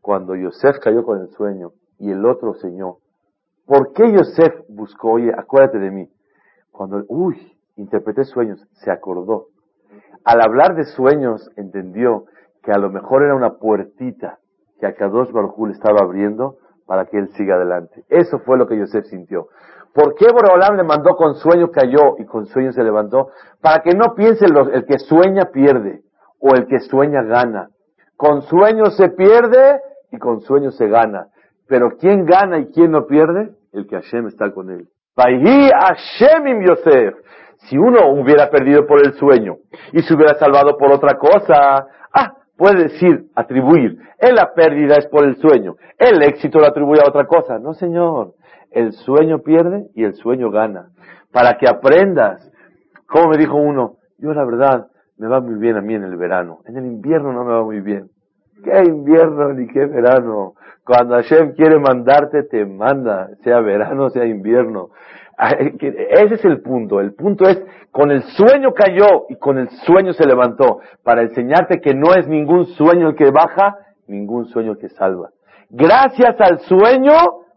cuando 0.02 0.36
Yosef 0.36 0.80
cayó 0.80 1.06
con 1.06 1.22
el 1.22 1.30
sueño 1.30 1.72
y 1.98 2.12
el 2.12 2.26
otro 2.26 2.56
soñó, 2.56 2.98
¿por 3.66 3.94
qué 3.94 4.12
Yosef 4.12 4.54
buscó, 4.68 5.14
oye, 5.14 5.32
acuérdate 5.34 5.80
de 5.80 5.92
mí? 5.92 6.12
Cuando, 6.72 7.06
uy, 7.08 7.58
interpreté 7.78 8.26
sueños, 8.26 8.68
se 8.74 8.92
acordó. 8.92 9.53
Al 10.26 10.42
hablar 10.42 10.76
de 10.76 10.86
sueños, 10.86 11.50
entendió 11.58 12.26
que 12.64 12.72
a 12.72 12.78
lo 12.78 12.90
mejor 12.90 13.24
era 13.24 13.36
una 13.36 13.56
puertita 13.56 14.40
que 14.80 14.88
a 14.88 14.94
Kadosh 14.94 15.32
Baruj 15.32 15.68
le 15.68 15.74
estaba 15.74 16.02
abriendo 16.02 16.58
para 16.86 17.06
que 17.06 17.18
él 17.18 17.30
siga 17.36 17.56
adelante. 17.56 18.04
Eso 18.10 18.40
fue 18.40 18.58
lo 18.58 18.68
que 18.68 18.78
Yosef 18.78 19.06
sintió. 19.06 19.48
¿Por 19.94 20.16
qué 20.16 20.26
Boreolam 20.32 20.76
le 20.76 20.84
mandó 20.84 21.16
con 21.16 21.36
sueño 21.36 21.70
cayó 21.70 22.16
y 22.18 22.26
con 22.26 22.48
sueño 22.48 22.72
se 22.72 22.84
levantó? 22.84 23.30
Para 23.62 23.84
que 23.84 23.92
no 23.94 24.16
piense 24.16 24.46
el 24.46 24.86
que 24.86 24.98
sueña 25.00 25.46
pierde 25.52 26.02
o 26.40 26.56
el 26.56 26.68
que 26.68 26.80
sueña 26.80 27.22
gana. 27.24 27.70
Con 28.18 28.42
sueño 28.44 28.86
se 28.88 29.10
pierde 29.10 29.80
y 30.12 30.18
con 30.18 30.42
sueño 30.42 30.72
se 30.72 30.88
gana. 30.88 31.28
Pero 31.68 31.98
¿quién 31.98 32.26
gana 32.26 32.60
y 32.60 32.72
quién 32.72 32.92
no 32.92 33.06
pierde? 33.06 33.52
El 33.72 33.88
que 33.88 33.96
Hashem 33.96 34.28
está 34.28 34.52
con 34.52 34.70
él. 34.70 34.88
Yosef. 36.66 37.16
Si 37.70 37.78
uno 37.78 38.10
hubiera 38.12 38.50
perdido 38.50 38.86
por 38.86 39.00
el 39.06 39.14
sueño 39.14 39.58
y 39.92 40.02
se 40.02 40.14
hubiera 40.14 40.36
salvado 40.36 40.78
por 40.78 40.92
otra 40.92 41.18
cosa, 41.18 41.88
ah, 42.14 42.34
puede 42.58 42.84
decir, 42.84 43.26
atribuir, 43.36 43.98
en 44.20 44.36
la 44.36 44.54
pérdida 44.54 44.96
es 44.98 45.08
por 45.08 45.26
el 45.26 45.36
sueño, 45.38 45.76
el 45.98 46.22
éxito 46.24 46.60
lo 46.60 46.68
atribuye 46.68 47.02
a 47.02 47.10
otra 47.10 47.26
cosa. 47.26 47.60
No, 47.60 47.74
señor, 47.74 48.34
el 48.72 48.92
sueño 48.94 49.40
pierde 49.40 49.88
y 49.96 50.04
el 50.04 50.14
sueño 50.16 50.50
gana. 50.50 50.90
Para 51.32 51.58
que 51.58 51.68
aprendas, 51.68 52.52
como 53.08 53.30
me 53.30 53.38
dijo 53.38 53.56
uno, 53.56 53.98
yo 54.18 54.34
la 54.34 54.46
verdad 54.46 54.88
me 55.18 55.28
va 55.28 55.40
muy 55.40 55.56
bien 55.56 55.78
a 55.78 55.82
mí 55.82 55.94
en 55.96 56.04
el 56.04 56.18
verano, 56.18 56.60
en 56.66 56.78
el 56.78 56.86
invierno 56.86 57.32
no 57.32 57.46
me 57.46 57.54
va 57.54 57.64
muy 57.64 57.82
bien. 57.82 58.10
¿Qué 58.64 58.82
invierno 58.86 59.54
ni 59.54 59.68
qué 59.68 59.86
verano? 59.86 60.54
Cuando 60.86 61.16
Hashem 61.16 61.54
quiere 61.54 61.80
mandarte, 61.80 62.44
te 62.44 62.66
manda, 62.66 63.30
sea 63.44 63.60
verano, 63.60 64.10
sea 64.10 64.26
invierno. 64.26 64.90
Ese 65.38 66.36
es 66.36 66.46
el 66.46 66.62
punto. 66.62 67.00
El 67.00 67.14
punto 67.14 67.48
es, 67.48 67.62
con 67.92 68.12
el 68.12 68.24
sueño 68.24 68.74
cayó 68.74 69.26
y 69.30 69.36
con 69.36 69.58
el 69.58 69.70
sueño 69.70 70.14
se 70.14 70.26
levantó, 70.26 70.80
para 71.04 71.24
enseñarte 71.24 71.82
que 71.82 71.94
no 71.94 72.14
es 72.14 72.28
ningún 72.28 72.66
sueño 72.66 73.10
el 73.10 73.16
que 73.16 73.32
baja, 73.32 73.78
ningún 74.08 74.46
sueño 74.46 74.74
el 74.74 74.78
que 74.78 74.90
salva. 74.90 75.30
Gracias 75.70 76.40
al 76.40 76.60
sueño, 76.60 77.14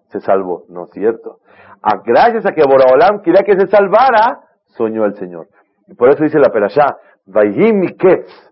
se 0.08 0.20
salvó. 0.20 0.64
No 0.68 0.84
es 0.84 0.90
cierto. 0.90 1.38
Ah, 1.82 2.00
gracias 2.04 2.46
a 2.46 2.52
que 2.52 2.62
Boraholam 2.66 3.22
quería 3.22 3.42
que 3.44 3.58
se 3.60 3.66
salvara, 3.68 4.40
soñó 4.76 5.04
el 5.04 5.14
Señor. 5.14 5.48
Y 5.86 5.94
por 5.94 6.08
eso 6.08 6.24
dice 6.24 6.38
la 6.38 6.50
perashá, 6.50 6.96
Vayim 7.26 7.80
Miketz, 7.80 8.46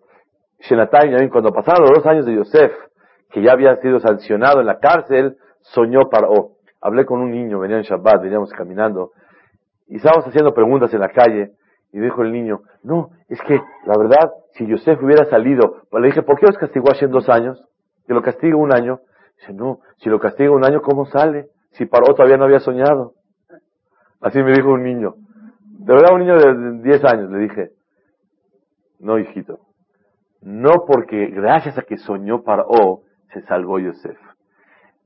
cuando 1.30 1.52
pasaron 1.52 1.82
los 1.82 1.98
dos 1.98 2.06
años 2.06 2.26
de 2.26 2.36
Yosef, 2.36 2.72
que 3.30 3.42
ya 3.42 3.52
había 3.52 3.76
sido 3.76 4.00
sancionado 4.00 4.60
en 4.60 4.66
la 4.66 4.78
cárcel, 4.78 5.36
soñó 5.60 6.08
para, 6.10 6.28
hablé 6.84 7.06
con 7.06 7.20
un 7.20 7.30
niño, 7.30 7.58
venía 7.58 7.78
en 7.78 7.82
Shabbat, 7.82 8.22
veníamos 8.22 8.52
caminando, 8.52 9.12
y 9.88 9.96
estábamos 9.96 10.26
haciendo 10.26 10.52
preguntas 10.52 10.92
en 10.92 11.00
la 11.00 11.08
calle, 11.08 11.52
y 11.92 11.98
dijo 11.98 12.22
el 12.22 12.30
niño, 12.30 12.60
no, 12.82 13.10
es 13.28 13.40
que, 13.40 13.54
la 13.86 13.96
verdad, 13.96 14.30
si 14.52 14.66
Yosef 14.66 15.02
hubiera 15.02 15.24
salido, 15.24 15.82
pues 15.90 16.02
le 16.02 16.08
dije, 16.08 16.22
¿por 16.22 16.38
qué 16.38 16.46
los 16.46 16.58
castigó 16.58 16.90
hace 16.90 17.06
dos 17.06 17.28
años? 17.30 17.64
Que 18.06 18.12
lo 18.12 18.20
castiga 18.20 18.56
un 18.56 18.74
año. 18.74 19.00
Dice, 19.38 19.54
no, 19.54 19.80
si 19.96 20.10
lo 20.10 20.20
castiga 20.20 20.50
un 20.50 20.64
año, 20.64 20.82
¿cómo 20.82 21.06
sale? 21.06 21.48
Si 21.70 21.86
paró 21.86 22.14
todavía 22.14 22.36
no 22.36 22.44
había 22.44 22.60
soñado. 22.60 23.14
Así 24.20 24.42
me 24.42 24.52
dijo 24.52 24.70
un 24.70 24.82
niño. 24.82 25.14
De 25.60 25.94
verdad, 25.94 26.14
un 26.14 26.20
niño 26.20 26.36
de 26.36 26.82
10 26.82 27.04
años, 27.04 27.30
le 27.30 27.38
dije, 27.38 27.70
no, 28.98 29.18
hijito, 29.18 29.60
no 30.42 30.84
porque 30.86 31.28
gracias 31.28 31.78
a 31.78 31.82
que 31.82 31.96
soñó 31.96 32.42
Paró, 32.42 33.02
se 33.32 33.40
salvó 33.42 33.78
Yosef. 33.78 34.18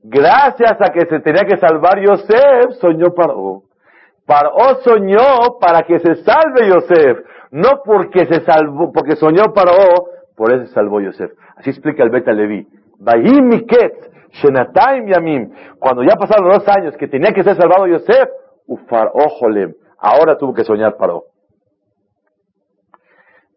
Gracias 0.01 0.77
a 0.79 0.91
que 0.93 1.05
se 1.05 1.19
tenía 1.19 1.43
que 1.43 1.57
salvar 1.57 1.99
Yosef, 1.99 2.71
soñó 2.79 3.13
Paró. 3.13 3.63
Paró 4.25 4.75
soñó 4.83 5.59
para 5.59 5.81
que 5.83 5.99
se 5.99 6.15
salve 6.23 6.69
Yosef, 6.69 7.19
no 7.51 7.81
porque 7.83 8.25
se 8.25 8.41
salvó, 8.41 8.91
porque 8.93 9.15
soñó 9.15 9.53
Paró, 9.53 10.07
por 10.35 10.53
eso 10.53 10.67
se 10.67 10.73
salvó 10.73 11.01
Yosef. 11.01 11.31
Así 11.57 11.71
explica 11.71 12.03
el 12.03 12.11
Beta 12.11 12.31
Levi. 12.31 12.65
Yamim. 15.07 15.51
Cuando 15.79 16.03
ya 16.03 16.15
pasaron 16.15 16.49
dos 16.49 16.67
años 16.69 16.95
que 16.95 17.07
tenía 17.07 17.33
que 17.33 17.43
ser 17.43 17.55
salvado 17.55 17.87
Yosef, 17.87 18.29
Ufar 18.67 19.11
Ojolem. 19.13 19.73
Ahora 19.97 20.37
tuvo 20.37 20.53
que 20.53 20.63
soñar 20.63 20.95
Paró. 20.95 21.23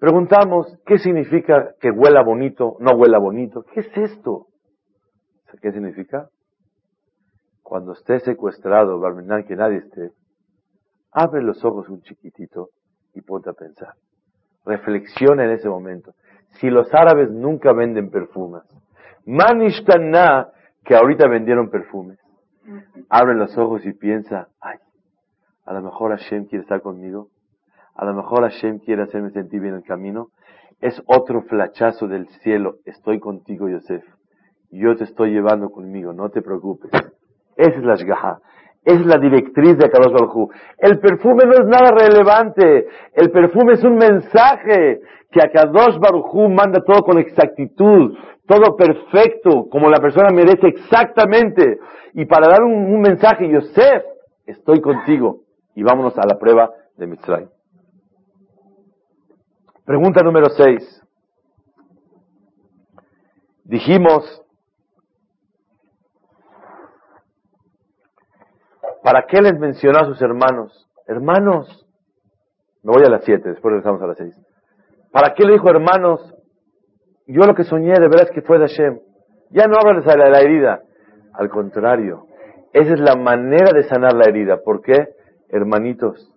Preguntamos, 0.01 0.77
¿qué 0.85 0.99
significa 0.99 1.75
que 1.81 1.93
huela 1.93 2.23
bonito, 2.25 2.77
no 2.81 2.93
huela 2.93 3.19
bonito? 3.19 3.65
¿Qué 3.73 3.81
es 3.81 3.97
esto? 3.97 4.47
¿Qué 5.61 5.73
significa? 5.73 6.29
Cuando 7.63 7.93
esté 7.93 8.21
secuestrado, 8.21 8.99
Barmenán, 8.99 9.45
que 9.45 9.57
nadie 9.57 9.79
esté, 9.79 10.13
abre 11.13 11.43
los 11.43 11.65
ojos 11.65 11.89
un 11.89 12.03
chiquitito 12.03 12.71
y 13.15 13.21
ponte 13.21 13.51
a 13.51 13.55
pensar. 13.55 13.95
Reflexiona 14.65 15.45
en 15.45 15.51
ese 15.51 15.69
momento. 15.69 16.15
Si 16.61 16.71
los 16.71 16.93
árabes 16.95 17.31
nunca 17.31 17.73
venden 17.73 18.11
perfumes, 18.11 18.63
Manishtaná, 19.25 20.49
que 20.85 20.97
ahorita 20.97 21.29
vendieron 21.29 21.71
perfumes, 21.71 22.19
abre 23.09 23.35
los 23.35 23.57
ojos 23.57 23.85
y 23.87 23.93
piensa, 23.93 24.49
ay, 24.61 24.79
a 25.65 25.73
lo 25.75 25.83
mejor 25.83 26.11
Hashem 26.11 26.47
quiere 26.47 26.63
estar 26.63 26.83
conmigo, 26.83 27.29
a 27.95 28.05
lo 28.05 28.15
mejor 28.15 28.43
Hashem 28.43 28.81
quiere 28.81 29.03
hacerme 29.03 29.31
sentir 29.31 29.61
bien 29.61 29.75
el 29.75 29.85
camino, 29.85 30.29
es 30.81 31.01
otro 31.07 31.43
flachazo 31.43 32.09
del 32.09 32.29
cielo, 32.41 32.79
estoy 32.85 33.21
contigo, 33.21 33.69
Yosef, 33.69 34.05
yo 34.79 34.97
te 34.97 35.05
estoy 35.05 35.31
llevando 35.31 35.71
conmigo, 35.71 36.13
no 36.13 36.31
te 36.31 36.43
preocupes. 36.43 36.91
Esa 37.57 37.77
es 37.77 37.85
la 37.85 37.95
shgaha, 37.97 38.41
es 38.85 39.05
la 39.07 39.19
directriz 39.19 39.77
de 39.77 39.87
Akadosh 39.87 40.13
Baruj 40.13 40.51
El 40.79 40.99
perfume 40.99 41.45
no 41.45 41.53
es 41.53 41.67
nada 41.67 41.91
relevante, 41.91 42.89
el 43.13 43.31
perfume 43.31 43.75
es 43.75 43.85
un 43.85 43.97
mensaje 43.97 45.01
que 45.31 45.41
Akadosh 45.41 45.99
Baruj 45.99 46.49
manda 46.49 46.81
todo 46.85 47.03
con 47.03 47.19
exactitud, 47.19 48.17
todo 48.47 48.77
perfecto, 48.77 49.69
como 49.71 49.89
la 49.89 50.01
persona 50.01 50.31
merece 50.31 50.69
exactamente. 50.69 51.79
Y 52.15 52.27
para 52.27 52.49
dar 52.49 52.63
un, 52.63 53.01
mensaje, 53.01 53.49
Yosef, 53.49 54.05
estoy 54.47 54.81
contigo. 54.81 55.43
Y 55.75 55.83
vámonos 55.83 56.19
a 56.19 56.27
la 56.27 56.39
prueba 56.39 56.71
de 56.97 57.07
Mitzrayim. 57.07 57.49
Pregunta 59.87 60.23
número 60.23 60.51
6. 60.51 61.03
Dijimos, 63.65 64.42
¿para 69.03 69.27
qué 69.27 69.41
les 69.41 69.59
mencionó 69.59 70.01
a 70.01 70.05
sus 70.05 70.21
hermanos? 70.23 70.89
Hermanos, 71.07 71.87
me 72.83 72.93
voy 72.93 73.03
a 73.05 73.11
las 73.11 73.25
7, 73.25 73.49
después 73.49 73.73
regresamos 73.73 74.03
a 74.03 74.07
las 74.07 74.17
6. 74.17 74.35
¿Para 75.13 75.35
qué 75.35 75.45
le 75.45 75.53
dijo 75.53 75.69
hermanos? 75.69 76.35
Yo 77.27 77.43
lo 77.43 77.55
que 77.55 77.65
soñé 77.65 77.93
de 77.93 78.09
verdad 78.09 78.29
es 78.29 78.31
que 78.31 78.43
fue 78.43 78.59
de 78.59 78.67
Hashem. 78.67 78.99
Ya 79.51 79.67
no 79.67 79.77
hablan 79.79 80.03
de 80.05 80.31
la 80.31 80.41
herida. 80.41 80.83
Al 81.35 81.49
contrario, 81.49 82.27
esa 82.73 82.95
es 82.95 83.01
la 83.01 83.17
manera 83.17 83.71
de 83.75 83.85
sanar 83.85 84.15
la 84.15 84.25
herida. 84.29 84.59
¿Por 84.65 84.81
qué? 84.83 85.09
Hermanitos, 85.49 86.33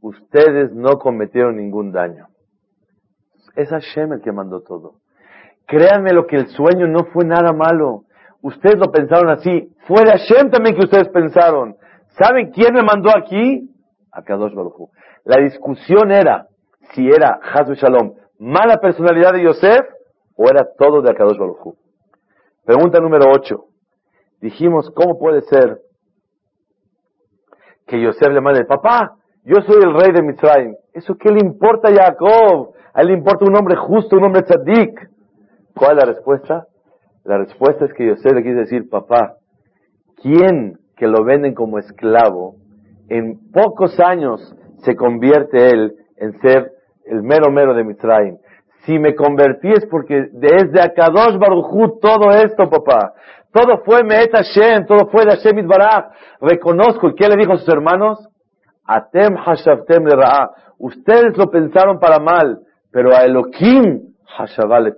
ustedes 0.00 0.72
no 0.72 0.98
cometieron 0.98 1.56
ningún 1.56 1.92
daño. 1.92 2.28
Es 3.56 3.68
Hashem 3.70 4.12
el 4.12 4.22
que 4.22 4.32
mandó 4.32 4.62
todo. 4.62 4.94
Créanme 5.66 6.12
lo 6.12 6.26
que 6.26 6.36
el 6.36 6.48
sueño 6.48 6.86
no 6.86 7.04
fue 7.12 7.24
nada 7.24 7.52
malo. 7.52 8.04
Ustedes 8.42 8.78
lo 8.78 8.90
pensaron 8.90 9.28
así. 9.30 9.72
Fue 9.86 10.02
de 10.04 10.12
Hashem 10.12 10.50
también 10.50 10.76
que 10.76 10.84
ustedes 10.84 11.08
pensaron. 11.08 11.76
¿Saben 12.18 12.50
quién 12.50 12.74
me 12.74 12.82
mandó 12.82 13.10
aquí? 13.16 13.70
A 14.12 14.22
Kadosh 14.22 14.52
La 15.24 15.40
discusión 15.42 16.10
era 16.10 16.46
si 16.92 17.06
era 17.08 17.38
Hazbe 17.42 17.76
Shalom 17.76 18.14
mala 18.40 18.78
personalidad 18.78 19.34
de 19.34 19.44
Yosef 19.44 19.86
o 20.34 20.48
era 20.48 20.66
todo 20.76 21.02
de 21.02 21.10
Akadosh 21.10 21.38
Baruj 21.38 21.76
Pregunta 22.64 22.98
número 23.00 23.30
8. 23.30 23.64
Dijimos, 24.40 24.90
¿cómo 24.94 25.18
puede 25.18 25.42
ser 25.42 25.78
que 27.86 28.00
Yosef 28.00 28.28
le 28.28 28.40
mande, 28.40 28.64
papá, 28.64 29.16
yo 29.44 29.56
soy 29.62 29.82
el 29.82 29.92
rey 29.92 30.12
de 30.12 30.22
Mitzrayim? 30.22 30.74
¿Eso 30.94 31.16
qué 31.16 31.30
le 31.30 31.40
importa 31.40 31.90
a 31.90 31.94
Jacob? 31.94 32.74
A 32.94 33.02
él 33.02 33.08
le 33.08 33.14
importa 33.14 33.44
un 33.44 33.56
hombre 33.56 33.76
justo, 33.76 34.16
un 34.16 34.24
hombre 34.24 34.42
tzadik. 34.42 35.10
¿Cuál 35.74 35.98
es 35.98 36.04
la 36.04 36.12
respuesta? 36.12 36.66
La 37.24 37.38
respuesta 37.38 37.84
es 37.84 37.92
que 37.92 38.06
Yosef 38.06 38.32
le 38.32 38.42
quiere 38.42 38.60
decir, 38.60 38.88
papá, 38.88 39.36
¿quién 40.22 40.78
que 41.00 41.06
lo 41.06 41.24
venden 41.24 41.54
como 41.54 41.78
esclavo, 41.78 42.56
en 43.08 43.50
pocos 43.50 43.98
años 44.00 44.54
se 44.84 44.94
convierte 44.94 45.70
él 45.70 45.94
en 46.18 46.38
ser 46.42 46.72
el 47.06 47.22
mero 47.22 47.50
mero 47.50 47.72
de 47.72 47.84
Mitzrayim? 47.84 48.36
Si 48.84 48.98
me 48.98 49.14
convertí 49.14 49.70
es 49.70 49.86
porque 49.86 50.28
desde 50.30 50.82
Akadosh 50.82 51.38
Baruchu 51.38 51.98
todo 52.00 52.30
esto, 52.32 52.68
papá. 52.68 53.14
Todo 53.50 53.78
fue 53.82 54.04
Meet 54.04 54.30
Hashem, 54.30 54.84
todo 54.86 55.08
fue 55.08 55.24
de 55.24 55.30
Hashem. 55.30 55.66
Reconozco, 56.42 57.08
¿y 57.08 57.14
qué 57.14 57.28
le 57.28 57.36
dijo 57.36 57.54
a 57.54 57.56
sus 57.56 57.68
hermanos? 57.70 58.28
Atem 58.84 59.36
Hashavtem 59.38 60.04
le 60.04 60.16
Ustedes 60.78 61.34
lo 61.38 61.50
pensaron 61.50 61.98
para 61.98 62.18
mal, 62.18 62.60
pero 62.92 63.14
a 63.16 63.24
Elohim 63.24 64.12
Hashavah 64.36 64.80
le 64.80 64.94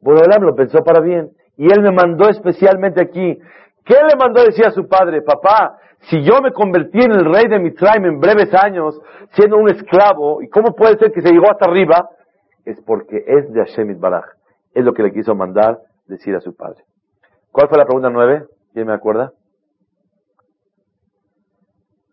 Borolam 0.00 0.42
lo 0.42 0.54
pensó 0.54 0.82
para 0.82 1.02
bien. 1.02 1.32
Y 1.58 1.66
él 1.66 1.82
me 1.82 1.90
mandó 1.92 2.30
especialmente 2.30 3.02
aquí 3.02 3.38
¿Qué 3.84 3.94
le 3.94 4.16
mandó 4.16 4.40
a 4.40 4.44
decir 4.44 4.66
a 4.66 4.70
su 4.70 4.86
padre? 4.86 5.22
Papá, 5.22 5.78
si 6.10 6.22
yo 6.22 6.40
me 6.42 6.52
convertí 6.52 6.98
en 7.00 7.12
el 7.12 7.24
rey 7.24 7.48
de 7.48 7.58
Mitzrayim 7.58 8.04
en 8.06 8.20
breves 8.20 8.52
años, 8.54 9.00
siendo 9.32 9.56
un 9.56 9.70
esclavo, 9.70 10.42
¿y 10.42 10.48
cómo 10.48 10.74
puede 10.74 10.98
ser 10.98 11.12
que 11.12 11.20
se 11.20 11.30
llegó 11.30 11.50
hasta 11.50 11.70
arriba? 11.70 12.10
Es 12.64 12.80
porque 12.82 13.24
es 13.26 13.52
de 13.52 13.60
Hashem 13.60 13.98
Baraj. 13.98 14.24
Es 14.74 14.84
lo 14.84 14.92
que 14.92 15.02
le 15.02 15.12
quiso 15.12 15.34
mandar 15.34 15.78
decir 16.06 16.34
a 16.34 16.40
su 16.40 16.54
padre. 16.54 16.84
¿Cuál 17.50 17.68
fue 17.68 17.78
la 17.78 17.84
pregunta 17.84 18.10
nueve? 18.10 18.46
¿Quién 18.72 18.86
me 18.86 18.94
acuerda? 18.94 19.32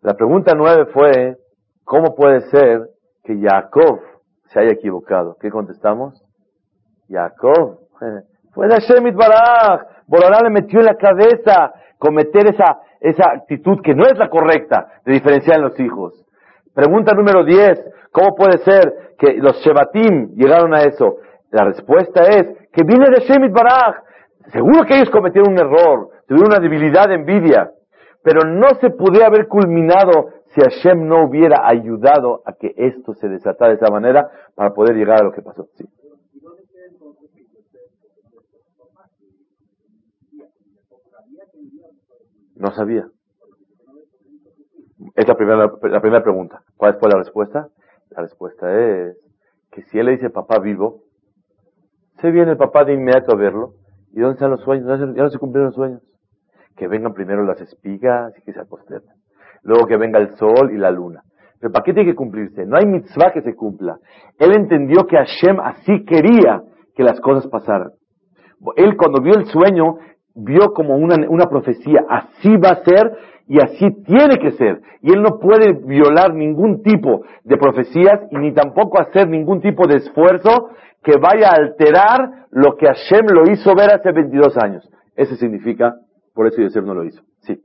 La 0.02 0.14
pregunta 0.14 0.54
nueve 0.56 0.86
fue, 0.94 1.38
¿cómo 1.84 2.16
puede 2.16 2.42
ser 2.50 2.90
que 3.24 3.40
Jacob 3.40 4.00
se 4.46 4.60
haya 4.60 4.72
equivocado? 4.72 5.38
¿Qué 5.40 5.50
contestamos? 5.50 6.24
Jacob, 7.10 7.80
de 8.68 8.76
Hashem 8.76 9.16
Baraj. 9.16 9.82
Borará 10.08 10.42
le 10.44 10.50
metió 10.50 10.80
en 10.80 10.86
la 10.86 10.96
cabeza 10.96 11.74
cometer 11.98 12.48
esa, 12.48 12.80
esa 13.00 13.32
actitud 13.32 13.82
que 13.84 13.94
no 13.94 14.06
es 14.06 14.18
la 14.18 14.30
correcta 14.30 15.02
de 15.06 15.14
diferenciar 15.14 15.58
en 15.58 15.64
los 15.64 15.80
hijos. 15.80 16.26
Pregunta 16.74 17.14
número 17.14 17.44
10. 17.44 17.86
¿Cómo 18.12 18.36
puede 18.36 18.58
ser 18.60 19.16
que 19.18 19.34
los 19.34 19.58
Shevatim 19.64 20.36
llegaron 20.36 20.74
a 20.74 20.82
eso? 20.82 21.18
La 21.52 21.66
respuesta 21.66 22.24
es 22.24 22.48
que 22.72 22.84
viene 22.84 23.08
de 23.10 23.26
Shemit 23.26 23.52
Baraj. 23.52 24.04
Seguro 24.52 24.84
que 24.86 24.96
ellos 24.96 25.10
cometieron 25.10 25.52
un 25.54 25.60
error, 25.60 26.10
tuvieron 26.28 26.52
una 26.52 26.60
debilidad 26.60 27.08
de 27.08 27.16
envidia, 27.16 27.72
pero 28.24 28.42
no 28.50 28.70
se 28.82 28.90
podía 28.90 29.28
haber 29.28 29.48
culminado 29.48 30.30
si 30.48 30.62
Hashem 30.62 31.08
no 31.08 31.26
hubiera 31.26 31.68
ayudado 31.68 32.42
a 32.46 32.54
que 32.54 32.74
esto 32.76 33.14
se 33.14 33.28
desatara 33.28 33.72
de 33.72 33.78
esa 33.78 33.92
manera 33.92 34.28
para 34.56 34.72
poder 34.72 34.96
llegar 34.96 35.22
a 35.22 35.26
lo 35.26 35.32
que 35.32 35.42
pasó. 35.42 35.68
No 42.60 42.72
sabía. 42.72 43.08
Es 45.16 45.28
la 45.28 45.36
primera, 45.36 45.72
la 45.82 46.02
primera 46.02 46.22
pregunta. 46.22 46.62
¿Cuál 46.76 47.00
fue 47.00 47.10
la 47.10 47.18
respuesta? 47.18 47.70
La 48.12 48.22
respuesta 48.22 48.68
es 48.78 49.18
que 49.72 49.82
si 49.84 49.98
él 49.98 50.08
le 50.08 50.12
dice 50.14 50.30
papá 50.30 50.60
vivo, 50.60 51.04
se 52.20 52.32
viene 52.32 52.52
el 52.52 52.58
papá 52.58 52.84
de 52.84 52.94
inmediato 52.94 53.34
a 53.34 53.38
verlo. 53.38 53.74
¿Y 54.12 54.20
dónde 54.20 54.34
están 54.34 54.52
los 54.52 54.62
sueños? 54.62 54.88
Ya 55.16 55.24
no 55.24 55.30
se 55.30 55.40
cumplieron 55.40 55.68
los 55.68 55.76
sueños. 55.76 56.02
Que 56.76 56.88
vengan 56.88 57.14
primero 57.14 57.46
las 57.46 57.62
espigas 57.62 58.38
y 58.38 58.42
que 58.42 58.52
se 58.52 58.60
acosten. 58.60 59.02
Luego 59.64 59.88
que 59.88 59.98
venga 59.98 60.20
el 60.20 60.36
sol 60.36 60.72
y 60.74 60.78
la 60.78 60.92
luna. 60.92 61.24
Pero 61.60 61.72
¿para 61.72 61.84
qué 61.84 61.94
tiene 61.94 62.12
que 62.12 62.16
cumplirse? 62.16 62.66
No 62.66 62.78
hay 62.78 62.86
mitzvah 62.86 63.32
que 63.32 63.42
se 63.42 63.56
cumpla. 63.56 64.00
Él 64.38 64.54
entendió 64.54 65.06
que 65.06 65.16
Hashem 65.16 65.60
así 65.62 66.04
quería 66.06 66.62
que 66.96 67.04
las 67.04 67.22
cosas 67.22 67.48
pasaran. 67.48 67.92
Él 68.76 68.98
cuando 68.98 69.22
vio 69.22 69.36
el 69.36 69.46
sueño, 69.46 69.98
vio 70.36 70.74
como 70.74 70.96
una, 70.96 71.16
una 71.30 71.46
profecía, 71.46 72.06
así 72.10 72.56
va 72.58 72.70
a 72.70 72.84
ser 72.84 73.18
y 73.48 73.58
así 73.62 74.04
tiene 74.04 74.38
que 74.38 74.52
ser. 74.52 74.82
Y 75.02 75.12
él 75.12 75.22
no 75.24 75.40
puede 75.40 75.74
violar 75.74 76.34
ningún 76.34 76.84
tipo 76.84 77.24
de 77.44 77.58
profecías 77.58 78.22
y 78.32 78.38
ni 78.38 78.54
tampoco 78.54 79.02
hacer 79.02 79.28
ningún 79.28 79.60
tipo 79.60 79.88
de 79.88 79.98
esfuerzo 79.98 80.70
que 81.04 81.14
vaya 81.18 81.50
a 81.50 81.56
alterar 81.56 82.48
lo 82.52 82.76
que 82.76 82.86
Hashem 82.86 83.26
lo 83.34 83.52
hizo 83.52 83.74
ver 83.76 83.92
hace 83.92 84.12
22 84.12 84.56
años. 84.58 84.88
Eso 85.16 85.36
significa, 85.36 85.96
por 86.34 86.48
eso 86.48 86.62
Yosef 86.62 86.84
no 86.84 86.94
lo 86.94 87.06
hizo. 87.06 87.24
Sí. 87.42 87.60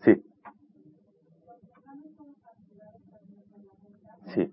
Sí. 0.00 0.22
Sí. 4.34 4.50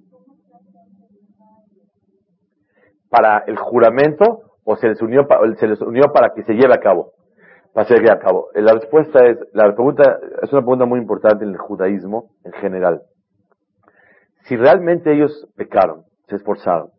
Para 3.09 3.43
el 3.45 3.57
juramento 3.57 4.46
o 4.69 4.75
se 4.75 4.89
les 4.89 5.01
unió, 5.01 5.23
se 5.23 6.09
para 6.13 6.33
que 6.33 6.43
se 6.43 6.53
lleve 6.53 6.73
a 6.73 6.79
cabo 6.79 7.13
para 7.73 7.87
ser 7.87 8.11
a 8.11 8.17
cabo. 8.17 8.47
La 8.55 8.73
respuesta 8.73 9.23
es, 9.27 9.37
la 9.53 9.71
pregunta 9.73 10.19
es 10.41 10.51
una 10.51 10.61
pregunta 10.61 10.85
muy 10.85 10.99
importante 10.99 11.45
en 11.45 11.51
el 11.51 11.57
judaísmo 11.57 12.31
en 12.43 12.51
general. 12.53 13.03
Si 14.45 14.57
realmente 14.57 15.13
ellos 15.13 15.47
pecaron, 15.55 16.03
se 16.27 16.37
esforzaron, 16.37 16.89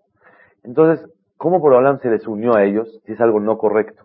entonces, 0.62 1.04
¿cómo 1.36 1.58
Boreolam 1.58 1.98
se 1.98 2.08
les 2.08 2.26
unió 2.28 2.54
a 2.54 2.62
ellos 2.62 2.88
si 3.04 3.12
es 3.12 3.20
algo 3.20 3.40
no 3.40 3.58
correcto? 3.58 4.04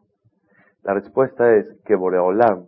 La 0.82 0.95
respuesta 0.95 1.55
es 1.55 1.72
que 1.86 1.95
Boreolam 1.95 2.66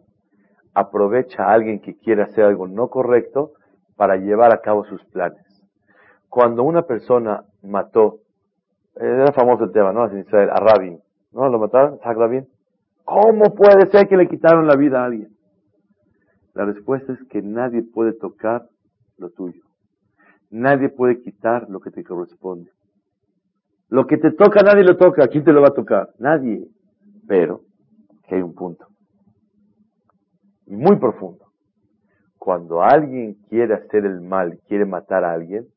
aprovecha 0.76 1.44
a 1.44 1.54
alguien 1.54 1.82
que 1.82 1.98
quiere 1.98 2.22
hacer 2.22 2.46
algo 2.46 2.68
no 2.68 2.90
correcto 2.90 3.54
para 3.96 4.18
llevar 4.18 4.54
a 4.54 4.62
cabo 4.62 4.86
sus 4.86 5.04
planes. 5.06 5.44
Cuando 6.30 6.62
una 6.62 6.84
persona 6.84 7.44
mató, 7.64 8.20
era 8.96 9.32
famoso 9.34 9.66
el 9.66 9.72
tema, 9.72 9.92
¿no? 9.92 10.04
A 10.04 10.60
Rabin, 10.60 11.00
¿no? 11.32 11.50
¿Lo 11.50 11.60
mataron? 11.60 12.00
¿Cómo 13.04 13.54
puede 13.54 13.90
ser 13.92 14.08
que 14.08 14.18
le 14.18 14.28
quitaron 14.28 14.68
la 14.68 14.76
vida 14.76 15.02
a 15.02 15.06
alguien? 15.06 15.36
La 16.54 16.66
respuesta 16.66 17.14
es 17.14 17.20
que 17.30 17.42
nadie 17.42 17.84
puede 17.84 18.14
tocar 18.14 18.68
lo 19.18 19.30
tuyo. 19.30 19.64
Nadie 20.50 20.90
puede 20.90 21.22
quitar 21.22 21.70
lo 21.70 21.80
que 21.80 21.92
te 21.92 22.04
corresponde. 22.04 22.72
Lo 23.90 24.08
que 24.08 24.18
te 24.18 24.32
toca 24.32 24.62
nadie 24.64 24.84
lo 24.84 24.96
toca. 24.98 25.28
¿Quién 25.28 25.44
te 25.44 25.52
lo 25.52 25.62
va 25.62 25.68
a 25.68 25.74
tocar? 25.74 26.12
Nadie. 26.18 26.68
Pero, 27.28 27.62
que 28.28 28.36
hay 28.36 28.42
un 28.42 28.56
punto. 28.56 28.88
Muy 30.68 30.96
profundo. 30.96 31.46
Cuando 32.38 32.82
alguien 32.82 33.36
quiere 33.50 33.74
hacer 33.74 34.06
el 34.06 34.22
mal, 34.22 34.60
quiere 34.68 34.86
matar 34.86 35.24
a 35.24 35.34
alguien, 35.34 35.68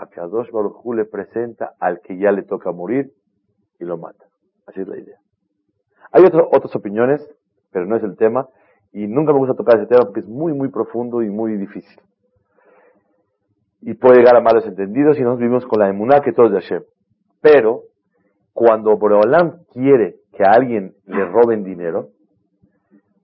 a 0.00 0.06
Kadosh 0.06 0.50
Baruj 0.50 0.94
le 0.94 1.04
presenta 1.04 1.74
al 1.78 2.00
que 2.00 2.16
ya 2.16 2.32
le 2.32 2.42
toca 2.42 2.72
morir 2.72 3.12
y 3.78 3.84
lo 3.84 3.98
mata. 3.98 4.24
Así 4.66 4.80
es 4.80 4.88
la 4.88 4.98
idea. 4.98 5.18
Hay 6.12 6.24
otras 6.24 6.74
opiniones, 6.74 7.20
pero 7.70 7.86
no 7.86 7.96
es 7.96 8.02
el 8.02 8.16
tema, 8.16 8.48
y 8.92 9.06
nunca 9.06 9.32
me 9.32 9.38
gusta 9.38 9.54
tocar 9.54 9.76
ese 9.76 9.86
tema 9.86 10.04
porque 10.04 10.20
es 10.20 10.28
muy, 10.28 10.52
muy 10.52 10.68
profundo 10.68 11.22
y 11.22 11.28
muy 11.28 11.56
difícil. 11.56 12.00
Y 13.82 13.94
puede 13.94 14.18
llegar 14.18 14.36
a 14.36 14.40
malos 14.40 14.66
entendidos 14.66 15.18
y 15.18 15.22
nos 15.22 15.38
vivimos 15.38 15.64
con 15.66 15.78
la 15.78 15.88
emuná 15.88 16.20
que 16.20 16.32
todo 16.32 16.46
es 16.46 16.52
de 16.52 16.60
Hashem. 16.60 16.82
Pero, 17.40 17.82
cuando 18.52 18.96
Boreolam 18.96 19.64
quiere 19.72 20.16
que 20.32 20.44
a 20.44 20.52
alguien 20.52 20.94
le 21.06 21.24
roben 21.26 21.62
dinero, 21.62 22.08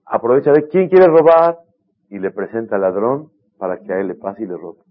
aprovecha 0.05 0.51
de 0.51 0.67
quién 0.67 0.89
quiere 0.89 1.07
robar 1.07 1.57
y 2.09 2.19
le 2.19 2.31
presenta 2.31 2.75
al 2.75 2.81
ladrón 2.81 3.29
para 3.57 3.79
que 3.79 3.91
a 3.91 3.99
él 3.99 4.07
le 4.07 4.15
pase 4.15 4.43
y 4.43 4.47
le 4.47 4.55
robe. 4.55 4.86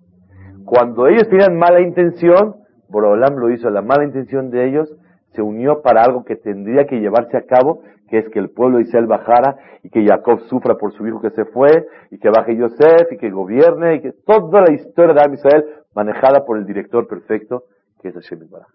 Cuando 0.66 1.06
ellos 1.06 1.28
tenían 1.28 1.56
mala 1.56 1.80
intención, 1.80 2.56
Boreolam 2.88 3.36
lo 3.36 3.50
hizo, 3.50 3.70
la 3.70 3.82
mala 3.82 4.04
intención 4.04 4.50
de 4.50 4.68
ellos 4.68 4.92
se 5.30 5.40
unió 5.40 5.80
para 5.80 6.02
algo 6.02 6.24
que 6.24 6.34
tendría 6.34 6.86
que 6.86 6.98
llevarse 6.98 7.36
a 7.36 7.46
cabo, 7.46 7.82
que 8.08 8.18
es 8.18 8.28
que 8.30 8.40
el 8.40 8.50
pueblo 8.50 8.78
de 8.78 8.82
Israel 8.82 9.06
bajara 9.06 9.56
y 9.84 9.90
que 9.90 10.04
Jacob 10.04 10.40
sufra 10.48 10.74
por 10.74 10.92
su 10.92 11.06
hijo 11.06 11.20
que 11.20 11.30
se 11.30 11.44
fue, 11.44 11.86
y 12.10 12.18
que 12.18 12.30
baje 12.30 12.56
Yosef 12.56 13.12
y 13.12 13.16
que 13.16 13.30
gobierne, 13.30 13.94
y 13.94 14.00
que 14.00 14.12
toda 14.26 14.62
la 14.62 14.72
historia 14.72 15.14
de 15.14 15.34
Israel 15.34 15.64
manejada 15.94 16.44
por 16.44 16.58
el 16.58 16.66
director 16.66 17.06
perfecto, 17.06 17.64
que 18.00 18.08
es 18.08 18.14
Hashem 18.14 18.48
Baraj. 18.50 18.68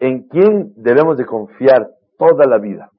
¿En 0.00 0.26
quién 0.26 0.72
debemos 0.76 1.16
de 1.18 1.24
confiar 1.24 1.88
toda 2.18 2.46
la 2.46 2.58
vida? 2.58 2.90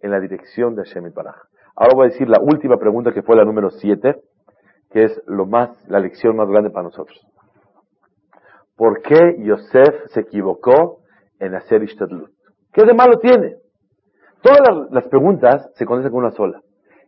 En 0.00 0.12
la 0.12 0.20
dirección 0.20 0.76
de 0.76 0.84
Hashem 0.84 1.12
Baraj. 1.12 1.36
Ahora 1.74 1.94
voy 1.96 2.06
a 2.06 2.10
decir 2.10 2.28
la 2.28 2.38
última 2.40 2.76
pregunta 2.76 3.12
que 3.12 3.22
fue 3.22 3.34
la 3.34 3.44
número 3.44 3.70
7, 3.70 4.14
que 4.90 5.04
es 5.04 5.22
lo 5.26 5.46
más, 5.46 5.70
la 5.88 5.98
lección 5.98 6.36
más 6.36 6.48
grande 6.48 6.70
para 6.70 6.84
nosotros. 6.84 7.29
¿Por 8.80 9.02
qué 9.02 9.36
Yosef 9.40 10.06
se 10.06 10.20
equivocó 10.20 11.00
en 11.38 11.54
hacer 11.54 11.82
Ishtadlut. 11.82 12.30
¿Qué 12.72 12.86
de 12.86 12.94
malo 12.94 13.18
tiene? 13.18 13.56
Todas 14.42 14.90
las, 14.90 15.06
preguntas 15.08 15.70
se 15.74 15.84
contestan 15.84 16.12
con 16.12 16.24
una 16.24 16.30
sola. 16.30 16.62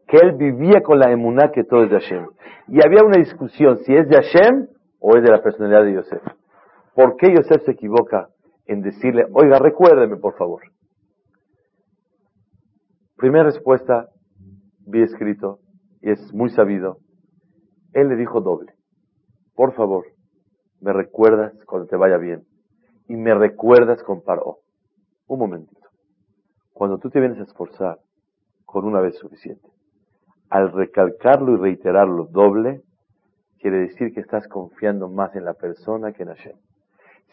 Que 0.07 0.19
él 0.19 0.33
vivía 0.37 0.83
con 0.83 0.99
la 0.99 1.11
emuná 1.11 1.51
que 1.51 1.65
todo 1.65 1.85
es 1.85 1.91
de 1.91 1.99
Hashem. 1.99 2.27
Y 2.69 2.87
había 2.87 3.03
una 3.03 3.17
discusión 3.17 3.79
si 3.87 3.95
es 3.95 4.07
de 4.07 4.17
Hashem 4.17 4.69
o 5.01 5.17
es 5.17 5.23
de 5.23 5.31
la 5.31 5.43
personalidad 5.43 5.85
de 5.85 5.95
Yosef. 5.95 6.23
¿Por 6.95 7.17
qué 7.17 7.29
Yosef 7.35 7.65
se 7.65 7.71
equivoca 7.71 8.29
en 8.67 8.83
decirle, 8.83 9.25
oiga, 9.33 9.59
recuérdeme 9.59 10.19
por 10.19 10.37
favor? 10.37 10.61
Primera 13.17 13.45
respuesta, 13.45 14.09
vi 14.87 15.01
escrito, 15.05 15.61
y 16.03 16.11
es 16.11 16.35
muy 16.35 16.51
sabido. 16.51 16.99
Él 17.95 18.09
le 18.09 18.17
dijo 18.17 18.43
doble. 18.43 18.75
Por 19.55 19.73
favor, 19.73 20.05
me 20.83 20.93
recuerdas 20.93 21.55
cuando 21.65 21.87
te 21.87 21.97
vaya 21.97 22.19
bien 22.19 22.45
y 23.09 23.17
me 23.17 23.35
recuerdas 23.35 24.03
con 24.03 24.23
paro. 24.23 24.59
Un 25.29 25.39
momentito. 25.39 25.89
Cuando 26.73 26.99
tú 26.99 27.09
te 27.09 27.21
vienes 27.21 27.39
a 27.39 27.45
esforzar 27.45 27.99
con 28.67 28.85
una 28.85 29.01
vez 29.01 29.17
suficiente, 29.17 29.69
al 30.51 30.73
recalcarlo 30.73 31.55
y 31.55 31.57
reiterarlo 31.57 32.27
doble, 32.27 32.83
quiere 33.61 33.79
decir 33.79 34.13
que 34.13 34.21
estás 34.21 34.49
confiando 34.49 35.09
más 35.09 35.35
en 35.37 35.45
la 35.45 35.55
persona 35.55 36.13
que 36.13 36.25
en 36.25 36.31
Hashem. 36.31 36.57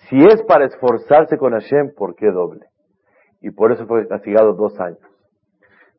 Si 0.07 0.17
es 0.17 0.41
para 0.43 0.65
esforzarse 0.65 1.37
con 1.37 1.53
Hashem, 1.53 1.93
¿por 1.95 2.15
qué 2.15 2.31
doble? 2.31 2.67
Y 3.41 3.51
por 3.51 3.71
eso 3.71 3.87
fue 3.87 4.07
castigado 4.07 4.53
dos 4.53 4.79
años. 4.79 4.99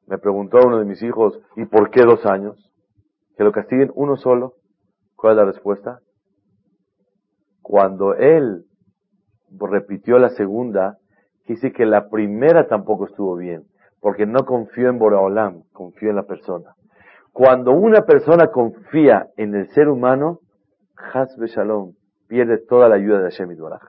Me 0.06 0.18
preguntó 0.18 0.58
uno 0.64 0.78
de 0.78 0.84
mis 0.84 1.02
hijos, 1.02 1.38
¿y 1.56 1.64
por 1.66 1.90
qué 1.90 2.02
dos 2.02 2.24
años? 2.26 2.70
Que 3.36 3.44
lo 3.44 3.52
castiguen 3.52 3.90
uno 3.94 4.16
solo. 4.16 4.54
¿Cuál 5.16 5.32
es 5.32 5.36
la 5.38 5.44
respuesta? 5.44 6.00
Cuando 7.70 8.16
él 8.16 8.64
repitió 9.60 10.18
la 10.18 10.30
segunda, 10.30 10.96
dice 11.46 11.70
que 11.70 11.86
la 11.86 12.08
primera 12.08 12.66
tampoco 12.66 13.06
estuvo 13.06 13.36
bien. 13.36 13.62
porque 14.00 14.26
no 14.26 14.44
confío 14.44 14.88
en 14.88 14.98
Boraholam, 14.98 15.62
confío 15.72 16.10
en 16.10 16.16
la 16.16 16.24
persona. 16.24 16.74
Cuando 17.32 17.72
una 17.72 18.00
persona 18.00 18.48
confía 18.48 19.26
en 19.36 19.54
el 19.54 19.68
ser 19.68 19.88
humano, 19.88 20.40
Hasbe 20.96 21.46
Shalom, 21.46 21.92
pierde 22.26 22.58
toda 22.66 22.88
la 22.88 22.96
ayuda 22.96 23.18
de 23.18 23.30
Hashem 23.30 23.56
Baraj. 23.56 23.82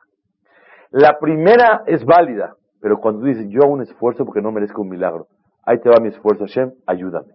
La 0.92 1.18
primera 1.18 1.82
es 1.88 2.06
válida, 2.06 2.56
pero 2.82 3.00
cuando 3.00 3.22
tú 3.22 3.28
dices, 3.28 3.48
yo 3.50 3.62
hago 3.64 3.74
un 3.74 3.82
esfuerzo 3.82 4.26
porque 4.26 4.42
no 4.42 4.52
merezco 4.52 4.82
un 4.84 4.90
milagro, 4.90 5.26
ahí 5.66 5.80
te 5.80 5.90
va 5.90 6.00
mi 6.00 6.10
esfuerzo, 6.10 6.44
Hashem, 6.46 6.72
ayúdame. 6.86 7.34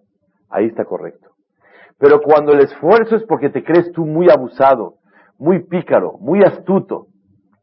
Ahí 0.51 0.67
está 0.67 0.85
correcto. 0.85 1.31
Pero 1.99 2.21
cuando 2.21 2.53
el 2.53 2.61
esfuerzo 2.61 3.17
es 3.17 3.25
porque 3.25 3.49
te 3.49 3.65
crees 3.65 3.91
tú 3.91 4.05
muy 4.05 4.29
abusado, 4.31 4.99
muy 5.39 5.65
pícaro, 5.65 6.19
muy 6.19 6.43
astuto, 6.43 7.09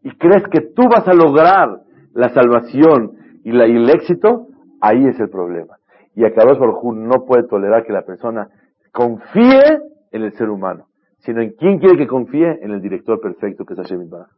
y 0.02 0.12
crees 0.18 0.44
que 0.52 0.62
tú 0.62 0.84
vas 0.90 1.08
a 1.08 1.14
lograr 1.14 1.82
la 2.14 2.30
salvación 2.30 3.18
y, 3.44 3.50
el 3.50 3.90
éxito, 3.90 4.48
ahí 4.82 5.06
es 5.08 5.20
el 5.20 5.30
problema. 5.30 5.78
Y 6.16 6.26
Akadosh 6.26 6.60
Baruj 6.60 6.94
no 6.94 7.26
puede 7.26 7.44
tolerar 7.44 7.84
que 7.86 7.94
la 7.94 8.04
persona 8.04 8.50
confíe 8.92 9.80
en 10.12 10.24
el 10.24 10.34
ser 10.34 10.50
humano, 10.50 10.88
sino 11.20 11.42
en 11.42 11.52
quién 11.54 11.80
quiere 11.80 11.98
que 11.98 12.08
confíe, 12.08 12.60
en 12.62 12.72
el 12.72 12.82
director 12.82 13.20
perfecto 13.20 13.66
que 13.66 13.74
es 13.74 13.80
Hashem 13.80 14.10
Baraj. 14.10 14.30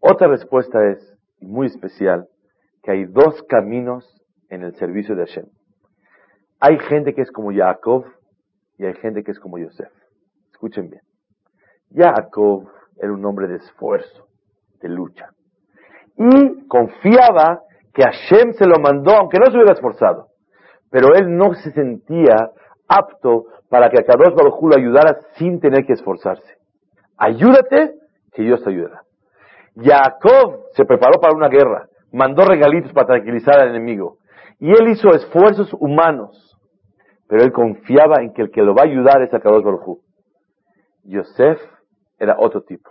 Otra 0.00 0.28
respuesta 0.28 0.86
es, 0.90 1.16
muy 1.40 1.66
especial, 1.66 2.28
que 2.82 2.90
hay 2.90 3.04
dos 3.04 3.42
caminos 3.44 4.20
en 4.48 4.62
el 4.62 4.74
servicio 4.74 5.14
de 5.14 5.26
Hashem. 5.26 5.46
Hay 6.58 6.78
gente 6.78 7.14
que 7.14 7.22
es 7.22 7.30
como 7.30 7.52
Jacob 7.52 8.04
y 8.76 8.84
hay 8.84 8.94
gente 8.94 9.22
que 9.22 9.30
es 9.30 9.38
como 9.38 9.58
Yosef. 9.58 9.90
Escuchen 10.60 10.90
bien. 10.90 11.00
Jacob 11.90 12.68
era 13.00 13.10
un 13.10 13.24
hombre 13.24 13.48
de 13.48 13.56
esfuerzo, 13.56 14.26
de 14.82 14.90
lucha. 14.90 15.30
Y 16.18 16.66
confiaba 16.68 17.62
que 17.94 18.02
Hashem 18.02 18.52
se 18.52 18.66
lo 18.66 18.78
mandó, 18.78 19.12
aunque 19.16 19.38
no 19.38 19.46
se 19.46 19.56
hubiera 19.56 19.72
esforzado. 19.72 20.26
Pero 20.90 21.14
él 21.14 21.34
no 21.34 21.54
se 21.54 21.70
sentía 21.72 22.50
apto 22.86 23.46
para 23.70 23.88
que 23.88 24.00
a 24.00 24.04
Kadosh 24.04 24.34
Baruj 24.34 24.62
lo 24.64 24.76
ayudara 24.76 25.16
sin 25.38 25.60
tener 25.60 25.86
que 25.86 25.94
esforzarse. 25.94 26.58
Ayúdate, 27.16 27.94
que 28.34 28.42
Dios 28.42 28.62
te 28.62 28.68
ayudará. 28.68 29.00
Jacob 29.76 30.64
se 30.74 30.84
preparó 30.84 31.18
para 31.22 31.34
una 31.34 31.48
guerra, 31.48 31.88
mandó 32.12 32.44
regalitos 32.44 32.92
para 32.92 33.06
tranquilizar 33.06 33.58
al 33.60 33.70
enemigo. 33.70 34.18
Y 34.58 34.68
él 34.72 34.90
hizo 34.90 35.08
esfuerzos 35.08 35.72
humanos, 35.80 36.54
pero 37.28 37.44
él 37.44 37.50
confiaba 37.50 38.16
en 38.20 38.34
que 38.34 38.42
el 38.42 38.50
que 38.50 38.60
lo 38.60 38.74
va 38.74 38.82
a 38.82 38.90
ayudar 38.90 39.22
es 39.22 39.32
a 39.32 39.40
Kadosh 39.40 39.64
Baruj 39.64 40.00
Yosef 41.10 41.60
era 42.18 42.36
otro 42.38 42.62
tipo. 42.62 42.90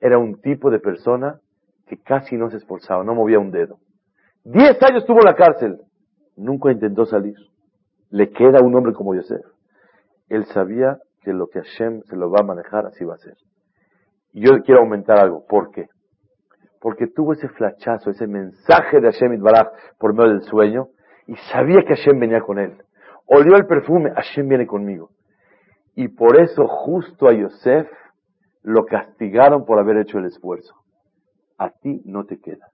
Era 0.00 0.18
un 0.18 0.40
tipo 0.40 0.70
de 0.70 0.78
persona 0.78 1.40
que 1.86 1.96
casi 1.96 2.36
no 2.36 2.50
se 2.50 2.58
esforzaba, 2.58 3.02
no 3.02 3.14
movía 3.14 3.38
un 3.38 3.50
dedo. 3.50 3.78
Diez 4.44 4.80
años 4.82 5.02
estuvo 5.02 5.18
en 5.18 5.26
la 5.26 5.34
cárcel, 5.34 5.80
nunca 6.36 6.70
intentó 6.70 7.06
salir. 7.06 7.36
Le 8.10 8.30
queda 8.30 8.62
un 8.62 8.74
hombre 8.74 8.92
como 8.92 9.14
Yosef. 9.14 9.44
Él 10.28 10.44
sabía 10.46 10.98
que 11.22 11.32
lo 11.32 11.48
que 11.48 11.60
Hashem 11.60 12.02
se 12.02 12.16
lo 12.16 12.30
va 12.30 12.40
a 12.40 12.46
manejar, 12.46 12.86
así 12.86 13.04
va 13.04 13.14
a 13.14 13.18
ser. 13.18 13.36
Y 14.32 14.46
yo 14.46 14.62
quiero 14.62 14.80
aumentar 14.80 15.18
algo. 15.18 15.44
¿Por 15.46 15.70
qué? 15.70 15.88
Porque 16.80 17.06
tuvo 17.08 17.32
ese 17.32 17.48
flachazo, 17.48 18.10
ese 18.10 18.26
mensaje 18.26 19.00
de 19.00 19.10
Hashem 19.10 19.34
Itbaraj 19.34 19.68
por 19.98 20.14
medio 20.14 20.30
del 20.30 20.42
sueño 20.42 20.88
y 21.26 21.34
sabía 21.52 21.82
que 21.82 21.96
Hashem 21.96 22.20
venía 22.20 22.40
con 22.40 22.58
él. 22.58 22.82
Olió 23.26 23.56
el 23.56 23.66
perfume, 23.66 24.10
Hashem 24.14 24.48
viene 24.48 24.66
conmigo. 24.66 25.10
Y 25.98 26.06
por 26.06 26.40
eso 26.40 26.68
justo 26.68 27.26
a 27.26 27.32
Yosef 27.32 27.88
lo 28.62 28.84
castigaron 28.84 29.64
por 29.64 29.80
haber 29.80 29.96
hecho 29.96 30.18
el 30.18 30.26
esfuerzo. 30.26 30.72
A 31.58 31.70
ti 31.70 32.02
no 32.04 32.24
te 32.24 32.40
queda. 32.40 32.68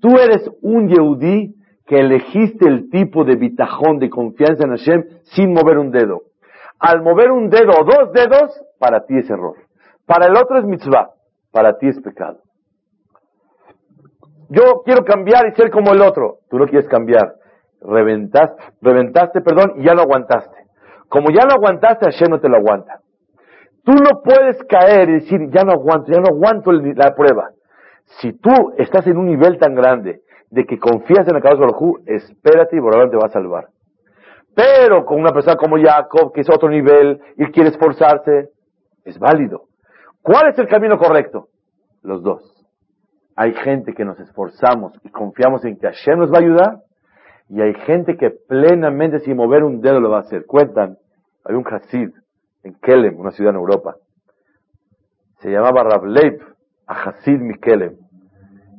Tú 0.00 0.16
eres 0.16 0.50
un 0.62 0.88
Yehudí 0.88 1.56
que 1.84 2.00
elegiste 2.00 2.66
el 2.66 2.88
tipo 2.88 3.26
de 3.26 3.36
bitajón, 3.36 3.98
de 3.98 4.08
confianza 4.08 4.64
en 4.64 4.70
Hashem, 4.70 5.04
sin 5.24 5.52
mover 5.52 5.76
un 5.76 5.90
dedo. 5.90 6.22
Al 6.78 7.02
mover 7.02 7.32
un 7.32 7.50
dedo 7.50 7.72
o 7.78 7.84
dos 7.84 8.12
dedos, 8.14 8.58
para 8.78 9.04
ti 9.04 9.18
es 9.18 9.28
error. 9.28 9.56
Para 10.06 10.28
el 10.28 10.34
otro 10.34 10.58
es 10.58 10.64
mitzvah, 10.64 11.10
para 11.52 11.76
ti 11.76 11.88
es 11.88 12.00
pecado. 12.00 12.38
Yo 14.48 14.80
quiero 14.86 15.04
cambiar 15.04 15.48
y 15.48 15.54
ser 15.54 15.70
como 15.70 15.92
el 15.92 16.00
otro. 16.00 16.38
Tú 16.48 16.56
no 16.56 16.64
quieres 16.64 16.88
cambiar. 16.88 17.34
Reventaste, 17.82 18.56
reventaste, 18.80 19.42
perdón, 19.42 19.74
y 19.76 19.84
ya 19.84 19.92
lo 19.92 20.00
aguantaste. 20.00 20.63
Como 21.08 21.30
ya 21.30 21.46
lo 21.46 21.54
aguantaste, 21.54 22.06
Hashem 22.06 22.30
no 22.30 22.40
te 22.40 22.48
lo 22.48 22.56
aguanta. 22.56 23.00
Tú 23.84 23.92
no 23.92 24.22
puedes 24.22 24.62
caer 24.64 25.10
y 25.10 25.12
decir, 25.14 25.50
ya 25.50 25.62
no 25.62 25.72
aguanto, 25.72 26.10
ya 26.10 26.18
no 26.18 26.28
aguanto 26.34 26.72
la 26.72 27.14
prueba. 27.14 27.50
Si 28.20 28.32
tú 28.32 28.72
estás 28.78 29.06
en 29.06 29.18
un 29.18 29.26
nivel 29.26 29.58
tan 29.58 29.74
grande 29.74 30.22
de 30.50 30.64
que 30.64 30.78
confías 30.78 31.26
en 31.28 31.36
el 31.36 31.42
Kadosh 31.42 31.58
Baruj 31.58 32.00
espérate 32.06 32.76
y 32.76 32.80
por 32.80 33.10
te 33.10 33.16
va 33.16 33.26
a 33.26 33.30
salvar. 33.30 33.68
Pero 34.54 35.04
con 35.04 35.20
una 35.20 35.32
persona 35.32 35.56
como 35.56 35.76
Jacob, 35.76 36.32
que 36.32 36.42
es 36.42 36.48
otro 36.48 36.68
nivel 36.68 37.20
y 37.36 37.46
quiere 37.46 37.70
esforzarse, 37.70 38.50
es 39.04 39.18
válido. 39.18 39.64
¿Cuál 40.22 40.48
es 40.48 40.58
el 40.58 40.68
camino 40.68 40.96
correcto? 40.96 41.48
Los 42.02 42.22
dos. 42.22 42.66
Hay 43.36 43.52
gente 43.52 43.92
que 43.92 44.04
nos 44.04 44.18
esforzamos 44.20 44.92
y 45.02 45.10
confiamos 45.10 45.64
en 45.64 45.76
que 45.76 45.88
Hashem 45.88 46.20
nos 46.20 46.32
va 46.32 46.38
a 46.38 46.40
ayudar, 46.40 46.76
y 47.48 47.60
hay 47.60 47.74
gente 47.74 48.16
que 48.16 48.30
plenamente 48.30 49.20
sin 49.20 49.36
mover 49.36 49.64
un 49.64 49.80
dedo 49.80 50.00
lo 50.00 50.10
va 50.10 50.18
a 50.18 50.22
hacer. 50.22 50.46
Cuentan, 50.46 50.98
hay 51.44 51.54
un 51.54 51.64
Hasid 51.66 52.10
en 52.62 52.74
Kelem, 52.80 53.18
una 53.18 53.32
ciudad 53.32 53.50
en 53.50 53.60
Europa. 53.60 53.96
Se 55.40 55.50
llamaba 55.50 55.84
Rableib 55.84 56.40
a 56.86 56.94
Hasid 56.94 57.38
Mikelem. 57.38 57.96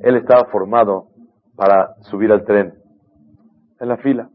Él 0.02 0.16
estaba 0.18 0.50
formado 0.50 1.10
para 1.56 1.96
subir 2.02 2.32
al 2.32 2.44
tren 2.44 2.74
en 3.80 3.88
la 3.88 3.98
fila. 3.98 4.30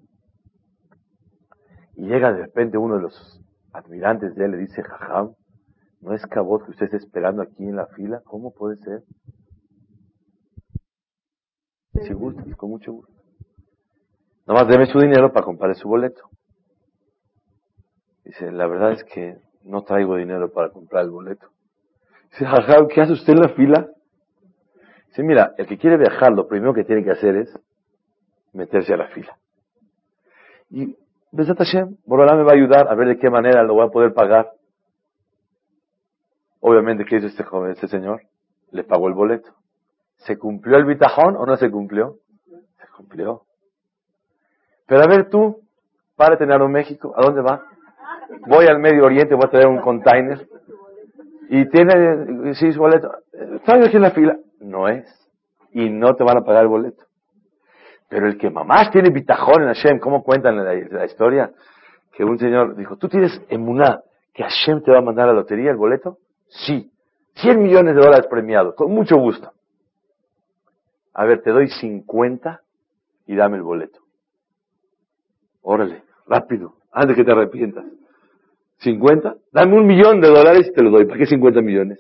Y 1.97 2.07
llega 2.07 2.33
de 2.33 2.43
repente 2.43 2.79
uno 2.79 2.97
de 2.97 3.03
los 3.03 3.43
admirantes 3.73 4.35
de 4.35 4.45
él, 4.45 4.53
le 4.53 4.59
dice, 4.59 4.83
Jajam, 4.83 5.35
¿no 6.01 6.15
es 6.15 6.25
cabot 6.27 6.65
que 6.65 6.71
usted 6.71 6.87
esté 6.87 6.97
esperando 6.97 7.43
aquí 7.43 7.65
en 7.65 7.77
la 7.77 7.87
fila? 7.89 8.23
¿Cómo 8.25 8.53
puede 8.53 8.77
ser? 8.77 9.03
Si 12.03 12.13
gusta, 12.15 12.43
con 12.57 12.71
mucho 12.71 12.93
gusto. 12.93 13.20
Nomás 14.51 14.67
deme 14.67 14.87
su 14.87 14.99
dinero 14.99 15.33
para 15.33 15.47
comprar 15.47 15.73
su 15.77 15.89
boleto. 15.89 16.29
Dice, 18.25 18.51
la 18.51 18.67
verdad 18.67 18.91
es 18.91 19.05
que 19.05 19.37
no 19.63 19.83
traigo 19.83 20.17
dinero 20.17 20.53
para 20.53 20.71
comprar 20.71 21.05
el 21.05 21.11
boleto. 21.13 21.47
Dice, 22.33 22.47
Jajam, 22.47 22.89
¿qué 22.89 23.01
hace 23.01 23.13
usted 23.13 23.35
en 23.35 23.43
la 23.43 23.51
fila? 23.51 23.87
Dice, 25.07 25.23
mira, 25.23 25.55
el 25.57 25.69
que 25.69 25.79
quiere 25.79 25.97
viajar, 25.99 26.33
lo 26.33 26.49
primero 26.49 26.75
que 26.75 26.83
tiene 26.83 27.05
que 27.05 27.13
hacer 27.13 27.37
es 27.37 27.57
meterse 28.53 28.93
a 28.93 28.97
la 28.97 29.07
fila. 29.11 29.39
Y 30.69 30.97
Besat 31.31 31.59
Hashem, 31.59 31.99
Borolá 32.05 32.35
me 32.35 32.43
va 32.43 32.51
a 32.51 32.57
ayudar 32.57 32.89
a 32.89 32.97
ver 32.97 33.07
de 33.07 33.19
qué 33.19 33.31
manera 33.31 33.63
lo 33.63 33.75
voy 33.75 33.87
a 33.87 33.91
poder 33.93 34.13
pagar. 34.13 34.51
Obviamente, 36.59 37.05
¿qué 37.05 37.19
hizo 37.19 37.29
este 37.29 37.45
joven, 37.45 37.71
este 37.71 37.87
señor? 37.87 38.23
Le 38.73 38.83
pagó 38.83 39.07
el 39.07 39.15
boleto. 39.15 39.55
¿Se 40.17 40.37
cumplió 40.37 40.77
el 40.77 40.87
bitajón 40.87 41.37
o 41.37 41.47
no 41.47 41.57
se 41.57 41.71
cumplió? 41.71 42.17
Se 42.49 42.89
cumplió. 42.97 43.45
Pero 44.91 45.05
a 45.05 45.07
ver 45.07 45.31
tú, 45.31 45.61
para 46.17 46.37
tener 46.37 46.61
un 46.61 46.73
México, 46.73 47.15
¿a 47.17 47.23
dónde 47.23 47.43
va? 47.43 47.65
Voy 48.49 48.67
al 48.67 48.81
Medio 48.81 49.05
Oriente, 49.05 49.37
voy 49.37 49.45
a 49.47 49.49
traer 49.49 49.69
un 49.69 49.81
container. 49.81 50.49
Y 51.49 51.69
tiene, 51.69 52.55
sí, 52.55 52.73
su 52.73 52.81
boleto. 52.81 53.09
Aquí 53.69 53.97
en 53.97 54.03
la 54.03 54.11
fila 54.11 54.37
no 54.59 54.89
es. 54.89 55.07
Y 55.71 55.89
no 55.91 56.17
te 56.17 56.25
van 56.25 56.39
a 56.39 56.41
pagar 56.41 56.63
el 56.63 56.69
boleto. 56.71 57.05
Pero 58.09 58.27
el 58.27 58.37
que 58.37 58.51
mamás 58.51 58.91
tiene 58.91 59.11
bitajón 59.11 59.63
en 59.63 59.69
Hashem, 59.69 60.01
¿cómo 60.01 60.25
cuentan 60.25 60.57
la, 60.57 60.75
la, 60.75 61.05
historia? 61.05 61.53
Que 62.13 62.25
un 62.25 62.37
señor 62.37 62.75
dijo, 62.75 62.97
¿tú 62.97 63.09
tienes 63.09 63.41
emuná 63.49 64.01
que 64.35 64.43
Hashem 64.43 64.83
te 64.83 64.91
va 64.91 64.99
a 64.99 65.03
mandar 65.03 65.29
a 65.29 65.33
la 65.33 65.39
lotería 65.39 65.71
el 65.71 65.77
boleto? 65.77 66.19
Sí. 66.49 66.91
100 67.35 67.63
millones 67.63 67.95
de 67.95 68.01
dólares 68.01 68.27
premiados, 68.29 68.75
con 68.75 68.91
mucho 68.91 69.17
gusto. 69.19 69.53
A 71.15 71.25
ver, 71.27 71.43
te 71.43 71.53
doy 71.53 71.69
50 71.69 72.61
y 73.29 73.37
dame 73.37 73.57
el 73.57 73.63
boleto. 73.63 74.01
Órale, 75.63 76.03
rápido, 76.27 76.77
antes 76.93 77.17
que 77.17 77.25
te 77.25 77.33
arrepientas. 77.33 77.85
50, 78.79 79.37
dame 79.53 79.75
un 79.75 79.87
millón 79.87 80.21
de 80.21 80.29
dólares 80.29 80.69
y 80.69 80.73
te 80.73 80.83
lo 80.83 80.91
doy. 80.91 81.05
¿Para 81.05 81.19
qué 81.19 81.27
50 81.27 81.61
millones? 81.61 81.99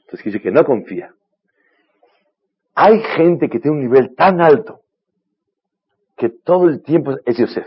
Entonces 0.00 0.24
dice 0.24 0.40
que 0.40 0.50
no 0.50 0.64
confía. 0.64 1.14
Hay 2.74 3.00
gente 3.00 3.48
que 3.48 3.60
tiene 3.60 3.76
un 3.76 3.82
nivel 3.84 4.14
tan 4.14 4.40
alto 4.40 4.80
que 6.16 6.28
todo 6.28 6.68
el 6.68 6.82
tiempo 6.82 7.14
es 7.24 7.36
Yosef. 7.38 7.66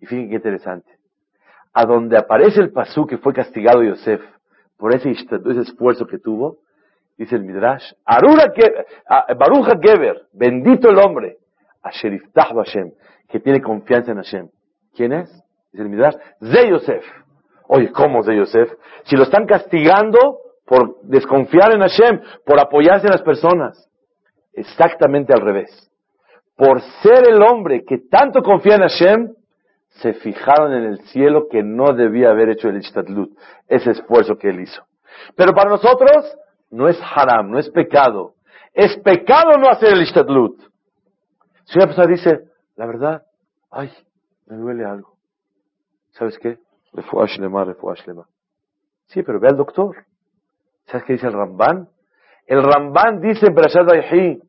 Y 0.00 0.06
fíjense 0.06 0.30
qué 0.30 0.36
interesante. 0.36 0.90
A 1.72 1.84
donde 1.84 2.16
aparece 2.16 2.60
el 2.60 2.72
pasú 2.72 3.06
que 3.06 3.18
fue 3.18 3.32
castigado 3.32 3.82
Yosef 3.82 4.20
por 4.76 4.94
ese, 4.94 5.10
ese 5.10 5.60
esfuerzo 5.60 6.06
que 6.06 6.18
tuvo, 6.18 6.58
dice 7.16 7.36
el 7.36 7.42
Midrash, 7.42 7.92
Baruja 8.06 9.78
Geber, 9.80 10.26
bendito 10.32 10.88
el 10.88 10.98
hombre, 10.98 11.38
a 11.82 11.90
Sheriftah 11.90 12.54
Hashem, 12.54 12.92
que 13.28 13.40
tiene 13.40 13.60
confianza 13.60 14.12
en 14.12 14.18
Hashem. 14.18 14.48
¿Quién 14.94 15.12
es? 15.12 15.30
Dice 15.70 15.82
el 15.82 15.88
Midrash, 15.88 16.16
Ze 16.40 16.68
Yosef. 16.70 17.04
Oye, 17.68 17.90
¿cómo 17.92 18.24
Yosef? 18.24 18.72
Si 19.04 19.16
lo 19.16 19.24
están 19.24 19.46
castigando, 19.46 20.38
por 20.64 21.00
desconfiar 21.02 21.72
en 21.74 21.80
Hashem, 21.80 22.20
por 22.44 22.60
apoyarse 22.60 23.06
en 23.06 23.12
las 23.12 23.22
personas. 23.22 23.88
Exactamente 24.52 25.32
al 25.32 25.40
revés. 25.40 25.84
por 26.56 26.80
ser 27.02 27.28
el 27.28 27.40
hombre 27.40 27.84
que 27.84 27.98
tanto 28.10 28.42
confía 28.42 28.74
en 28.74 28.82
Hashem, 28.82 29.34
se 30.00 30.12
fijaron 30.14 30.72
en 30.74 30.84
el 30.86 30.98
cielo 31.06 31.46
que 31.48 31.62
no 31.62 31.92
debía 31.94 32.30
haber 32.30 32.50
hecho 32.50 32.68
el 32.68 32.78
Ishtadlut, 32.78 33.30
ese 33.68 33.92
esfuerzo 33.92 34.36
que 34.36 34.50
él 34.50 34.60
hizo. 34.60 34.82
Pero 35.36 35.52
para 35.52 35.70
nosotros 35.70 36.36
no 36.70 36.88
es 36.88 37.00
haram, 37.14 37.50
no 37.50 37.60
es 37.60 37.70
pecado. 37.70 38.34
Es 38.74 38.96
pecado 38.98 39.52
no 39.56 39.68
hacer 39.68 39.92
el 39.92 40.02
Ishtadlut. 40.02 40.60
Si 41.64 41.78
una 41.78 41.86
persona 41.86 42.06
dice, 42.08 42.40
la 42.78 42.86
verdad, 42.86 43.24
ay, 43.72 43.90
me 44.46 44.56
duele 44.56 44.84
algo. 44.84 45.16
¿Sabes 46.12 46.38
qué? 46.38 46.58
Sí, 49.06 49.24
pero 49.24 49.40
ve 49.40 49.48
al 49.48 49.56
doctor. 49.56 49.96
¿Sabes 50.86 51.04
qué 51.04 51.14
dice 51.14 51.26
el 51.26 51.32
Ramban? 51.32 51.88
El 52.46 52.62
Ramban 52.62 53.20
dice 53.20 53.46
en 53.46 53.54
Perashat 53.54 53.84
Vayhi, 53.84 54.40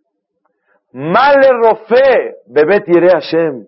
Male 0.92 1.50
rofe, 1.54 2.36
bebé 2.46 2.82
tire 2.82 3.10
Hashem. 3.10 3.66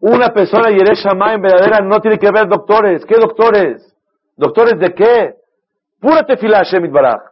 Una 0.00 0.28
persona 0.28 0.68
yere 0.68 0.92
en 0.92 1.40
verdadera 1.40 1.80
no 1.80 1.98
tiene 2.00 2.18
que 2.18 2.30
ver 2.30 2.48
doctores. 2.48 3.04
¿Qué 3.06 3.16
doctores? 3.16 3.96
¿Doctores 4.36 4.78
de 4.78 4.94
qué? 4.94 5.36
Pura 5.98 6.26
tefila 6.26 6.58
Hashem 6.58 6.92
Baraj. 6.92 7.22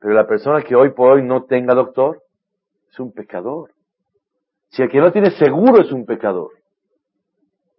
Pero 0.00 0.12
la 0.12 0.26
persona 0.26 0.60
que 0.62 0.74
hoy 0.74 0.90
por 0.90 1.12
hoy 1.12 1.22
no 1.22 1.44
tenga 1.44 1.72
doctor 1.74 2.20
es 2.90 2.98
un 2.98 3.12
pecador. 3.12 3.70
Si 4.70 4.82
el 4.82 4.88
que 4.88 4.98
no 4.98 5.12
tiene 5.12 5.30
seguro 5.32 5.80
es 5.82 5.92
un 5.92 6.04
pecador. 6.04 6.50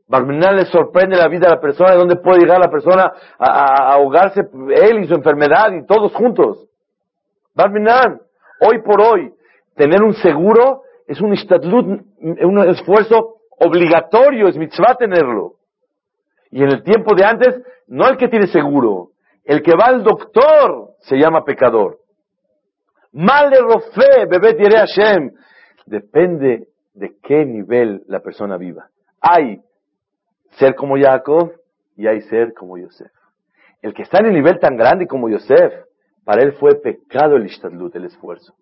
Barminal 0.08 0.56
le 0.56 0.66
sorprende 0.66 1.16
la 1.16 1.28
vida 1.28 1.48
a 1.48 1.52
la 1.52 1.62
persona, 1.62 1.92
de 1.92 1.98
dónde 1.98 2.16
puede 2.16 2.40
llegar 2.40 2.60
la 2.60 2.72
persona 2.72 3.12
a, 3.38 3.94
ahogarse 3.94 4.42
él 4.42 5.04
y 5.04 5.08
su 5.08 5.14
enfermedad 5.14 5.72
y 5.72 5.86
todos 5.86 6.14
juntos. 6.14 6.68
Barminal, 7.54 8.22
hoy 8.60 8.82
por 8.82 9.02
hoy, 9.02 9.32
tener 9.76 10.02
un 10.02 10.14
seguro 10.16 10.82
es 11.06 11.22
un 11.22 11.32
un 11.32 12.70
esfuerzo 12.70 13.38
obligatorio, 13.60 14.48
es 14.48 14.58
mitzvah 14.58 14.96
tenerlo. 14.96 15.54
Y 16.52 16.64
en 16.64 16.70
el 16.70 16.84
tiempo 16.84 17.14
de 17.16 17.26
antes, 17.26 17.62
no 17.88 18.08
el 18.08 18.18
que 18.18 18.28
tiene 18.28 18.48
seguro, 18.48 19.10
el 19.44 19.62
que 19.62 19.74
va 19.80 19.88
al 19.88 20.04
doctor 20.04 20.96
se 21.02 21.18
llama 21.18 21.44
pecador. 21.44 22.00
Mal 23.12 23.50
de 23.50 23.60
rofe, 23.60 24.26
bebé 24.30 24.54
diré 24.54 24.78
Hashem. 24.78 25.32
Depende 25.86 26.68
de 27.00 27.16
qué 27.24 27.46
nivel 27.46 28.04
la 28.08 28.20
persona 28.20 28.58
viva. 28.58 28.90
Hay 29.22 29.62
ser 30.52 30.76
como 30.76 30.98
Jacob 30.98 31.54
y 31.96 32.08
hay 32.08 32.22
ser 32.22 32.54
como 32.54 32.78
Yosef. 32.78 33.12
El 33.82 33.94
que 33.94 34.04
está 34.04 34.20
en 34.20 34.28
el 34.28 34.34
nivel 34.34 34.60
tan 34.60 34.76
grande 34.76 35.08
como 35.08 35.30
Yosef, 35.30 35.74
para 36.26 36.44
él 36.44 36.54
fue 36.54 36.76
pecado 36.76 37.38
el 37.38 37.46
ishtadlut, 37.46 37.96
el 37.96 38.06
esfuerzo. 38.06 38.54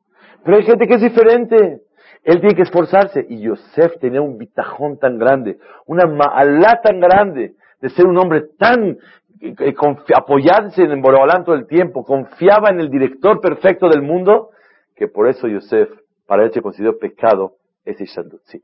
Pero 0.44 0.58
hay 0.58 0.64
gente 0.64 0.88
que 0.88 0.96
es 0.96 1.02
diferente. 1.02 1.82
Él 2.24 2.40
tiene 2.40 2.56
que 2.56 2.62
esforzarse. 2.62 3.26
Y 3.28 3.42
Yosef 3.42 3.98
tenía 4.00 4.22
un 4.22 4.38
bitajón 4.38 5.00
tan 5.00 5.18
grande, 5.18 5.58
una 5.88 6.06
ma'alá 6.06 6.80
tan 6.82 7.00
grande 7.00 7.56
de 7.82 7.90
ser 7.90 8.06
un 8.06 8.18
hombre 8.18 8.46
tan 8.58 8.98
eh, 9.42 9.76
apoyarse 10.16 10.84
en 10.84 11.02
Borobalán 11.02 11.44
todo 11.44 11.56
el 11.56 11.68
tiempo, 11.68 12.04
confiaba 12.04 12.70
en 12.70 12.80
el 12.80 12.90
director 12.90 13.42
perfecto 13.42 13.90
del 13.90 14.02
mundo, 14.02 14.50
que 14.96 15.08
por 15.08 15.28
eso 15.28 15.48
Yosef, 15.48 15.90
para 16.26 16.44
él 16.44 16.52
se 16.54 16.62
consideró 16.62 16.98
pecado 16.98 17.57
ese 17.88 18.04
Ishtadlut. 18.04 18.42
Sí. 18.46 18.62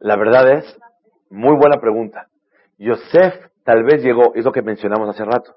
La 0.00 0.16
verdad 0.16 0.58
es, 0.58 0.78
muy 1.30 1.56
buena 1.56 1.80
pregunta. 1.80 2.28
Yosef 2.78 3.34
tal 3.64 3.84
vez 3.84 4.02
llegó, 4.02 4.34
es 4.34 4.44
lo 4.44 4.52
que 4.52 4.60
mencionamos 4.60 5.08
hace 5.08 5.24
rato, 5.24 5.56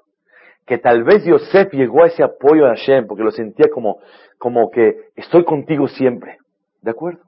que 0.64 0.78
tal 0.78 1.04
vez 1.04 1.24
Yosef 1.24 1.72
llegó 1.72 2.04
a 2.04 2.06
ese 2.06 2.22
apoyo 2.22 2.64
de 2.64 2.70
Hashem 2.70 3.06
porque 3.06 3.22
lo 3.22 3.30
sentía 3.30 3.68
como, 3.70 3.98
como 4.38 4.70
que 4.70 5.10
estoy 5.16 5.44
contigo 5.44 5.86
siempre. 5.88 6.38
¿De 6.80 6.90
acuerdo? 6.90 7.27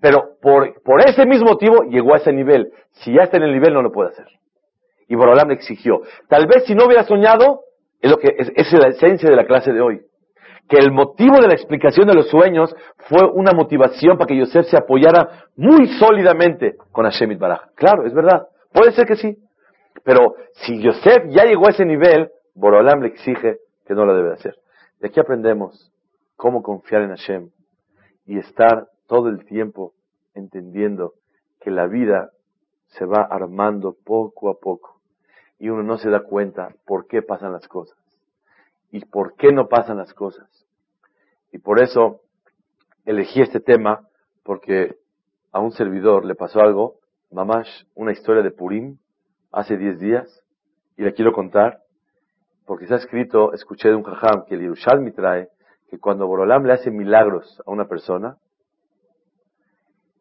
Pero 0.00 0.36
por, 0.40 0.74
ese 1.06 1.26
mismo 1.26 1.50
motivo 1.50 1.82
llegó 1.88 2.14
a 2.14 2.18
ese 2.18 2.32
nivel. 2.32 2.72
Si 2.92 3.14
ya 3.14 3.24
está 3.24 3.36
en 3.36 3.44
el 3.44 3.52
nivel 3.52 3.74
no 3.74 3.82
lo 3.82 3.92
puede 3.92 4.10
hacer. 4.10 4.26
Y 5.08 5.14
Borolam 5.14 5.48
le 5.48 5.54
exigió. 5.54 6.00
Tal 6.28 6.46
vez 6.46 6.64
si 6.66 6.74
no 6.74 6.86
hubiera 6.86 7.04
soñado, 7.04 7.60
es 8.00 8.10
lo 8.10 8.16
que 8.16 8.34
es, 8.36 8.50
es 8.54 8.72
la 8.72 8.88
esencia 8.88 9.28
de 9.28 9.36
la 9.36 9.44
clase 9.44 9.72
de 9.72 9.80
hoy 9.80 10.00
que 10.68 10.78
el 10.78 10.90
motivo 10.90 11.38
de 11.40 11.48
la 11.48 11.54
explicación 11.54 12.06
de 12.06 12.14
los 12.14 12.30
sueños 12.30 12.74
fue 13.08 13.28
una 13.30 13.52
motivación 13.52 14.16
para 14.16 14.26
que 14.26 14.38
Yosef 14.38 14.66
se 14.66 14.78
apoyara 14.78 15.46
muy 15.56 15.86
sólidamente 15.98 16.76
con 16.92 17.04
Hashem 17.04 17.38
Baraj. 17.38 17.74
Claro, 17.74 18.06
es 18.06 18.14
verdad. 18.14 18.46
Puede 18.72 18.92
ser 18.92 19.06
que 19.06 19.16
sí. 19.16 19.36
Pero 20.04 20.36
si 20.54 20.80
Yosef 20.80 21.24
ya 21.28 21.44
llegó 21.44 21.66
a 21.66 21.72
ese 21.72 21.84
nivel, 21.84 22.30
Borolam 22.54 23.02
le 23.02 23.08
exige 23.08 23.58
que 23.86 23.94
no 23.94 24.06
lo 24.06 24.14
debe 24.14 24.32
hacer. 24.32 24.56
De 25.00 25.08
aquí 25.08 25.20
aprendemos 25.20 25.92
cómo 26.36 26.62
confiar 26.62 27.02
en 27.02 27.10
Hashem 27.10 27.50
y 28.24 28.38
estar 28.38 28.86
todo 29.06 29.28
el 29.28 29.44
tiempo 29.44 29.94
entendiendo 30.34 31.14
que 31.60 31.70
la 31.70 31.86
vida 31.86 32.30
se 32.88 33.04
va 33.04 33.22
armando 33.22 33.96
poco 34.04 34.50
a 34.50 34.58
poco 34.58 35.00
y 35.58 35.68
uno 35.68 35.82
no 35.82 35.98
se 35.98 36.10
da 36.10 36.20
cuenta 36.20 36.74
por 36.86 37.06
qué 37.06 37.22
pasan 37.22 37.52
las 37.52 37.68
cosas 37.68 37.96
y 38.92 39.00
por 39.04 39.34
qué 39.34 39.52
no 39.52 39.68
pasan 39.68 39.96
las 39.96 40.12
cosas. 40.14 40.48
Y 41.50 41.58
por 41.58 41.80
eso 41.80 42.20
elegí 43.04 43.40
este 43.40 43.60
tema, 43.60 44.06
porque 44.44 44.96
a 45.50 45.60
un 45.60 45.72
servidor 45.72 46.24
le 46.24 46.34
pasó 46.34 46.60
algo, 46.60 46.96
mamash, 47.30 47.84
una 47.94 48.12
historia 48.12 48.42
de 48.42 48.50
Purim, 48.50 48.98
hace 49.50 49.76
10 49.76 49.98
días, 49.98 50.44
y 50.96 51.02
la 51.02 51.12
quiero 51.12 51.32
contar, 51.32 51.80
porque 52.66 52.84
está 52.84 52.96
escrito, 52.96 53.52
escuché 53.54 53.88
de 53.88 53.96
un 53.96 54.02
jajam 54.02 54.44
que 54.46 54.54
el 54.54 54.60
Yerushalmi 54.60 55.12
trae, 55.12 55.48
que 55.88 55.98
cuando 55.98 56.26
Borolam 56.26 56.64
le 56.64 56.74
hace 56.74 56.90
milagros 56.90 57.62
a 57.66 57.70
una 57.70 57.86
persona, 57.86 58.36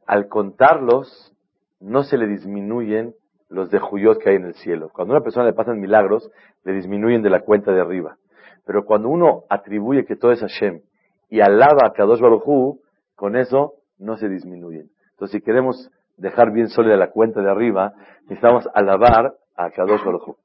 al 0.06 0.28
contarlos, 0.28 1.34
no 1.80 2.04
se 2.04 2.18
le 2.18 2.28
disminuyen 2.28 3.16
los 3.50 3.70
de 3.70 3.80
Juyot 3.80 4.20
que 4.20 4.30
hay 4.30 4.36
en 4.38 4.46
el 4.46 4.54
cielo. 4.56 4.90
Cuando 4.94 5.14
a 5.14 5.18
una 5.18 5.24
persona 5.24 5.46
le 5.46 5.54
pasan 5.54 5.80
milagros, 5.80 6.32
le 6.64 6.74
disminuyen 6.74 7.22
de 7.22 7.30
la 7.30 7.42
cuenta 7.42 7.72
de 7.72 7.82
arriba. 7.82 8.18
Pero 8.66 8.86
cuando 8.86 9.10
uno 9.10 9.44
atribuye 9.50 10.06
que 10.06 10.16
todo 10.16 10.32
es 10.32 10.40
Hashem 10.40 10.82
y 11.30 11.42
alaba 11.42 11.88
a 11.88 11.94
Kadosh 11.94 12.22
Baruj 12.22 12.80
con 13.16 13.36
eso 13.36 13.74
no 14.00 14.18
se 14.18 14.30
disminuyen. 14.30 14.90
Entonces, 15.12 15.40
si 15.40 15.42
queremos 15.42 15.92
dejar 16.18 16.52
bien 16.52 16.70
sólida 16.70 16.96
la 16.96 17.12
cuenta 17.12 17.42
de 17.42 17.50
arriba, 17.50 17.94
necesitamos 18.24 18.68
alabar 18.74 19.36
a 19.56 19.70
Kadosh 19.70 20.04
Baruj 20.04 20.36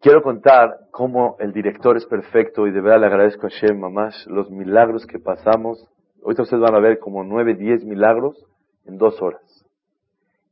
Quiero 0.00 0.22
contar 0.22 0.80
cómo 0.90 1.36
el 1.40 1.52
director 1.52 1.96
es 1.96 2.06
perfecto 2.06 2.66
y 2.66 2.70
de 2.70 2.80
verdad 2.80 3.00
le 3.00 3.06
agradezco 3.06 3.46
a 3.46 3.50
Hashem, 3.50 3.78
mamás, 3.78 4.26
los 4.28 4.50
milagros 4.50 5.06
que 5.06 5.18
pasamos. 5.18 5.88
Ahorita 6.26 6.42
ustedes 6.42 6.60
van 6.60 6.74
a 6.74 6.80
ver 6.80 6.98
como 6.98 7.22
nueve, 7.22 7.54
diez 7.54 7.84
milagros 7.84 8.36
en 8.84 8.98
dos 8.98 9.22
horas. 9.22 9.64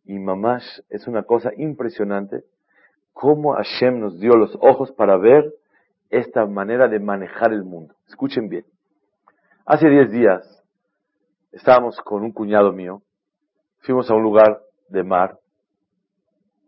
Y 0.04 0.20
mamás, 0.20 0.84
es 0.88 1.08
una 1.08 1.24
cosa 1.24 1.50
impresionante 1.56 2.44
cómo 3.12 3.54
Hashem 3.54 3.98
nos 3.98 4.20
dio 4.20 4.36
los 4.36 4.56
ojos 4.60 4.92
para 4.92 5.16
ver 5.16 5.52
esta 6.10 6.46
manera 6.46 6.86
de 6.86 7.00
manejar 7.00 7.52
el 7.52 7.64
mundo. 7.64 7.92
Escuchen 8.06 8.48
bien. 8.48 8.64
Hace 9.66 9.88
10 9.88 10.12
días 10.12 10.64
estábamos 11.50 12.00
con 12.02 12.22
un 12.22 12.30
cuñado 12.30 12.70
mío, 12.70 13.02
fuimos 13.80 14.08
a 14.12 14.14
un 14.14 14.22
lugar 14.22 14.60
de 14.90 15.02
mar, 15.02 15.40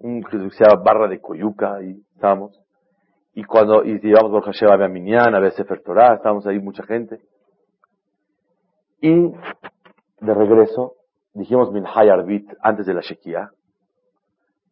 un 0.00 0.20
que 0.24 0.50
se 0.50 0.64
llama 0.64 0.82
Barra 0.82 1.06
de 1.06 1.20
Coyuca, 1.20 1.80
y 1.80 2.02
estábamos. 2.12 2.60
Y 3.34 3.44
cuando 3.44 3.84
y 3.84 4.00
llevamos 4.00 4.32
por 4.32 4.42
Hashem 4.42 4.68
a 4.68 4.88
Minyan, 4.88 5.32
a 5.32 5.38
ver 5.38 5.52
Sefer 5.52 5.80
Torah, 5.84 6.14
estábamos 6.16 6.44
ahí 6.48 6.58
mucha 6.58 6.82
gente. 6.82 7.20
Y 9.00 9.32
de 10.20 10.34
regreso 10.34 10.94
dijimos 11.34 11.70
Minhay 11.70 12.08
Arbit 12.08 12.50
antes 12.62 12.86
de 12.86 12.94
la 12.94 13.02
Shekia, 13.02 13.50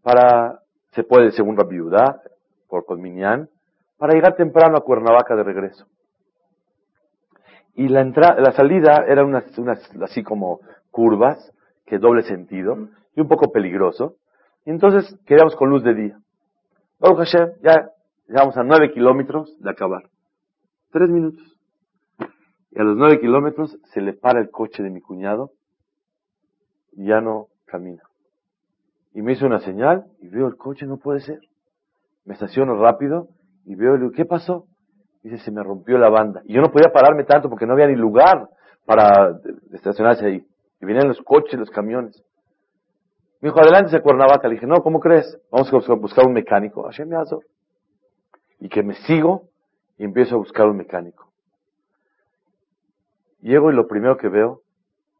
para, 0.03 0.61
se 0.93 1.05
puede 1.05 1.31
según 1.33 1.57
la 1.57 1.65
viuda, 1.65 2.23
por 2.69 2.99
Minyan, 2.99 3.49
para 3.99 4.15
llegar 4.15 4.35
temprano 4.35 4.77
a 4.77 4.81
Cuernavaca 4.81 5.37
de 5.37 5.45
regreso. 5.45 5.87
Y 7.75 7.89
la 7.89 8.01
entrada, 8.01 8.41
la 8.41 8.53
salida 8.53 9.05
era 9.07 9.25
unas, 9.25 9.57
unas 9.59 9.79
así 10.03 10.23
como 10.23 10.61
curvas, 10.91 11.53
que 11.87 11.99
doble 11.99 12.23
sentido, 12.23 12.89
y 13.15 13.21
un 13.21 13.29
poco 13.29 13.53
peligroso. 13.53 14.17
Y 14.65 14.71
entonces 14.71 15.17
quedamos 15.27 15.55
con 15.57 15.71
luz 15.71 15.83
de 15.85 15.95
día. 15.95 16.19
Baruch 16.99 17.19
Hashem, 17.19 17.53
ya 17.63 17.91
llegamos 18.27 18.57
a 18.57 18.63
nueve 18.63 18.93
kilómetros 18.93 19.57
de 19.61 19.71
acabar. 19.71 20.05
Tres 20.91 21.11
minutos. 21.11 21.54
Y 22.75 22.81
a 22.81 22.85
los 22.85 22.97
nueve 22.97 23.21
kilómetros 23.21 23.79
se 23.93 24.01
le 24.01 24.15
para 24.15 24.41
el 24.41 24.51
coche 24.51 24.83
de 24.83 24.91
mi 24.91 25.01
cuñado 25.01 25.53
y 26.93 27.07
ya 27.07 27.21
no 27.21 27.47
camina. 27.67 28.03
Y 29.13 29.23
me 29.23 29.33
hizo 29.33 29.47
una 29.47 29.61
señal 29.61 30.07
y 30.21 30.29
veo 30.29 30.49
el 30.49 30.57
coche, 30.57 30.85
no 30.85 30.97
puede 30.97 31.21
ser. 31.21 31.39
Me 32.25 32.35
estaciono 32.35 32.77
rápido 32.77 33.29
y 33.65 33.77
veo, 33.77 33.97
digo, 33.97 34.11
¿qué 34.11 34.25
pasó? 34.25 34.67
Dice, 35.23 35.39
se 35.39 35.53
me 35.53 35.63
rompió 35.63 35.99
la 35.99 36.09
banda. 36.09 36.43
Y 36.47 36.55
yo 36.55 36.61
no 36.61 36.73
podía 36.73 36.93
pararme 36.93 37.23
tanto 37.23 37.49
porque 37.49 37.65
no 37.65 37.75
había 37.75 37.87
ni 37.87 37.95
lugar 37.95 38.51
para 38.85 39.39
estacionarse 39.73 40.27
ahí. 40.27 40.47
Y 40.81 40.85
venían 40.85 41.07
los 41.07 41.23
coches, 41.23 41.59
los 41.59 41.71
camiones. 41.71 42.25
Me 43.41 43.51
dijo, 43.51 43.61
adelante 43.61 43.97
a 43.97 44.03
Cuernavaca. 44.03 44.49
Le 44.49 44.55
dije, 44.55 44.67
no, 44.67 44.83
¿cómo 44.83 44.99
crees? 44.99 45.39
Vamos 45.53 45.73
a 45.73 45.95
buscar 45.95 46.27
un 46.27 46.33
mecánico. 46.33 46.91
Y 48.59 48.69
que 48.69 48.83
me 48.83 48.95
sigo 49.07 49.49
y 49.97 50.05
empiezo 50.05 50.35
a 50.35 50.39
buscar 50.39 50.67
un 50.67 50.77
mecánico. 50.77 51.34
Llego 53.45 53.71
y 53.71 53.75
lo 53.75 53.87
primero 53.87 54.17
que 54.17 54.31
veo, 54.31 54.63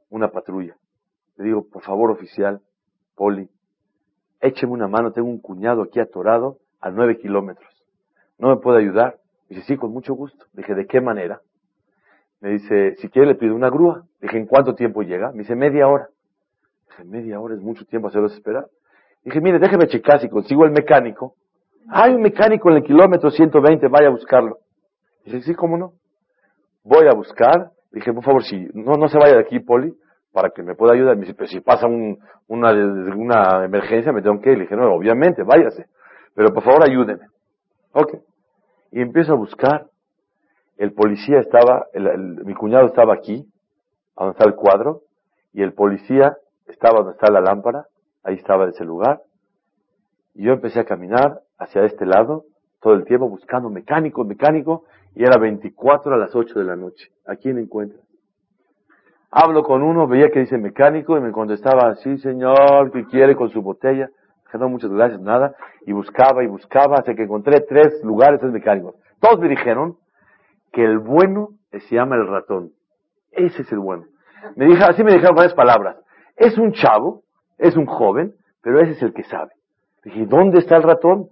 una 0.09 0.31
patrulla. 0.31 0.75
Le 1.37 1.45
digo, 1.45 1.69
por 1.71 1.83
favor, 1.83 2.11
oficial, 2.11 2.63
poli, 3.15 3.51
écheme 4.41 4.73
una 4.73 4.89
mano, 4.89 5.13
tengo 5.13 5.29
un 5.29 5.43
cuñado 5.43 5.83
aquí 5.83 6.01
atorado 6.01 6.57
a 6.81 6.91
nueve 6.91 7.19
kilómetros. 7.19 7.71
¿No 8.39 8.49
me 8.49 8.57
puede 8.57 8.79
ayudar? 8.79 9.19
Dice, 9.51 9.61
sí, 9.67 9.77
con 9.77 9.93
mucho 9.93 10.15
gusto. 10.15 10.47
Dije, 10.55 10.75
¿de 10.75 10.87
qué 10.87 11.03
manera? 11.03 11.43
Me 12.41 12.53
dice, 12.53 12.95
si 12.97 13.11
quiere 13.11 13.29
le 13.29 13.35
pido 13.35 13.55
una 13.55 13.69
grúa. 13.69 14.07
Dije, 14.23 14.39
¿en 14.39 14.47
cuánto 14.47 14.75
tiempo 14.75 15.03
llega? 15.03 15.31
Me 15.33 15.41
dice, 15.41 15.55
media 15.55 15.87
hora. 15.87 16.09
Dije, 16.89 17.05
media 17.05 17.39
hora 17.39 17.57
es 17.57 17.61
mucho 17.61 17.85
tiempo 17.85 18.09
hacerlos 18.09 18.33
esperar. 18.33 18.67
Dije, 19.23 19.39
mire, 19.43 19.59
déjeme 19.59 19.87
checar 19.87 20.21
si 20.21 20.31
consigo 20.31 20.65
el 20.65 20.71
mecánico. 20.71 21.35
Hay 21.91 22.15
un 22.15 22.23
mecánico 22.23 22.71
en 22.71 22.77
el 22.77 22.85
kilómetro 22.85 23.31
120, 23.31 23.87
vaya 23.89 24.07
a 24.07 24.13
buscarlo. 24.13 24.61
Dije, 25.27 25.43
sí, 25.43 25.55
¿cómo 25.55 25.77
no? 25.77 25.93
Voy 26.85 27.07
a 27.07 27.13
buscar. 27.13 27.74
Dije, 27.95 28.13
por 28.13 28.25
favor, 28.25 28.43
si 28.43 28.69
no, 28.75 28.95
no 28.95 29.09
se 29.09 29.17
vaya 29.19 29.35
de 29.35 29.43
aquí, 29.43 29.61
Poli, 29.61 29.95
para 30.33 30.51
que 30.51 30.65
me 30.65 30.75
pueda 30.75 30.95
ayudar. 30.95 31.15
Me 31.15 31.23
dice, 31.23 31.35
pero 31.35 31.49
si 31.49 31.61
pasa 31.61 31.87
un, 31.87 32.19
una, 32.49 32.73
una 32.73 33.65
emergencia, 33.65 34.13
me 34.13 34.21
tengo 34.21 34.41
que 34.41 34.51
ir. 34.51 34.59
Le 34.59 34.65
dije, 34.65 34.75
no, 34.75 34.93
obviamente, 34.93 35.45
váyase. 35.45 35.87
Pero 36.35 36.53
por 36.53 36.65
favor, 36.65 36.83
ayúdeme. 36.83 37.29
Ok. 37.93 38.17
Y 38.91 39.01
empiezo 39.01 39.33
a 39.33 39.37
buscar. 39.37 39.87
El 40.77 40.93
policía 40.93 41.39
estaba, 41.39 41.87
mi 42.45 42.53
cuñado 42.55 42.87
estaba 42.87 43.15
aquí, 43.15 43.47
donde 44.17 44.33
está 44.33 44.45
el 44.45 44.57
cuadro, 44.57 45.03
y 45.53 45.63
el 45.63 45.73
policía 45.73 46.37
estaba 46.67 46.99
donde 46.99 47.13
está 47.13 47.31
la 47.31 47.41
lámpara, 47.41 47.87
ahí 48.25 48.35
estaba 48.35 48.69
ese 48.69 48.85
lugar. 48.85 49.21
Y 50.35 50.47
yo 50.47 50.53
empecé 50.53 50.81
a 50.81 50.85
caminar 50.85 51.43
hacia 51.59 51.85
este 51.85 52.07
lado, 52.07 52.43
todo 52.85 52.93
el 52.93 53.05
tiempo 53.05 53.31
buscando 53.31 53.71
mecánico, 53.71 54.25
mecánico, 54.25 54.85
y 55.15 55.23
era 55.23 55.39
24 55.39 56.15
a 56.15 56.19
las 56.19 56.37
8 56.37 56.59
de 56.59 56.65
la 56.67 56.77
noche. 56.77 57.11
¿A 57.27 57.35
quién 57.35 57.57
encuentro? 57.59 57.99
Hablo 59.31 59.63
con 59.63 59.83
uno, 59.83 60.07
veía 60.07 60.29
que 60.29 60.41
dice 60.41 60.59
mecánico, 60.59 61.17
y 61.17 61.23
me 61.23 61.33
contestaba, 61.33 61.95
sí 61.97 62.19
señor, 62.19 62.93
¿qué 62.93 63.07
quiere 63.07 63.37
con 63.37 63.49
su 63.49 63.63
botella? 63.63 64.11
No, 64.53 64.69
muchas 64.69 64.91
gracias, 64.91 65.19
nada. 65.21 65.57
Y 65.87 65.93
buscaba 65.93 66.45
y 66.45 66.47
buscaba, 66.47 66.97
hasta 66.99 67.15
que 67.15 67.23
encontré 67.23 67.63
tres 67.63 68.05
lugares 68.05 68.41
de 68.43 68.49
mecánicos. 68.49 68.95
Todos 69.19 69.41
me 69.41 69.49
dijeron 69.49 69.97
que 70.71 70.85
el 70.85 70.99
bueno 70.99 71.55
se 71.73 71.97
llama 71.97 72.17
el 72.17 72.29
ratón. 72.29 72.71
Ese 73.33 73.63
es 73.63 73.73
el 73.73 73.79
bueno. 73.79 74.05
Me 74.57 74.67
dijo, 74.67 74.85
así 74.85 75.03
me 75.03 75.13
dijeron 75.13 75.35
varias 75.35 75.55
palabras. 75.55 75.97
Es 76.37 76.59
un 76.59 76.73
chavo, 76.73 77.23
es 77.57 77.77
un 77.77 77.87
joven, 77.87 78.35
pero 78.63 78.79
ese 78.81 78.93
es 78.93 79.03
el 79.03 79.15
que 79.15 79.25
sabe. 79.25 79.53
Dije, 80.05 80.27
¿dónde 80.27 80.59
está 80.59 80.77
el 80.77 80.83
ratón? 80.83 81.31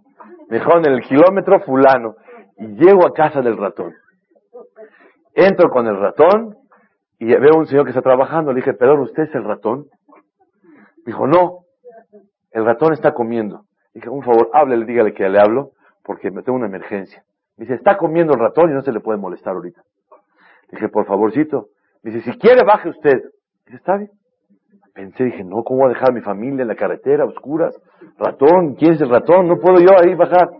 Me 0.53 0.59
dijeron 0.59 0.85
en 0.85 0.93
el 0.93 1.01
kilómetro 1.01 1.61
fulano. 1.61 2.17
Y 2.59 2.67
llego 2.75 3.07
a 3.07 3.15
casa 3.15 3.41
del 3.41 3.57
ratón. 3.57 3.95
Entro 5.35 5.71
con 5.71 5.87
el 5.87 5.99
ratón 5.99 6.59
y 7.19 7.25
veo 7.25 7.55
a 7.55 7.59
un 7.59 7.67
señor 7.67 7.85
que 7.85 7.93
está 7.93 8.03
trabajando. 8.03 8.53
Le 8.53 8.57
dije, 8.57 8.75
perdón, 8.75 9.01
¿usted 9.01 9.23
es 9.23 9.35
el 9.35 9.45
ratón? 9.45 9.87
Dijo, 11.07 11.27
no, 11.27 11.61
el 12.51 12.67
ratón 12.67 12.93
está 12.93 13.15
comiendo. 13.15 13.65
Dije, 13.95 14.11
por 14.11 14.23
favor, 14.27 14.51
háblele, 14.53 14.85
dígale 14.85 15.15
que 15.15 15.27
le 15.27 15.41
hablo, 15.41 15.71
porque 16.03 16.31
me 16.31 16.43
tengo 16.43 16.59
una 16.59 16.67
emergencia. 16.67 17.25
Dice, 17.57 17.73
está 17.73 17.97
comiendo 17.97 18.35
el 18.35 18.41
ratón 18.41 18.71
y 18.71 18.75
no 18.75 18.83
se 18.83 18.93
le 18.93 19.01
puede 19.01 19.19
molestar 19.19 19.55
ahorita. 19.55 19.83
Dije, 20.71 20.91
por 20.91 21.07
favorcito. 21.07 21.69
Dice, 22.03 22.21
si 22.21 22.39
quiere, 22.39 22.63
baje 22.63 22.91
usted. 22.91 23.23
Dice, 23.65 23.79
está 23.79 23.97
bien. 23.97 24.11
Pensé, 24.95 25.25
dije, 25.25 25.43
no, 25.43 25.63
¿cómo 25.65 25.81
voy 25.81 25.87
a 25.87 25.95
dejar 25.95 26.11
a 26.11 26.15
mi 26.15 26.21
familia 26.21 26.63
en 26.63 26.69
la 26.69 26.75
carretera, 26.75 27.25
oscuras? 27.25 27.75
Ratón, 28.19 28.75
¿quién 28.75 28.93
es 28.93 29.01
el 29.01 29.09
ratón? 29.09 29.49
No 29.49 29.57
puedo 29.59 29.81
yo 29.81 29.89
ahí 29.99 30.15
bajar. 30.15 30.51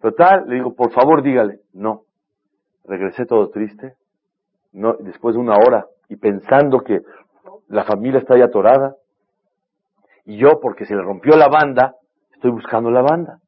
Total, 0.00 0.44
le 0.46 0.56
digo, 0.56 0.74
por 0.74 0.92
favor, 0.92 1.22
dígale. 1.22 1.60
No. 1.74 2.02
Regresé 2.84 3.26
todo 3.26 3.50
triste. 3.50 3.94
No, 4.72 4.94
después 4.94 5.34
de 5.34 5.40
una 5.40 5.54
hora 5.54 5.86
y 6.08 6.16
pensando 6.16 6.80
que 6.80 7.00
la 7.68 7.84
familia 7.84 8.20
está 8.20 8.36
ya 8.36 8.46
atorada. 8.46 8.94
Y 10.24 10.38
yo, 10.38 10.60
porque 10.60 10.86
se 10.86 10.94
le 10.94 11.02
rompió 11.02 11.36
la 11.36 11.48
banda, 11.48 11.94
estoy 12.32 12.50
buscando 12.50 12.90
la 12.90 13.02
banda. 13.02 13.38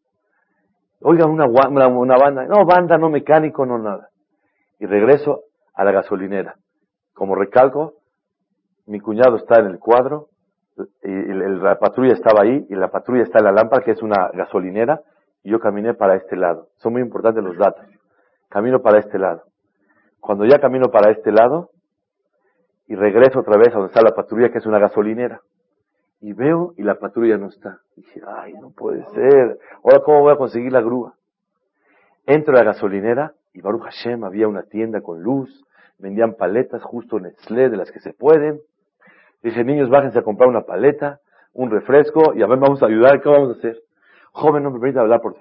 Oiga, 1.01 1.26
una, 1.26 1.46
una, 1.46 2.16
banda. 2.16 2.44
No, 2.46 2.64
banda, 2.64 2.99
no 2.99 3.09
mecánico, 3.09 3.64
no 3.64 3.78
nada. 3.78 4.09
Y 4.78 4.86
regreso 4.86 5.42
a 5.74 5.84
la 5.84 5.92
gasolinera. 5.92 6.57
Como 7.14 7.34
recalco, 7.34 7.94
mi 8.89 9.01
cuñado 9.01 9.36
está 9.36 9.61
en 9.61 9.66
el 9.66 9.78
cuadro, 9.78 10.28
y 11.03 11.11
la 11.11 11.78
patrulla 11.78 12.12
estaba 12.12 12.43
ahí, 12.43 12.66
y 12.68 12.74
la 12.74 12.89
patrulla 12.89 13.22
está 13.22 13.39
en 13.39 13.45
la 13.47 13.53
lámpara, 13.53 13.84
que 13.84 13.93
es 13.93 14.03
una 14.03 14.30
gasolinera, 14.32 15.03
y 15.43 15.51
yo 15.51 15.61
caminé 15.61 15.95
para 15.95 16.16
este 16.16 16.36
lado. 16.36 16.68
Son 16.76 16.93
muy 16.93 17.03
importantes 17.03 17.43
los 17.43 17.57
datos. 17.57 17.84
Camino 18.49 18.80
para 18.80 18.99
este 18.99 19.18
lado. 19.18 19.45
Cuando 20.20 20.45
ya 20.45 20.59
camino 20.59 20.91
para 20.91 21.11
este 21.11 21.32
lado, 21.32 21.70
y 22.86 22.95
regreso 22.95 23.41
otra 23.41 23.59
vez 23.59 23.68
a 23.68 23.78
donde 23.78 23.89
está 23.89 24.03
la 24.03 24.14
patrulla, 24.14 24.51
que 24.51 24.59
es 24.59 24.66
una 24.66 24.78
gasolinera, 24.78 25.43
y 26.20 26.32
veo 26.32 26.74
y 26.76 26.82
la 26.82 26.97
patrulla 26.97 27.36
no 27.36 27.49
está. 27.49 27.80
dije, 27.95 28.20
ay, 28.26 28.55
no 28.55 28.70
puede 28.70 29.05
ser. 29.14 29.59
Ahora, 29.84 30.01
¿cómo 30.01 30.22
voy 30.22 30.32
a 30.32 30.36
conseguir 30.36 30.72
la 30.72 30.80
grúa? 30.80 31.14
Entro 32.26 32.55
a 32.55 32.59
la 32.59 32.64
gasolinera 32.64 33.34
y 33.53 33.61
Baruch 33.61 33.82
Hashem 33.82 34.24
había 34.24 34.49
una 34.49 34.62
tienda 34.62 35.01
con 35.01 35.22
luz, 35.22 35.64
vendían 35.99 36.34
paletas 36.34 36.82
justo 36.82 37.20
Nestlé 37.20 37.70
de 37.70 37.76
las 37.76 37.91
que 37.93 38.01
se 38.01 38.12
pueden. 38.12 38.61
Dije, 39.43 39.64
niños, 39.64 39.89
bájense 39.89 40.18
a 40.18 40.22
comprar 40.22 40.49
una 40.49 40.62
paleta, 40.62 41.20
un 41.53 41.70
refresco 41.70 42.34
y 42.34 42.43
a 42.43 42.47
ver, 42.47 42.59
vamos 42.59 42.82
a 42.82 42.86
ayudar, 42.86 43.20
¿qué 43.20 43.28
vamos 43.28 43.51
a 43.51 43.59
hacer? 43.59 43.78
Joven, 44.32 44.62
¿no 44.62 44.70
me 44.70 44.78
permite 44.78 45.01
hablar 45.01 45.20
por, 45.20 45.34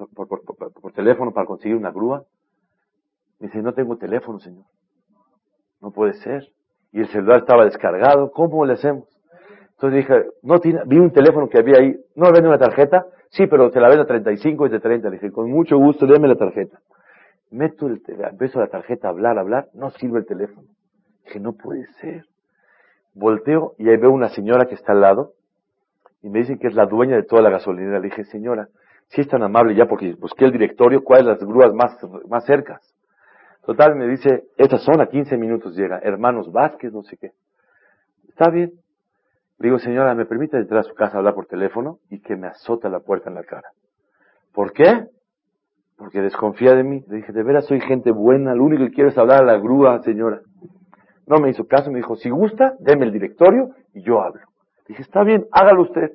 teléfono 0.93 1.31
para 1.31 1.45
conseguir 1.45 1.75
una 1.77 1.91
grúa? 1.91 2.23
Me 3.39 3.47
dice, 3.47 3.61
no 3.61 3.73
tengo 3.73 3.97
teléfono, 3.97 4.39
señor. 4.39 4.65
No 5.81 5.91
puede 5.91 6.13
ser. 6.13 6.47
Y 6.91 7.01
el 7.01 7.07
celular 7.07 7.39
estaba 7.39 7.65
descargado, 7.65 8.31
¿cómo 8.31 8.65
le 8.65 8.73
hacemos? 8.73 9.05
Entonces 9.71 9.97
dije, 9.97 10.25
no 10.41 10.59
tiene, 10.59 10.81
vi 10.85 10.97
un 10.97 11.11
teléfono 11.11 11.47
que 11.49 11.59
había 11.59 11.79
ahí, 11.79 11.95
¿no 12.15 12.31
vende 12.31 12.47
una 12.47 12.57
tarjeta? 12.57 13.05
Sí, 13.29 13.45
pero 13.45 13.69
te 13.69 13.79
la 13.79 13.89
vendo 13.89 14.03
a 14.03 14.07
35 14.07 14.65
y 14.65 14.69
de 14.69 14.79
30. 14.79 15.09
Le 15.09 15.15
dije, 15.17 15.31
con 15.31 15.51
mucho 15.51 15.77
gusto, 15.77 16.07
déme 16.07 16.27
la 16.27 16.35
tarjeta. 16.35 16.79
Meto 17.51 17.87
el 17.87 18.01
la 18.55 18.67
tarjeta 18.67 19.07
a 19.07 19.11
hablar, 19.11 19.37
a 19.37 19.41
hablar, 19.41 19.67
no 19.73 19.91
sirve 19.91 20.19
el 20.19 20.25
teléfono. 20.25 20.67
Dije, 21.25 21.39
no 21.39 21.53
puede 21.53 21.85
ser. 22.01 22.25
Volteo 23.17 23.73
y 23.77 23.89
ahí 23.89 23.97
veo 23.97 24.11
una 24.11 24.29
señora 24.29 24.65
que 24.65 24.75
está 24.75 24.93
al 24.93 25.01
lado 25.01 25.33
y 26.21 26.29
me 26.29 26.39
dicen 26.39 26.59
que 26.59 26.67
es 26.67 26.75
la 26.75 26.85
dueña 26.85 27.15
de 27.15 27.23
toda 27.23 27.41
la 27.41 27.49
gasolinera. 27.49 27.99
Le 27.99 28.09
dije, 28.09 28.23
señora, 28.25 28.67
si 29.07 29.21
es 29.21 29.27
tan 29.27 29.43
amable 29.43 29.75
ya 29.75 29.87
porque 29.87 30.13
busqué 30.15 30.45
el 30.45 30.51
directorio, 30.51 31.03
¿cuáles 31.03 31.25
las 31.25 31.39
grúas 31.39 31.73
más, 31.73 31.97
más 32.27 32.45
cercas? 32.45 32.95
Total, 33.65 33.95
me 33.95 34.07
dice, 34.07 34.45
estas 34.57 34.83
son 34.83 35.01
a 35.01 35.07
15 35.07 35.37
minutos 35.37 35.75
llega, 35.75 35.99
hermanos 36.01 36.51
Vázquez, 36.51 36.93
no 36.93 37.03
sé 37.03 37.17
qué. 37.17 37.31
Está 38.29 38.49
bien, 38.49 38.71
digo, 39.59 39.79
señora, 39.79 40.13
¿me 40.15 40.25
permite 40.25 40.57
entrar 40.57 40.81
a 40.81 40.83
su 40.83 40.93
casa 40.93 41.15
a 41.15 41.19
hablar 41.19 41.33
por 41.33 41.47
teléfono? 41.47 41.99
Y 42.09 42.21
que 42.21 42.35
me 42.35 42.47
azota 42.47 42.87
la 42.87 42.99
puerta 42.99 43.29
en 43.29 43.35
la 43.35 43.43
cara. 43.43 43.71
¿Por 44.53 44.71
qué? 44.73 45.07
Porque 45.97 46.21
desconfía 46.21 46.75
de 46.75 46.83
mí. 46.83 47.03
Le 47.07 47.17
dije, 47.17 47.33
de 47.33 47.43
veras 47.43 47.65
soy 47.65 47.81
gente 47.81 48.11
buena, 48.11 48.53
lo 48.53 48.63
único 48.63 48.85
que 48.85 48.91
quiero 48.91 49.09
es 49.09 49.17
hablar 49.17 49.43
a 49.43 49.45
la 49.45 49.57
grúa, 49.57 50.01
señora. 50.03 50.41
No 51.27 51.37
me 51.37 51.49
hizo 51.49 51.67
caso, 51.67 51.91
me 51.91 51.97
dijo, 51.97 52.15
si 52.15 52.29
gusta, 52.29 52.75
deme 52.79 53.05
el 53.05 53.11
directorio 53.11 53.75
y 53.93 54.01
yo 54.01 54.21
hablo. 54.21 54.41
Dije, 54.87 55.01
está 55.01 55.23
bien, 55.23 55.45
hágalo 55.51 55.83
usted. 55.83 56.13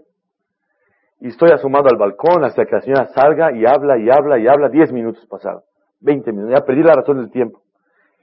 Y 1.21 1.29
estoy 1.29 1.51
asomado 1.53 1.89
al 1.89 1.99
balcón 1.99 2.45
hasta 2.45 2.65
que 2.65 2.75
la 2.75 2.81
señora 2.81 3.07
salga 3.09 3.53
y 3.53 3.65
habla 3.65 3.99
y 3.99 4.11
habla 4.11 4.39
y 4.39 4.49
habla. 4.49 4.69
Diez 4.69 4.91
minutos 4.91 5.25
pasaron. 5.27 5.63
Veinte 6.01 6.33
minutos. 6.33 6.59
Ya 6.59 6.65
perdí 6.65 6.83
la 6.83 6.95
razón 6.95 7.19
del 7.19 7.31
tiempo. 7.31 7.63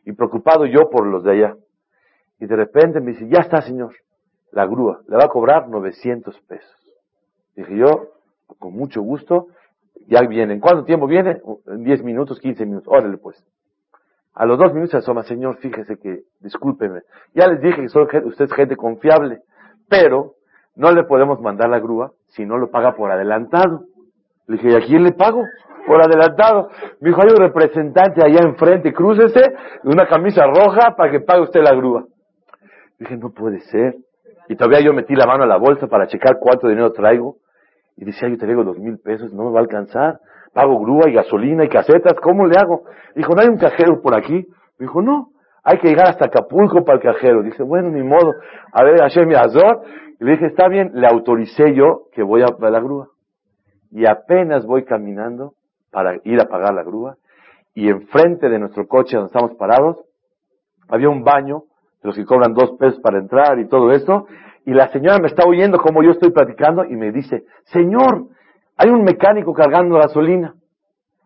Y 0.04 0.12
preocupado 0.12 0.66
yo 0.66 0.90
por 0.90 1.06
los 1.06 1.24
de 1.24 1.32
allá. 1.32 1.56
Y 2.40 2.46
de 2.46 2.56
repente 2.56 3.00
me 3.00 3.12
dice, 3.12 3.28
ya 3.30 3.40
está, 3.40 3.62
señor 3.62 3.94
la 4.52 4.66
grúa, 4.66 5.02
le 5.08 5.18
va 5.18 5.26
a 5.26 5.30
cobrar 5.30 5.68
900 5.68 6.40
pesos. 6.42 6.76
Dije 7.56 7.78
yo, 7.78 8.10
con 8.58 8.74
mucho 8.74 9.02
gusto, 9.02 9.48
ya 10.08 10.22
viene. 10.22 10.54
¿En 10.54 10.60
cuánto 10.60 10.86
tiempo 10.86 11.08
viene? 11.08 11.42
En 11.68 11.84
10 11.84 12.04
minutos, 12.04 12.40
15 12.40 12.66
minutos. 12.66 12.88
Órale 12.88 13.18
pues. 13.18 13.44
A 14.40 14.46
los 14.46 14.58
dos 14.58 14.74
minutos 14.74 14.92
se 14.92 14.98
asoma, 15.00 15.24
señor, 15.24 15.58
fíjese 15.58 15.98
que, 15.98 16.22
discúlpeme. 16.40 17.02
Ya 17.36 17.46
les 17.48 17.60
dije 17.60 17.82
que 17.82 17.90
soy, 17.90 18.08
usted 18.24 18.46
es 18.46 18.54
gente 18.54 18.78
confiable, 18.78 19.42
pero 19.90 20.36
no 20.78 20.94
le 20.94 21.04
podemos 21.04 21.42
mandar 21.42 21.70
la 21.70 21.80
grúa 21.80 22.14
si 22.28 22.46
no 22.46 22.58
lo 22.58 22.72
paga 22.72 22.96
por 22.96 23.12
adelantado. 23.12 23.84
Le 24.48 24.56
dije, 24.56 24.70
¿y 24.70 24.76
a 24.76 24.80
quién 24.80 25.04
le 25.04 25.12
pago? 25.12 25.44
Por 25.86 26.02
adelantado. 26.02 26.70
Me 27.02 27.10
dijo, 27.10 27.22
hay 27.22 27.32
un 27.32 27.42
representante 27.44 28.24
allá 28.24 28.40
enfrente, 28.48 28.94
crúcese, 28.94 29.42
una 29.84 30.08
camisa 30.08 30.46
roja 30.46 30.96
para 30.96 31.12
que 31.12 31.20
pague 31.20 31.42
usted 31.42 31.62
la 31.62 31.76
grúa. 31.76 32.06
Dije, 32.98 33.18
no 33.18 33.32
puede 33.32 33.60
ser. 33.60 33.98
Y 34.48 34.56
todavía 34.56 34.80
yo 34.80 34.94
metí 34.94 35.16
la 35.16 35.26
mano 35.26 35.44
a 35.44 35.48
la 35.48 35.58
bolsa 35.58 35.88
para 35.88 36.08
checar 36.08 36.38
cuánto 36.40 36.70
dinero 36.70 36.94
traigo. 36.94 37.36
Y 38.00 38.06
decía, 38.06 38.30
yo 38.30 38.38
traigo 38.38 38.64
dos 38.64 38.80
mil 38.80 38.98
pesos, 38.98 39.34
no 39.34 39.44
me 39.44 39.52
va 39.52 39.60
a 39.60 39.64
alcanzar. 39.64 40.20
Pago 40.54 40.80
grúa 40.80 41.10
y 41.10 41.14
gasolina 41.14 41.66
y 41.66 41.68
casetas, 41.68 42.14
¿cómo 42.22 42.48
le 42.48 42.56
hago? 42.58 42.84
Dijo, 43.14 43.36
¿no 43.36 43.42
hay 43.42 43.50
un 43.50 43.58
cajero 43.58 44.02
por 44.02 44.16
aquí? 44.16 44.48
Me 44.78 44.86
dijo, 44.86 45.02
no, 45.02 45.32
hay 45.64 45.80
que 45.80 45.90
llegar 45.90 46.08
hasta 46.08 46.26
Acapulco 46.26 46.86
para 46.86 46.98
el 46.98 47.04
cajero. 47.04 47.44
Dice, 47.44 47.62
bueno, 47.62 47.90
ni 47.90 48.02
modo. 48.02 48.36
A 48.72 48.84
ver, 48.86 48.96
mi 49.28 49.36
Azor. 49.36 49.82
Y 50.18 50.24
le 50.24 50.32
dije, 50.32 50.46
está 50.46 50.70
bien, 50.70 50.92
le 50.94 51.08
autoricé 51.08 51.74
yo 51.76 52.04
que 52.14 52.24
voy 52.24 52.42
a 52.42 52.70
la 52.70 52.80
grúa. 52.80 53.10
Y 53.92 54.06
apenas 54.06 54.66
voy 54.66 54.86
caminando 54.86 55.56
para 55.92 56.16
ir 56.24 56.40
a 56.40 56.46
pagar 56.46 56.74
la 56.74 56.84
grúa. 56.84 57.18
Y 57.76 57.90
enfrente 57.90 58.48
de 58.48 58.60
nuestro 58.60 58.88
coche 58.88 59.18
donde 59.18 59.28
estamos 59.28 59.56
parados, 59.58 59.98
había 60.88 61.10
un 61.10 61.24
baño, 61.26 61.64
de 62.02 62.08
los 62.08 62.16
que 62.16 62.24
cobran 62.24 62.54
dos 62.54 62.78
pesos 62.80 63.02
para 63.02 63.20
entrar 63.20 63.60
y 63.60 63.68
todo 63.68 63.92
eso. 63.92 64.26
Y 64.70 64.74
la 64.76 64.88
señora 64.90 65.18
me 65.18 65.30
está 65.30 65.48
oyendo 65.48 65.80
como 65.80 66.04
yo 66.04 66.12
estoy 66.12 66.30
platicando 66.30 66.86
y 66.86 66.96
me 66.96 67.12
dice, 67.12 67.44
Señor, 67.74 68.28
hay 68.78 68.92
un 68.92 69.04
mecánico 69.04 69.52
cargando 69.52 69.96
gasolina. 69.96 70.54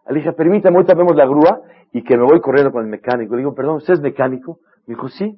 Le 0.08 0.16
dije, 0.20 0.32
permítame, 0.32 0.78
ahorita 0.78 0.94
vemos 0.94 1.14
la 1.18 1.26
grúa 1.26 1.60
y 1.92 2.06
que 2.06 2.16
me 2.16 2.24
voy 2.24 2.40
corriendo 2.40 2.72
con 2.72 2.86
el 2.86 2.90
mecánico. 2.90 3.36
Le 3.36 3.40
digo, 3.40 3.54
perdón, 3.54 3.76
¿usted 3.76 3.96
es 3.96 4.00
mecánico? 4.00 4.60
Me 4.88 4.96
dijo, 4.96 5.10
sí. 5.10 5.36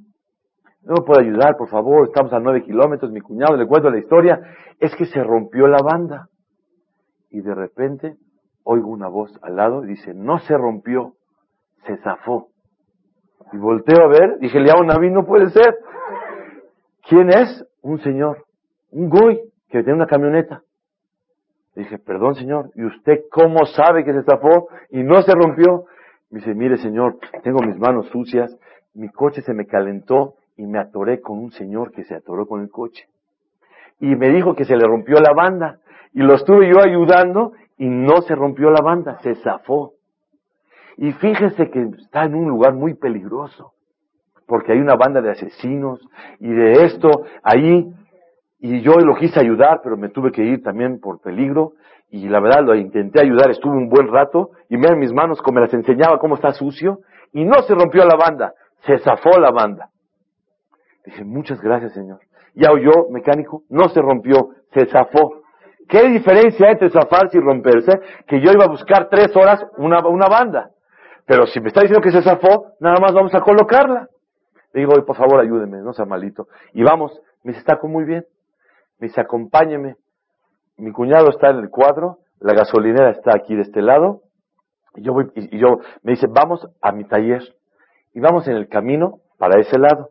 ¿No 0.84 0.94
me 1.00 1.02
puede 1.04 1.24
ayudar, 1.24 1.58
por 1.58 1.68
favor? 1.68 2.06
Estamos 2.06 2.32
a 2.32 2.40
nueve 2.40 2.62
kilómetros, 2.62 3.12
mi 3.12 3.22
cuñado, 3.22 3.58
le 3.58 3.66
cuento 3.66 3.90
la 3.90 3.98
historia. 3.98 4.40
Es 4.80 4.96
que 4.96 5.08
se 5.08 5.24
rompió 5.24 5.68
la 5.68 5.82
banda. 5.82 6.28
Y 7.32 7.42
de 7.42 7.56
repente 7.56 8.18
oigo 8.64 8.90
una 8.90 9.08
voz 9.08 9.32
al 9.42 9.56
lado 9.56 9.84
y 9.84 9.88
dice, 9.88 10.14
no 10.14 10.38
se 10.38 10.56
rompió, 10.56 11.14
se 11.88 11.98
zafó. 12.04 12.50
Y 13.52 13.58
volteo 13.58 14.04
a 14.04 14.10
ver, 14.10 14.38
dije, 14.38 14.60
le 14.60 14.72
un 14.80 14.86
Naví, 14.86 15.10
no 15.10 15.26
puede 15.26 15.50
ser. 15.50 15.76
¿Quién 17.10 17.30
es? 17.30 17.66
Un 17.86 18.00
señor, 18.00 18.46
un 18.90 19.10
goy, 19.10 19.40
que 19.70 19.84
tiene 19.84 19.94
una 19.94 20.08
camioneta. 20.08 20.64
dije, 21.76 22.00
perdón 22.00 22.34
señor, 22.34 22.72
¿y 22.74 22.84
usted 22.84 23.26
cómo 23.30 23.64
sabe 23.68 24.04
que 24.04 24.12
se 24.12 24.24
zafó 24.24 24.70
y 24.90 25.04
no 25.04 25.22
se 25.22 25.36
rompió? 25.36 25.86
Me 26.32 26.40
dice, 26.40 26.56
mire 26.56 26.78
señor, 26.78 27.20
tengo 27.44 27.60
mis 27.62 27.78
manos 27.78 28.08
sucias, 28.08 28.58
mi 28.96 29.10
coche 29.10 29.44
se 29.44 29.54
me 29.54 29.68
calentó 29.68 30.34
y 30.58 30.66
me 30.66 30.80
atoré 30.80 31.22
con 31.22 31.38
un 31.38 31.52
señor 31.52 31.92
que 31.92 32.04
se 32.06 32.16
atoró 32.16 32.48
con 32.48 32.62
el 32.62 32.72
coche. 32.72 33.08
Y 34.00 34.16
me 34.16 34.30
dijo 34.30 34.56
que 34.56 34.66
se 34.66 34.76
le 34.76 34.88
rompió 34.88 35.20
la 35.20 35.34
banda. 35.36 35.78
Y 36.12 36.24
lo 36.24 36.34
estuve 36.34 36.68
yo 36.68 36.82
ayudando 36.84 37.54
y 37.78 37.88
no 37.88 38.24
se 38.24 38.34
rompió 38.34 38.72
la 38.72 38.82
banda, 38.82 39.20
se 39.22 39.36
zafó. 39.36 39.94
Y 40.98 41.12
fíjese 41.12 41.70
que 41.70 41.84
está 42.00 42.24
en 42.24 42.34
un 42.34 42.50
lugar 42.50 42.74
muy 42.74 42.96
peligroso, 42.96 43.75
porque 44.48 44.74
hay 44.74 44.80
una 44.80 44.96
banda 44.96 45.22
de 45.22 45.32
asesinos 45.32 46.00
y 46.40 46.50
de 46.50 46.86
esto 46.86 47.10
ahí, 47.44 47.92
y 48.60 48.82
yo 48.82 48.94
lo 48.94 49.16
quise 49.16 49.40
ayudar, 49.40 49.82
pero 49.84 49.98
me 49.98 50.10
tuve 50.10 50.32
que 50.32 50.44
ir 50.44 50.64
también 50.64 51.00
por 51.00 51.22
peligro, 51.22 51.74
y 52.10 52.28
la 52.30 52.40
verdad 52.40 52.64
lo 52.64 52.76
intenté 52.76 53.22
ayudar, 53.22 53.50
estuve 53.52 53.76
un 53.76 53.90
buen 53.90 54.08
rato, 54.08 54.52
y 54.70 54.78
miren 54.78 55.00
mis 55.00 55.12
manos 55.12 55.42
como 55.42 55.56
me 55.56 55.62
las 55.62 55.74
enseñaba 55.74 56.20
cómo 56.20 56.36
está 56.36 56.52
sucio, 56.54 57.00
y 57.34 57.44
no 57.44 57.62
se 57.64 57.76
rompió 57.76 58.06
la 58.06 58.16
banda, 58.16 58.54
se 58.86 58.98
zafó 59.00 59.40
la 59.40 59.52
banda. 59.52 59.90
Dije, 61.06 61.24
muchas 61.24 61.62
gracias 61.62 61.94
Señor. 61.94 62.20
Ya 62.56 62.72
oyó, 62.72 63.10
mecánico, 63.12 63.64
no 63.70 63.90
se 63.90 64.02
rompió, 64.02 64.50
se 64.74 64.86
zafó. 64.88 65.42
¿Qué 65.88 66.08
diferencia 66.10 66.72
entre 66.72 66.90
zafarse 66.90 67.38
y 67.38 67.42
romperse? 67.42 68.00
Que 68.28 68.40
yo 68.42 68.52
iba 68.52 68.64
a 68.64 68.70
buscar 68.70 69.08
tres 69.10 69.36
horas 69.36 69.64
una, 69.78 70.06
una 70.08 70.28
banda. 70.28 70.72
Pero 71.28 71.46
si 71.48 71.60
me 71.60 71.68
está 71.68 71.82
diciendo 71.82 72.02
que 72.02 72.12
se 72.12 72.24
zafó, 72.24 72.74
nada 72.80 72.98
más 73.00 73.14
vamos 73.14 73.34
a 73.36 73.42
colocarla. 73.42 74.08
Le 74.76 74.82
digo, 74.82 75.06
por 75.06 75.16
favor, 75.16 75.40
ayúdeme, 75.40 75.78
no 75.78 75.94
sea 75.94 76.04
malito. 76.04 76.50
Y 76.74 76.84
vamos, 76.84 77.18
me 77.44 77.54
dice, 77.54 77.60
está 77.62 77.80
muy 77.88 78.04
bien. 78.04 78.26
Me 79.00 79.08
dice, 79.08 79.22
acompáñeme. 79.22 79.96
Mi 80.76 80.92
cuñado 80.92 81.30
está 81.30 81.50
en 81.52 81.60
el 81.60 81.70
cuadro, 81.70 82.18
la 82.42 82.54
gasolinera 82.54 83.12
está 83.12 83.32
aquí 83.34 83.56
de 83.56 83.62
este 83.62 83.82
lado. 83.82 84.24
Y 84.96 85.04
yo 85.04 85.14
voy, 85.14 85.32
y 85.34 85.58
yo, 85.58 85.78
me 86.04 86.12
dice, 86.12 86.28
vamos 86.30 86.68
a 86.82 86.92
mi 86.92 87.06
taller. 87.06 87.42
Y 88.14 88.20
vamos 88.20 88.50
en 88.50 88.58
el 88.58 88.68
camino 88.68 89.20
para 89.38 89.62
ese 89.62 89.80
lado. 89.80 90.10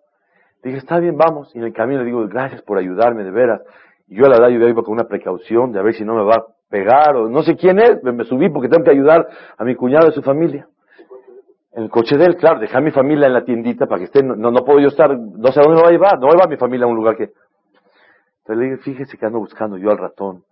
Dije, 0.63 0.79
está 0.79 0.99
bien, 0.99 1.19
vamos. 1.19 1.55
Y 1.55 1.59
en 1.59 1.65
el 1.65 1.75
camino 1.75 2.01
le 2.01 2.07
digo, 2.07 2.27
gracias 2.27 2.63
por 2.63 2.79
ayudarme, 2.79 3.23
de 3.23 3.33
veras. 3.33 3.61
Y 4.09 4.17
yo 4.17 4.25
a 4.25 4.31
la 4.31 4.37
edad 4.37 4.49
yo 4.49 4.67
iba 4.67 4.83
con 4.83 4.95
una 4.95 5.05
precaución 5.05 5.73
de 5.73 5.79
a 5.79 5.83
ver 5.83 5.93
si 5.93 6.07
no 6.07 6.15
me 6.15 6.23
va 6.23 6.37
a 6.37 6.47
pegar 6.71 7.17
o 7.17 7.29
no 7.29 7.43
sé 7.43 7.55
quién 7.55 7.79
es. 7.81 8.03
Me, 8.03 8.25
subí 8.25 8.49
porque 8.49 8.71
tengo 8.71 8.83
que 8.83 8.93
ayudar 8.93 9.29
a 9.59 9.65
mi 9.65 9.75
cuñado 9.75 10.09
y 10.09 10.13
su 10.13 10.23
familia. 10.23 10.67
En 11.77 11.85
el 11.85 11.91
coche 11.91 12.17
de 12.17 12.27
él, 12.27 12.37
claro, 12.37 12.61
dejé 12.61 12.77
a 12.77 12.81
mi 12.81 12.93
familia 12.93 13.27
en 13.27 13.33
la 13.33 13.45
tiendita 13.45 13.87
para 13.87 13.99
que 13.99 14.05
esté, 14.05 14.23
no, 14.23 14.37
no 14.37 14.65
puedo 14.65 14.79
yo 14.79 14.89
estar, 14.89 15.11
no 15.19 15.51
sé 15.51 15.59
a 15.59 15.63
dónde 15.65 15.77
me 15.77 15.83
va 15.83 15.89
a 15.89 15.93
llevar, 15.93 16.19
no 16.21 16.29
va 16.29 16.47
mi 16.49 16.57
familia 16.57 16.87
a 16.87 16.89
un 16.89 16.97
lugar 16.97 17.17
que... 17.17 17.33
Entonces 18.43 18.57
le 18.57 18.65
dije, 18.65 18.77
fíjese 18.79 19.19
que 19.19 19.27
ando 19.27 19.41
buscando 19.41 19.77
yo 19.77 19.91
al 19.91 19.99
ratón, 19.99 20.45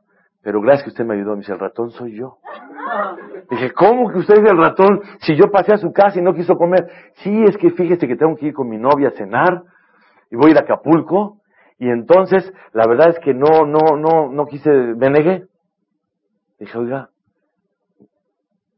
pero 0.42 0.60
gracias 0.60 0.84
que 0.84 0.90
usted 0.90 1.04
me 1.04 1.14
ayudó, 1.14 1.32
me 1.32 1.38
dice, 1.38 1.52
el 1.52 1.60
ratón 1.60 1.90
soy 1.90 2.16
yo. 2.16 2.38
Dije, 3.50 3.70
¿cómo 3.72 4.10
que 4.10 4.18
usted 4.18 4.42
es 4.42 4.50
el 4.50 4.56
ratón 4.56 5.00
si 5.20 5.36
yo 5.36 5.50
pasé 5.50 5.74
a 5.74 5.78
su 5.78 5.92
casa 5.92 6.18
y 6.18 6.22
no 6.22 6.34
quiso 6.34 6.56
comer? 6.56 6.88
Sí, 7.22 7.44
es 7.44 7.56
que 7.56 7.70
fíjese 7.70 8.08
que 8.08 8.16
tengo 8.16 8.34
que 8.36 8.46
ir 8.46 8.54
con 8.54 8.68
mi 8.68 8.78
novia 8.78 9.08
a 9.08 9.12
cenar 9.12 9.62
y 10.30 10.36
voy 10.36 10.48
a 10.48 10.50
ir 10.52 10.58
a 10.58 10.62
Acapulco 10.62 11.38
y 11.78 11.88
entonces 11.88 12.52
la 12.72 12.86
verdad 12.88 13.10
es 13.10 13.18
que 13.20 13.32
no, 13.32 13.64
no, 13.66 13.96
no, 13.96 14.28
no 14.30 14.46
quise, 14.46 14.70
me 14.70 15.10
negué. 15.10 15.44
Dije, 16.58 16.78
oiga, 16.78 17.10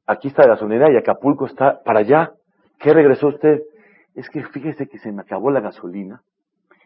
aquí 0.07 0.29
está 0.29 0.43
la 0.43 0.55
gasolinera 0.55 0.93
y 0.93 0.97
Acapulco 0.97 1.47
está 1.47 1.83
para 1.83 2.01
allá. 2.01 2.33
¿Qué 2.79 2.93
regresó 2.93 3.29
usted? 3.29 3.63
Es 4.15 4.29
que 4.29 4.45
fíjese 4.45 4.87
que 4.87 4.99
se 4.99 5.13
me 5.13 5.23
acabó 5.23 5.51
la 5.51 5.61
gasolina 5.61 6.23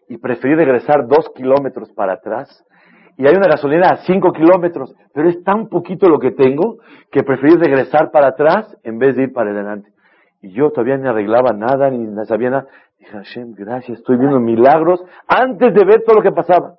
y 0.09 0.17
preferí 0.19 0.55
regresar 0.55 1.07
dos 1.07 1.31
kilómetros 1.35 1.93
para 1.93 2.15
atrás. 2.15 2.65
Y 3.17 3.27
hay 3.27 3.35
una 3.35 3.49
gasolina 3.49 3.89
a 3.91 3.97
cinco 3.99 4.33
kilómetros, 4.33 4.95
pero 5.13 5.29
es 5.29 5.43
tan 5.43 5.69
poquito 5.69 6.09
lo 6.09 6.19
que 6.19 6.31
tengo 6.31 6.79
que 7.11 7.23
preferí 7.23 7.57
regresar 7.57 8.11
para 8.11 8.29
atrás 8.29 8.77
en 8.85 8.99
vez 8.99 9.17
de 9.17 9.25
ir 9.25 9.33
para 9.33 9.51
adelante. 9.51 9.91
Y 10.41 10.53
yo 10.53 10.71
todavía 10.71 10.97
ni 10.97 11.09
arreglaba 11.09 11.53
nada, 11.53 11.91
ni 11.91 12.07
sabía 12.27 12.51
nada. 12.51 12.67
Dije, 12.99 13.13
Hashem, 13.13 13.55
gracias, 13.55 13.99
estoy 13.99 14.19
viendo 14.19 14.39
milagros 14.41 15.03
antes 15.27 15.75
de 15.75 15.85
ver 15.85 16.03
todo 16.05 16.17
lo 16.17 16.23
que 16.23 16.33
pasaba. 16.33 16.77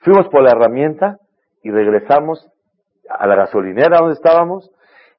Fuimos 0.00 0.28
por 0.28 0.42
la 0.42 0.50
herramienta 0.50 1.18
y 1.62 1.70
regresamos 1.70 2.46
a 3.08 3.26
la 3.26 3.34
gasolinera 3.34 3.98
donde 3.98 4.14
estábamos 4.14 4.70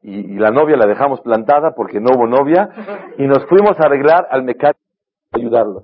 y, 0.04 0.40
la 0.40 0.52
novia 0.52 0.78
la 0.78 0.88
dejamos 0.88 1.22
plantada 1.22 1.76
porque 1.76 2.00
no 2.00 2.12
hubo 2.16 2.28
novia 2.28 2.70
y 3.18 3.28
nos 3.28 3.46
fuimos 3.46 3.80
a 3.80 3.86
arreglar 3.86 4.28
al 4.32 4.44
mecánico 4.44 4.80
para 5.30 5.44
ayudarlo. 5.44 5.84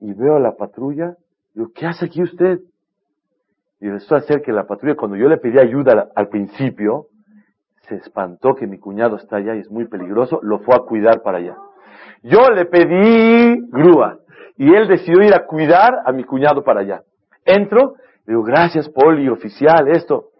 Y 0.00 0.12
veo 0.12 0.36
a 0.36 0.40
la 0.40 0.56
patrulla, 0.56 1.16
digo, 1.54 1.70
¿qué 1.74 1.86
hace 1.86 2.06
aquí 2.06 2.22
usted? 2.22 2.58
Y 3.80 3.86
empezó 3.86 4.16
a 4.16 4.18
hacer 4.18 4.42
que 4.42 4.52
la 4.52 4.66
patrulla, 4.66 4.96
cuando 4.96 5.16
yo 5.16 5.28
le 5.28 5.36
pedí 5.36 5.58
ayuda 5.58 6.08
al 6.14 6.28
principio, 6.28 7.06
se 7.88 7.96
espantó 7.96 8.54
que 8.54 8.66
mi 8.66 8.78
cuñado 8.78 9.16
está 9.16 9.36
allá 9.36 9.54
y 9.54 9.60
es 9.60 9.70
muy 9.70 9.86
peligroso, 9.86 10.40
lo 10.42 10.58
fue 10.60 10.74
a 10.74 10.80
cuidar 10.80 11.22
para 11.22 11.38
allá. 11.38 11.56
Yo 12.22 12.50
le 12.50 12.64
pedí 12.64 13.60
grúa 13.70 14.18
y 14.56 14.74
él 14.74 14.88
decidió 14.88 15.22
ir 15.22 15.34
a 15.34 15.46
cuidar 15.46 16.00
a 16.04 16.12
mi 16.12 16.24
cuñado 16.24 16.64
para 16.64 16.80
allá. 16.80 17.02
Entro, 17.44 17.94
digo, 18.26 18.42
gracias 18.42 18.88
poli, 18.88 19.28
oficial, 19.28 19.88
esto. 19.88 20.30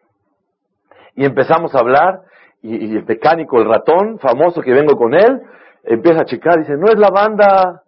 Y 1.14 1.24
empezamos 1.24 1.74
a 1.74 1.78
hablar 1.78 2.22
y, 2.64 2.96
el 2.96 3.04
mecánico, 3.04 3.60
el 3.60 3.68
ratón 3.68 4.18
famoso 4.18 4.62
que 4.62 4.72
vengo 4.72 4.96
con 4.96 5.14
él, 5.14 5.42
empieza 5.84 6.22
a 6.22 6.24
checar, 6.24 6.58
dice, 6.58 6.76
no 6.78 6.86
es 6.86 6.98
la 6.98 7.10
banda, 7.10 7.82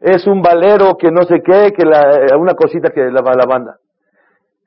es 0.00 0.26
un 0.26 0.42
valero 0.42 0.96
que 0.98 1.10
no 1.10 1.22
sé 1.22 1.40
qué, 1.42 1.72
que 1.72 1.84
la, 1.84 2.36
una 2.38 2.54
cosita 2.54 2.90
que 2.90 3.00
la, 3.00 3.22
la 3.22 3.46
banda. 3.48 3.78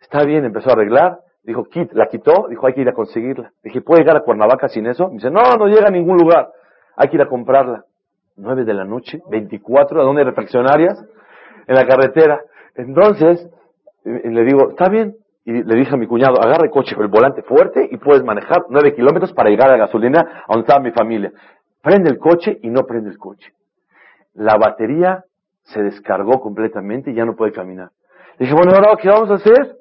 Está 0.02 0.24
bien, 0.24 0.44
empezó 0.44 0.70
a 0.70 0.74
arreglar, 0.74 1.20
dijo, 1.44 1.66
quit, 1.66 1.92
la 1.94 2.08
quitó, 2.08 2.48
dijo, 2.50 2.66
hay 2.66 2.74
que 2.74 2.82
ir 2.82 2.90
a 2.90 2.94
conseguirla. 2.94 3.52
Dije, 3.64 3.82
¿puede 3.82 4.02
llegar 4.02 4.18
a 4.18 4.22
Cuernavaca 4.22 4.70
sin 4.70 4.88
eso? 4.88 5.10
dice, 5.12 5.30
no, 5.30 5.42
no 5.56 5.68
llega 5.68 5.88
a 5.88 5.92
ningún 5.92 6.18
lugar, 6.18 6.50
hay 6.96 7.08
que 7.10 7.18
ir 7.18 7.22
a 7.22 7.28
comprarla. 7.28 7.84
9 8.38 8.66
de 8.66 8.74
la 8.74 8.86
noche, 8.86 9.20
24, 9.30 10.02
¿a 10.02 10.04
dónde 10.04 10.24
reflexionarias? 10.24 11.04
En 11.68 11.76
la 11.76 11.86
carretera. 11.86 12.42
Entonces, 12.76 13.50
eh, 14.06 14.22
le 14.30 14.44
digo, 14.44 14.70
está 14.70 14.90
bien. 14.90 15.16
Y 15.48 15.64
le 15.64 15.76
dije 15.76 15.96
a 15.96 15.98
mi 15.98 16.08
cuñado, 16.08 16.42
agarre 16.42 16.70
coche 16.70 16.94
con 16.94 17.06
el 17.06 17.10
volante 17.10 17.42
fuerte 17.42 17.88
y 17.90 17.96
puedes 17.96 18.22
manejar 18.22 18.66
9 18.68 18.94
kilómetros 18.94 19.32
para 19.32 19.50
llegar 19.50 19.70
a 19.70 19.78
la 19.78 19.86
gasolina 19.86 20.44
a 20.46 20.54
donde 20.54 20.64
estaba 20.64 20.84
mi 20.84 20.92
familia. 20.92 21.32
Prende 21.82 22.10
el 22.10 22.18
coche 22.18 22.60
y 22.62 22.70
no 22.70 22.82
prende 22.82 23.12
el 23.12 23.18
coche. 23.18 23.54
La 24.34 24.58
batería 24.58 25.24
se 25.64 25.82
descargó 25.82 26.42
completamente 26.42 27.12
y 27.12 27.14
ya 27.14 27.24
no 27.24 27.38
puede 27.38 27.54
caminar. 27.54 27.92
Le 28.38 28.46
dije, 28.46 28.54
bueno, 28.54 28.74
ahora, 28.76 28.98
¿qué 29.02 29.08
vamos 29.08 29.32
a 29.32 29.36
hacer? 29.36 29.78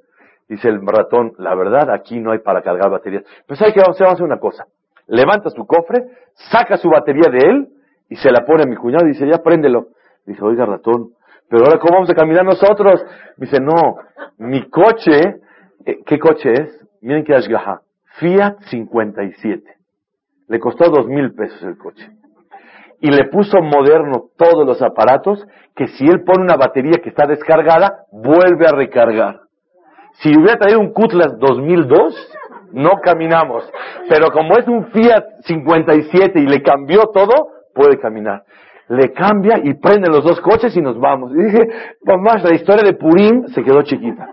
Dice 0.49 0.69
el 0.69 0.87
ratón, 0.87 1.33
la 1.39 1.57
verdad, 1.57 1.91
aquí 1.91 2.21
no 2.21 2.31
hay 2.31 2.39
para 2.39 2.63
cargar 2.63 2.89
baterías. 2.89 3.25
Pues 3.49 3.61
hay 3.61 3.73
que 3.73 3.81
vamos 3.81 4.01
a 4.01 4.05
hacer 4.05 4.25
una 4.25 4.39
cosa. 4.39 4.67
Levanta 5.09 5.51
su 5.51 5.67
cofre, 5.67 6.07
saca 6.49 6.77
su 6.77 6.89
batería 6.89 7.29
de 7.29 7.39
él 7.39 7.69
y 8.09 8.15
se 8.15 8.31
la 8.31 8.45
pone 8.47 8.63
a 8.63 8.67
mi 8.67 8.77
cuñado 8.77 9.05
y 9.05 9.15
dice, 9.15 9.27
ya 9.27 9.43
préndelo. 9.43 9.89
Dice, 10.27 10.45
oiga 10.45 10.65
ratón, 10.65 11.11
pero 11.51 11.65
ahora 11.65 11.81
¿cómo 11.81 11.95
vamos 11.95 12.11
a 12.11 12.15
caminar 12.15 12.45
nosotros? 12.45 13.05
Dice, 13.37 13.59
no, 13.61 13.97
mi 14.39 14.71
coche, 14.71 15.41
¿qué 15.85 16.19
coche 16.19 16.53
es? 16.53 16.87
Miren 17.01 17.25
que 17.25 17.35
ashgaha, 17.35 17.83
Fiat 18.19 18.59
57. 18.71 19.63
Le 20.49 20.59
costó 20.61 20.91
dos 20.91 21.07
mil 21.07 21.35
pesos 21.35 21.63
el 21.63 21.77
coche. 21.77 22.09
Y 23.01 23.11
le 23.11 23.25
puso 23.29 23.61
moderno 23.61 24.31
todos 24.39 24.67
los 24.67 24.81
aparatos 24.81 25.47
que 25.75 25.87
si 25.89 26.07
él 26.07 26.23
pone 26.25 26.45
una 26.45 26.57
batería 26.57 26.99
que 27.03 27.11
está 27.11 27.27
descargada, 27.27 28.07
vuelve 28.11 28.67
a 28.67 28.73
recargar. 28.73 29.41
Si 30.15 30.31
hubiera 30.31 30.57
traído 30.57 30.81
un 30.81 30.93
Cutlass 30.93 31.39
2002, 31.39 32.33
no 32.73 32.93
caminamos. 33.03 33.71
Pero 34.09 34.31
como 34.31 34.57
es 34.57 34.67
un 34.67 34.87
Fiat 34.87 35.25
57 35.43 36.41
y 36.41 36.47
le 36.47 36.63
cambió 36.63 37.03
todo, 37.13 37.49
puede 37.75 37.99
caminar. 37.99 38.45
le 38.89 39.13
cambia 39.13 39.59
y 39.63 39.75
prende 39.75 40.09
los 40.09 40.23
dos 40.25 40.41
coches 40.41 40.77
y 40.77 40.81
nos 40.81 40.99
vamos. 40.99 41.33
Y 41.33 41.43
dije, 41.43 41.69
mamá, 42.05 42.37
la 42.43 42.55
historia 42.55 42.85
de 42.85 42.95
Purim 42.95 43.49
se 43.49 43.63
quedó 43.63 43.83
chiquita. 43.83 44.29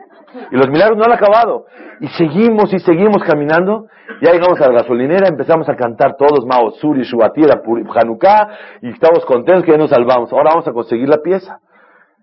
Y 0.52 0.56
los 0.56 0.70
milagros 0.70 0.98
no 0.98 1.06
han 1.06 1.12
acabado. 1.12 1.66
Y 2.00 2.08
seguimos 2.10 2.74
y 2.74 2.80
seguimos 2.80 3.24
caminando. 3.24 3.88
Ya 4.22 4.32
llegamos 4.32 4.60
a 4.62 4.68
la 4.68 4.82
gasolinera, 4.82 5.28
empezamos 5.28 5.68
a 5.70 5.76
cantar 5.76 6.16
todos, 6.18 6.46
Mao 6.46 6.72
Suri, 6.72 7.04
Shubatira, 7.04 7.62
Hanukkah, 7.96 8.50
y 8.82 8.90
estamos 8.90 9.26
contentos 9.26 9.64
que 9.64 9.72
ya 9.72 9.78
nos 9.78 9.90
salvamos. 9.90 10.32
Ahora 10.34 10.52
vamos 10.52 10.68
a 10.68 10.74
conseguir 10.74 11.08
la 11.08 11.22
pieza. 11.22 11.60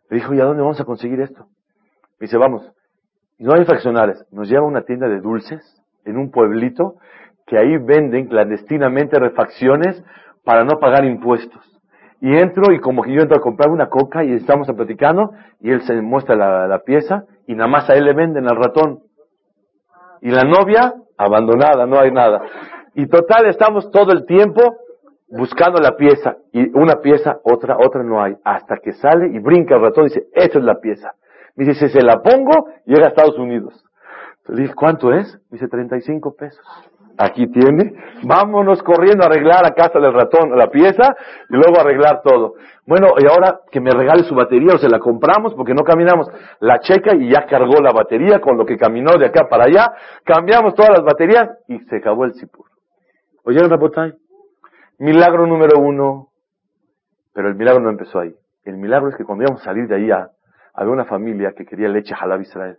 Le 0.09 0.17
dijo, 0.17 0.35
¿y 0.35 0.41
a 0.41 0.45
dónde 0.45 0.63
vamos 0.63 0.81
a 0.81 0.85
conseguir 0.85 1.21
esto? 1.21 1.47
Me 2.19 2.27
dice, 2.27 2.37
vamos. 2.37 2.71
Y 3.39 3.45
no 3.45 3.55
hay 3.55 3.65
fraccionales. 3.65 4.25
Nos 4.31 4.49
lleva 4.49 4.65
a 4.65 4.69
una 4.69 4.83
tienda 4.83 5.09
de 5.09 5.21
dulces 5.21 5.63
en 6.05 6.19
un 6.19 6.31
pueblito 6.31 6.97
que 7.47 7.59
ahí 7.59 7.79
venden 7.79 8.27
clandestinamente 8.27 9.19
refacciones 9.19 10.05
para 10.45 10.65
no 10.65 10.79
pagar 10.79 11.05
impuestos. 11.05 11.61
Y 12.21 12.37
entro 12.37 12.73
y 12.73 12.81
como 12.81 13.03
que 13.03 13.13
yo 13.13 13.23
entro 13.23 13.39
a 13.39 13.41
comprar 13.41 13.71
una 13.71 13.89
coca 13.89 14.23
y 14.25 14.33
estamos 14.33 14.71
platicando 14.71 15.33
y 15.61 15.71
él 15.71 15.81
se 15.83 16.01
muestra 16.03 16.37
la, 16.37 16.67
la 16.67 16.81
pieza 16.81 17.25
y 17.51 17.55
nada 17.57 17.69
más 17.69 17.91
a 17.91 17.95
él 17.95 18.05
le 18.05 18.15
venden 18.15 18.49
al 18.49 18.55
ratón. 18.57 19.01
Y 20.21 20.31
la 20.31 20.45
novia, 20.45 20.95
abandonada, 21.19 21.85
no 21.85 21.99
hay 21.99 22.13
nada. 22.13 22.43
Y 22.95 23.09
total, 23.09 23.47
estamos 23.47 23.91
todo 23.91 24.13
el 24.13 24.25
tiempo 24.25 24.63
buscando 25.27 25.81
la 25.81 25.97
pieza. 25.97 26.37
Y 26.53 26.69
una 26.79 27.01
pieza, 27.01 27.39
otra, 27.43 27.77
otra 27.85 28.05
no 28.05 28.23
hay. 28.23 28.37
Hasta 28.45 28.77
que 28.77 28.93
sale 28.93 29.35
y 29.35 29.41
brinca 29.41 29.75
el 29.75 29.83
ratón 29.83 30.05
y 30.05 30.09
dice, 30.11 30.29
esa 30.33 30.59
es 30.61 30.65
la 30.65 30.79
pieza. 30.79 31.15
Me 31.57 31.65
dice, 31.65 31.89
se 31.89 32.03
la 32.03 32.23
pongo, 32.23 32.69
llega 32.87 33.07
a 33.07 33.09
Estados 33.09 33.37
Unidos. 33.37 33.85
Le 34.47 34.63
dije, 34.63 34.75
¿cuánto 34.75 35.13
es? 35.13 35.35
Me 35.51 35.57
dice, 35.57 35.67
35 35.67 36.37
pesos 36.37 36.65
aquí 37.21 37.47
tiene, 37.49 37.93
vámonos 38.23 38.83
corriendo 38.83 39.25
a 39.25 39.27
arreglar 39.27 39.67
a 39.67 39.75
casa 39.75 40.01
del 40.01 40.13
ratón 40.15 40.57
la 40.57 40.71
pieza 40.71 41.15
y 41.51 41.55
luego 41.55 41.79
arreglar 41.79 42.23
todo. 42.23 42.55
Bueno, 42.87 43.09
y 43.19 43.27
ahora 43.27 43.61
que 43.71 43.79
me 43.79 43.91
regale 43.91 44.25
su 44.25 44.35
batería 44.35 44.75
o 44.75 44.79
se 44.79 44.89
la 44.89 44.99
compramos 44.99 45.55
porque 45.55 45.75
no 45.75 45.83
caminamos, 45.83 46.29
la 46.61 46.81
checa 46.81 47.15
y 47.15 47.31
ya 47.31 47.45
cargó 47.47 47.81
la 47.83 47.93
batería 47.93 48.41
con 48.41 48.57
lo 48.57 48.65
que 48.65 48.79
caminó 48.79 49.19
de 49.19 49.27
acá 49.27 49.49
para 49.51 49.65
allá, 49.65 49.93
cambiamos 50.25 50.75
todas 50.75 50.93
las 50.93 51.05
baterías 51.05 51.51
y 51.69 51.79
se 51.81 51.97
acabó 51.97 52.25
el 52.25 52.33
sipur. 52.35 52.67
¿Oyeron 53.45 53.71
Rapotay? 53.71 54.15
Milagro 54.99 55.47
número 55.47 55.79
uno, 55.79 56.29
pero 57.35 57.49
el 57.49 57.55
milagro 57.55 57.83
no 57.83 57.91
empezó 57.91 58.19
ahí. 58.19 58.35
El 58.65 58.77
milagro 58.79 59.11
es 59.11 59.17
que 59.17 59.25
cuando 59.25 59.45
íbamos 59.45 59.63
a 59.63 59.65
salir 59.65 59.87
de 59.89 59.97
ahí, 59.97 60.11
había 60.11 60.93
una 60.93 61.05
familia 61.05 61.53
que 61.57 61.67
quería 61.67 61.89
leche 61.89 62.15
Jalab 62.15 62.41
Israel. 62.41 62.79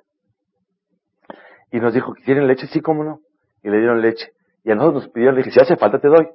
Y 1.72 1.80
nos 1.80 1.94
dijo, 1.94 2.14
¿quieren 2.26 2.48
leche? 2.48 2.68
Sí, 2.68 2.82
cómo 2.82 3.04
no 3.04 3.20
y 3.64 3.70
le 3.70 3.78
dieron 3.78 4.02
leche. 4.02 4.32
Y 4.64 4.72
a 4.72 4.76
nosotros 4.76 5.04
nos 5.04 5.12
pidieron, 5.12 5.36
le 5.36 5.44
dije, 5.44 5.52
si 5.52 5.60
hace 5.60 5.76
falta 5.76 6.00
te 6.00 6.08
doy. 6.08 6.26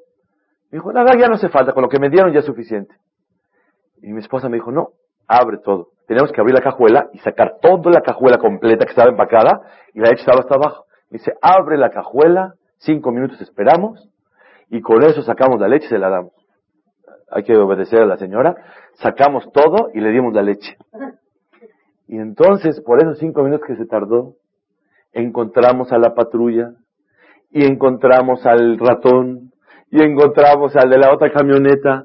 Me 0.71 0.79
dijo, 0.79 0.93
nada, 0.93 1.13
ya 1.19 1.29
no 1.29 1.35
hace 1.35 1.49
falta, 1.49 1.73
con 1.73 1.83
lo 1.83 1.89
que 1.89 1.99
me 1.99 2.11
dieron 2.11 2.33
ya 2.33 2.41
es 2.41 2.47
suficiente. 2.47 2.95
Y 4.03 4.13
mi 4.13 4.21
esposa 4.21 4.49
me 4.49 4.57
dijo, 4.57 4.73
no, 4.73 4.91
abre 5.27 5.59
todo. 5.59 5.89
Tenemos 6.07 6.33
que 6.33 6.41
abrir 6.41 6.55
la 6.55 6.63
cajuela 6.63 7.09
y 7.13 7.19
sacar 7.19 7.59
toda 7.61 7.91
la 7.91 8.01
cajuela 8.01 8.39
completa 8.39 8.85
que 8.85 8.91
estaba 8.91 9.11
empacada 9.11 9.61
y 9.93 10.01
la 10.01 10.11
leche 10.11 10.21
estaba 10.21 10.41
hasta 10.41 10.55
abajo. 10.55 10.85
Me 11.11 11.19
dice, 11.19 11.35
abre 11.41 11.77
la 11.77 11.91
cajuela, 11.91 12.55
cinco 12.79 13.11
minutos 13.11 13.41
esperamos 13.41 14.09
y 14.69 14.81
con 14.81 15.03
eso 15.03 15.23
sacamos 15.23 15.61
la 15.61 15.69
leche 15.69 15.87
y 15.87 15.89
se 15.89 15.99
la 15.99 16.09
damos. 16.09 16.33
Hay 17.31 17.43
que 17.43 17.57
obedecer 17.57 18.03
a 18.03 18.07
la 18.07 18.17
señora. 18.17 18.55
Sacamos 18.95 19.51
todo 19.53 19.91
y 19.95 20.01
le 20.01 20.11
dimos 20.11 20.33
la 20.33 20.43
leche. 20.43 20.77
Y 22.07 22.19
entonces, 22.19 22.81
por 22.81 23.01
esos 23.01 23.19
cinco 23.19 23.43
minutos 23.43 23.67
que 23.67 23.77
se 23.77 23.87
tardó, 23.87 24.35
encontramos 25.13 25.93
a 25.93 25.99
la 25.99 26.15
patrulla, 26.15 26.73
y 27.57 27.65
encontramos 27.65 28.45
al 28.45 28.79
ratón 28.79 29.51
y 29.91 30.03
encontramos 30.03 30.77
al 30.77 30.91
de 30.91 30.99
la 30.99 31.11
otra 31.15 31.33
camioneta 31.33 32.05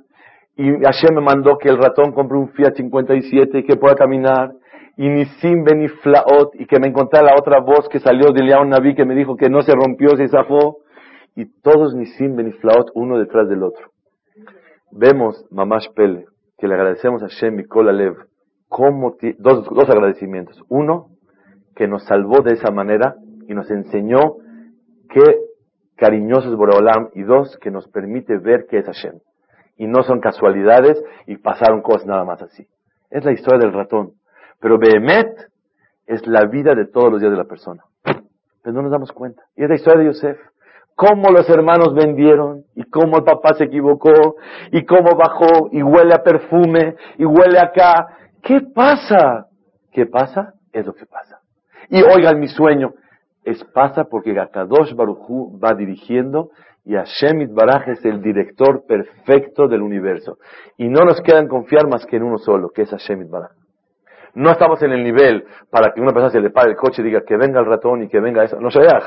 y 0.56 0.64
Hashem 0.82 1.16
me 1.16 1.22
mandó 1.22 1.58
que 1.58 1.68
el 1.68 1.78
ratón 1.78 2.14
compre 2.14 2.38
un 2.38 2.48
Fiat 2.52 2.76
57 2.76 3.60
y 3.60 3.64
que 3.66 3.76
pueda 3.76 3.96
caminar 3.96 4.54
y 4.96 5.10
ni 5.10 5.26
Simbe 5.26 5.76
ni 5.76 5.90
Flaot 5.90 6.52
y 6.54 6.66
que 6.68 6.80
me 6.80 6.88
encontré 6.88 7.22
la 7.22 7.36
otra 7.38 7.60
voz 7.60 7.90
que 7.90 8.00
salió 8.00 8.32
de 8.32 8.44
León 8.44 8.70
Naví 8.70 8.96
que 8.96 9.04
me 9.04 9.14
dijo 9.14 9.36
que 9.36 9.50
no 9.50 9.62
se 9.62 9.74
rompió, 9.74 10.16
se 10.16 10.30
zafó 10.30 10.78
y 11.36 11.48
todos 11.62 11.96
ni 11.96 12.06
Simbe 12.06 12.44
ni 12.44 12.54
Flaot 12.54 12.92
uno 12.94 13.18
detrás 13.18 13.50
del 13.50 13.64
otro. 13.64 13.90
Vemos, 14.94 15.46
Mamash 15.52 15.90
Pele, 15.94 16.28
que 16.58 16.70
le 16.70 16.76
agradecemos 16.76 17.24
a 17.24 17.28
Hashem 17.28 17.60
y 17.60 17.66
Kolalev 17.66 18.16
como 18.70 19.18
dos, 19.38 19.66
dos 19.70 19.90
agradecimientos. 19.90 20.64
Uno, 20.70 21.08
que 21.76 21.90
nos 21.90 22.06
salvó 22.06 22.42
de 22.42 22.54
esa 22.54 22.72
manera 22.72 23.16
y 23.50 23.54
nos 23.54 23.70
enseñó 23.70 24.38
qué 25.12 25.40
cariñoso 25.96 26.50
es 26.50 26.56
Boreolam, 26.56 27.10
y 27.14 27.22
dos, 27.22 27.58
que 27.62 27.70
nos 27.70 27.88
permite 27.88 28.38
ver 28.38 28.66
qué 28.68 28.80
es 28.80 28.86
Hashem. 28.86 29.20
Y 29.78 29.88
no 29.88 30.04
son 30.04 30.20
casualidades 30.20 31.02
y 31.28 31.38
pasaron 31.38 31.82
cosas 31.82 32.06
nada 32.06 32.24
más 32.24 32.42
así. 32.42 32.68
Es 33.10 33.24
la 33.24 33.32
historia 33.32 33.60
del 33.60 33.74
ratón. 33.74 34.14
Pero 34.60 34.78
Behemet 34.78 35.50
es 36.08 36.26
la 36.28 36.46
vida 36.46 36.76
de 36.76 36.86
todos 36.86 37.12
los 37.12 37.20
días 37.20 37.32
de 37.32 37.38
la 37.38 37.46
persona. 37.46 37.84
Pero 38.04 38.74
no 38.76 38.82
nos 38.84 38.92
damos 38.92 39.12
cuenta. 39.12 39.44
Y 39.56 39.64
es 39.64 39.70
la 39.70 39.76
historia 39.76 40.00
de 40.00 40.06
Yosef. 40.06 40.40
Cómo 40.96 41.30
los 41.32 41.50
hermanos 41.50 41.96
vendieron, 41.96 42.66
y 42.76 42.84
cómo 42.84 43.18
el 43.18 43.24
papá 43.24 43.54
se 43.54 43.64
equivocó, 43.64 44.36
y 44.72 44.86
cómo 44.86 45.16
bajó, 45.16 45.70
y 45.72 45.82
huele 45.82 46.14
a 46.14 46.22
perfume, 46.22 46.96
y 47.18 47.26
huele 47.26 47.60
acá. 47.60 48.08
¿Qué 48.44 48.62
pasa? 48.62 49.48
¿Qué 49.92 50.06
pasa? 50.06 50.54
Es 50.72 50.86
lo 50.86 50.94
que 50.94 51.06
pasa. 51.06 51.40
Y 51.90 52.02
oigan 52.04 52.40
mi 52.40 52.48
sueño, 52.48 52.94
es 53.44 53.64
pasa 53.66 54.06
porque 54.06 54.34
Gakadosh 54.34 54.94
Baruchu 54.94 55.60
va 55.60 55.74
dirigiendo 55.74 56.52
y 56.86 56.96
Hashem 56.96 57.54
Baraj 57.54 57.90
es 57.90 58.06
el 58.06 58.22
director 58.22 58.86
perfecto 58.88 59.68
del 59.68 59.82
universo. 59.82 60.38
Y 60.78 60.90
no 60.90 61.04
nos 61.06 61.22
quedan 61.22 61.48
confiar 61.48 61.88
más 61.88 62.06
que 62.06 62.18
en 62.18 62.24
uno 62.24 62.38
solo, 62.38 62.70
que 62.70 62.84
es 62.84 62.90
Hashem 62.90 63.30
Baraj. 63.30 63.52
No 64.34 64.52
estamos 64.52 64.82
en 64.82 64.92
el 64.92 65.04
nivel 65.04 65.46
para 65.70 65.92
que 65.94 66.00
una 66.00 66.12
persona 66.12 66.32
se 66.32 66.40
le 66.40 66.52
pare 66.52 66.72
el 66.72 66.78
coche 66.78 67.02
y 67.02 67.06
diga 67.06 67.22
que 67.28 67.36
venga 67.36 67.60
el 67.60 67.66
ratón 67.66 68.04
y 68.04 68.08
que 68.08 68.20
venga 68.20 68.44
eso. 68.44 68.60
No 68.60 68.72
se 68.72 68.80
vea. 68.80 69.00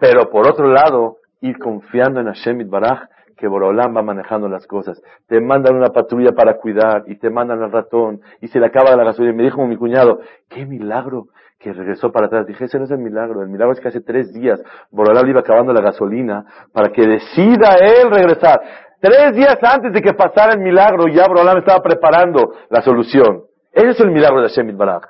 Pero 0.00 0.30
por 0.30 0.48
otro 0.48 0.66
lado, 0.66 1.18
ir 1.40 1.58
confiando 1.58 2.20
en 2.20 2.26
Hashem 2.26 2.68
Baraj 2.68 3.08
que 3.36 3.46
Borolam 3.46 3.96
va 3.96 4.02
manejando 4.02 4.48
las 4.48 4.66
cosas. 4.66 5.00
Te 5.28 5.40
mandan 5.40 5.76
una 5.76 5.90
patrulla 5.90 6.32
para 6.32 6.58
cuidar 6.58 7.04
y 7.06 7.16
te 7.16 7.30
mandan 7.30 7.62
al 7.62 7.70
ratón 7.70 8.20
y 8.40 8.48
se 8.48 8.58
le 8.58 8.66
acaba 8.66 8.96
la 8.96 9.04
gasolina. 9.04 9.32
Me 9.32 9.44
dijo 9.44 9.64
mi 9.64 9.76
cuñado, 9.76 10.20
qué 10.48 10.66
milagro 10.66 11.28
que 11.58 11.72
regresó 11.72 12.12
para 12.12 12.26
atrás. 12.26 12.46
Dije, 12.46 12.64
ese 12.64 12.78
no 12.78 12.84
es 12.84 12.90
el 12.90 12.98
milagro. 12.98 13.42
El 13.42 13.48
milagro 13.48 13.72
es 13.72 13.80
que 13.80 13.88
hace 13.88 14.00
tres 14.00 14.32
días 14.32 14.62
Borolam 14.90 15.28
iba 15.28 15.40
acabando 15.40 15.72
la 15.72 15.80
gasolina 15.80 16.44
para 16.72 16.90
que 16.90 17.06
decida 17.06 17.76
él 17.80 18.10
regresar. 18.10 18.60
Tres 19.00 19.34
días 19.34 19.58
antes 19.62 19.92
de 19.92 20.00
que 20.00 20.14
pasara 20.14 20.54
el 20.54 20.60
milagro, 20.60 21.08
ya 21.08 21.26
Borolam 21.26 21.58
estaba 21.58 21.82
preparando 21.82 22.52
la 22.70 22.82
solución. 22.82 23.42
Ese 23.72 23.90
es 23.90 24.00
el 24.00 24.10
milagro 24.10 24.40
de 24.40 24.48
Hashem 24.48 24.76
Baraj. 24.76 25.04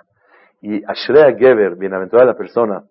Y 0.61 0.82
Ashrea 0.84 1.36
Geber, 1.36 1.76
bienaventurada 1.76 2.32
la 2.32 2.36
persona, 2.36 2.82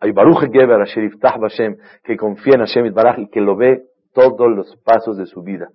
hay 0.00 0.12
Baruch 0.12 0.50
Geber, 0.52 0.80
Asher 0.80 1.10
Hashem, 1.20 1.76
que 2.04 2.16
confía 2.16 2.54
en 2.54 2.60
Hashem 2.60 2.92
Baraj 2.92 3.18
y 3.18 3.28
que 3.28 3.40
lo 3.40 3.56
ve 3.56 3.84
todos 4.12 4.50
los 4.50 4.76
pasos 4.84 5.16
de 5.16 5.26
su 5.26 5.42
vida. 5.42 5.68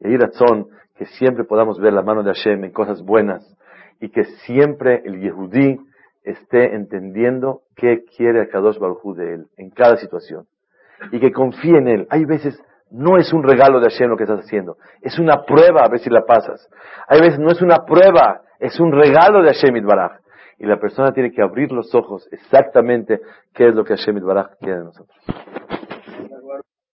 Y 0.00 0.08
ahí 0.08 0.16
razón 0.16 0.68
que 0.96 1.06
siempre 1.06 1.44
podamos 1.44 1.78
ver 1.78 1.92
la 1.92 2.02
mano 2.02 2.22
de 2.22 2.32
Hashem 2.32 2.64
en 2.64 2.72
cosas 2.72 3.02
buenas 3.02 3.56
y 4.00 4.10
que 4.10 4.24
siempre 4.46 5.02
el 5.04 5.20
Yehudí 5.20 5.78
esté 6.30 6.74
entendiendo 6.74 7.62
qué 7.76 8.04
quiere 8.16 8.40
el 8.40 8.48
Kadosh 8.48 8.78
Baruj 8.78 9.16
de 9.16 9.34
él 9.34 9.46
en 9.56 9.70
cada 9.70 9.96
situación 9.96 10.46
y 11.12 11.20
que 11.20 11.32
confíe 11.32 11.78
en 11.78 11.88
él. 11.88 12.06
Hay 12.10 12.24
veces 12.24 12.60
no 12.90 13.18
es 13.18 13.32
un 13.32 13.42
regalo 13.42 13.80
de 13.80 13.90
Hashem 13.90 14.08
lo 14.08 14.16
que 14.16 14.24
estás 14.24 14.40
haciendo, 14.40 14.76
es 15.02 15.18
una 15.18 15.44
prueba 15.44 15.82
a 15.84 15.88
ver 15.88 16.00
si 16.00 16.10
la 16.10 16.24
pasas. 16.24 16.68
Hay 17.06 17.20
veces 17.20 17.38
no 17.38 17.50
es 17.50 17.60
una 17.60 17.84
prueba, 17.86 18.42
es 18.58 18.78
un 18.80 18.92
regalo 18.92 19.42
de 19.42 19.52
Hashem 19.52 19.86
Baraj. 19.86 20.20
Y 20.60 20.66
la 20.66 20.80
persona 20.80 21.12
tiene 21.12 21.30
que 21.30 21.40
abrir 21.40 21.70
los 21.70 21.94
ojos 21.94 22.28
exactamente 22.32 23.20
qué 23.54 23.68
es 23.68 23.74
lo 23.74 23.84
que 23.84 23.96
Hashem 23.96 24.18
Baraj 24.24 24.56
quiere 24.58 24.78
de 24.78 24.84
nosotros. 24.84 25.16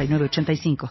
85 0.00 0.76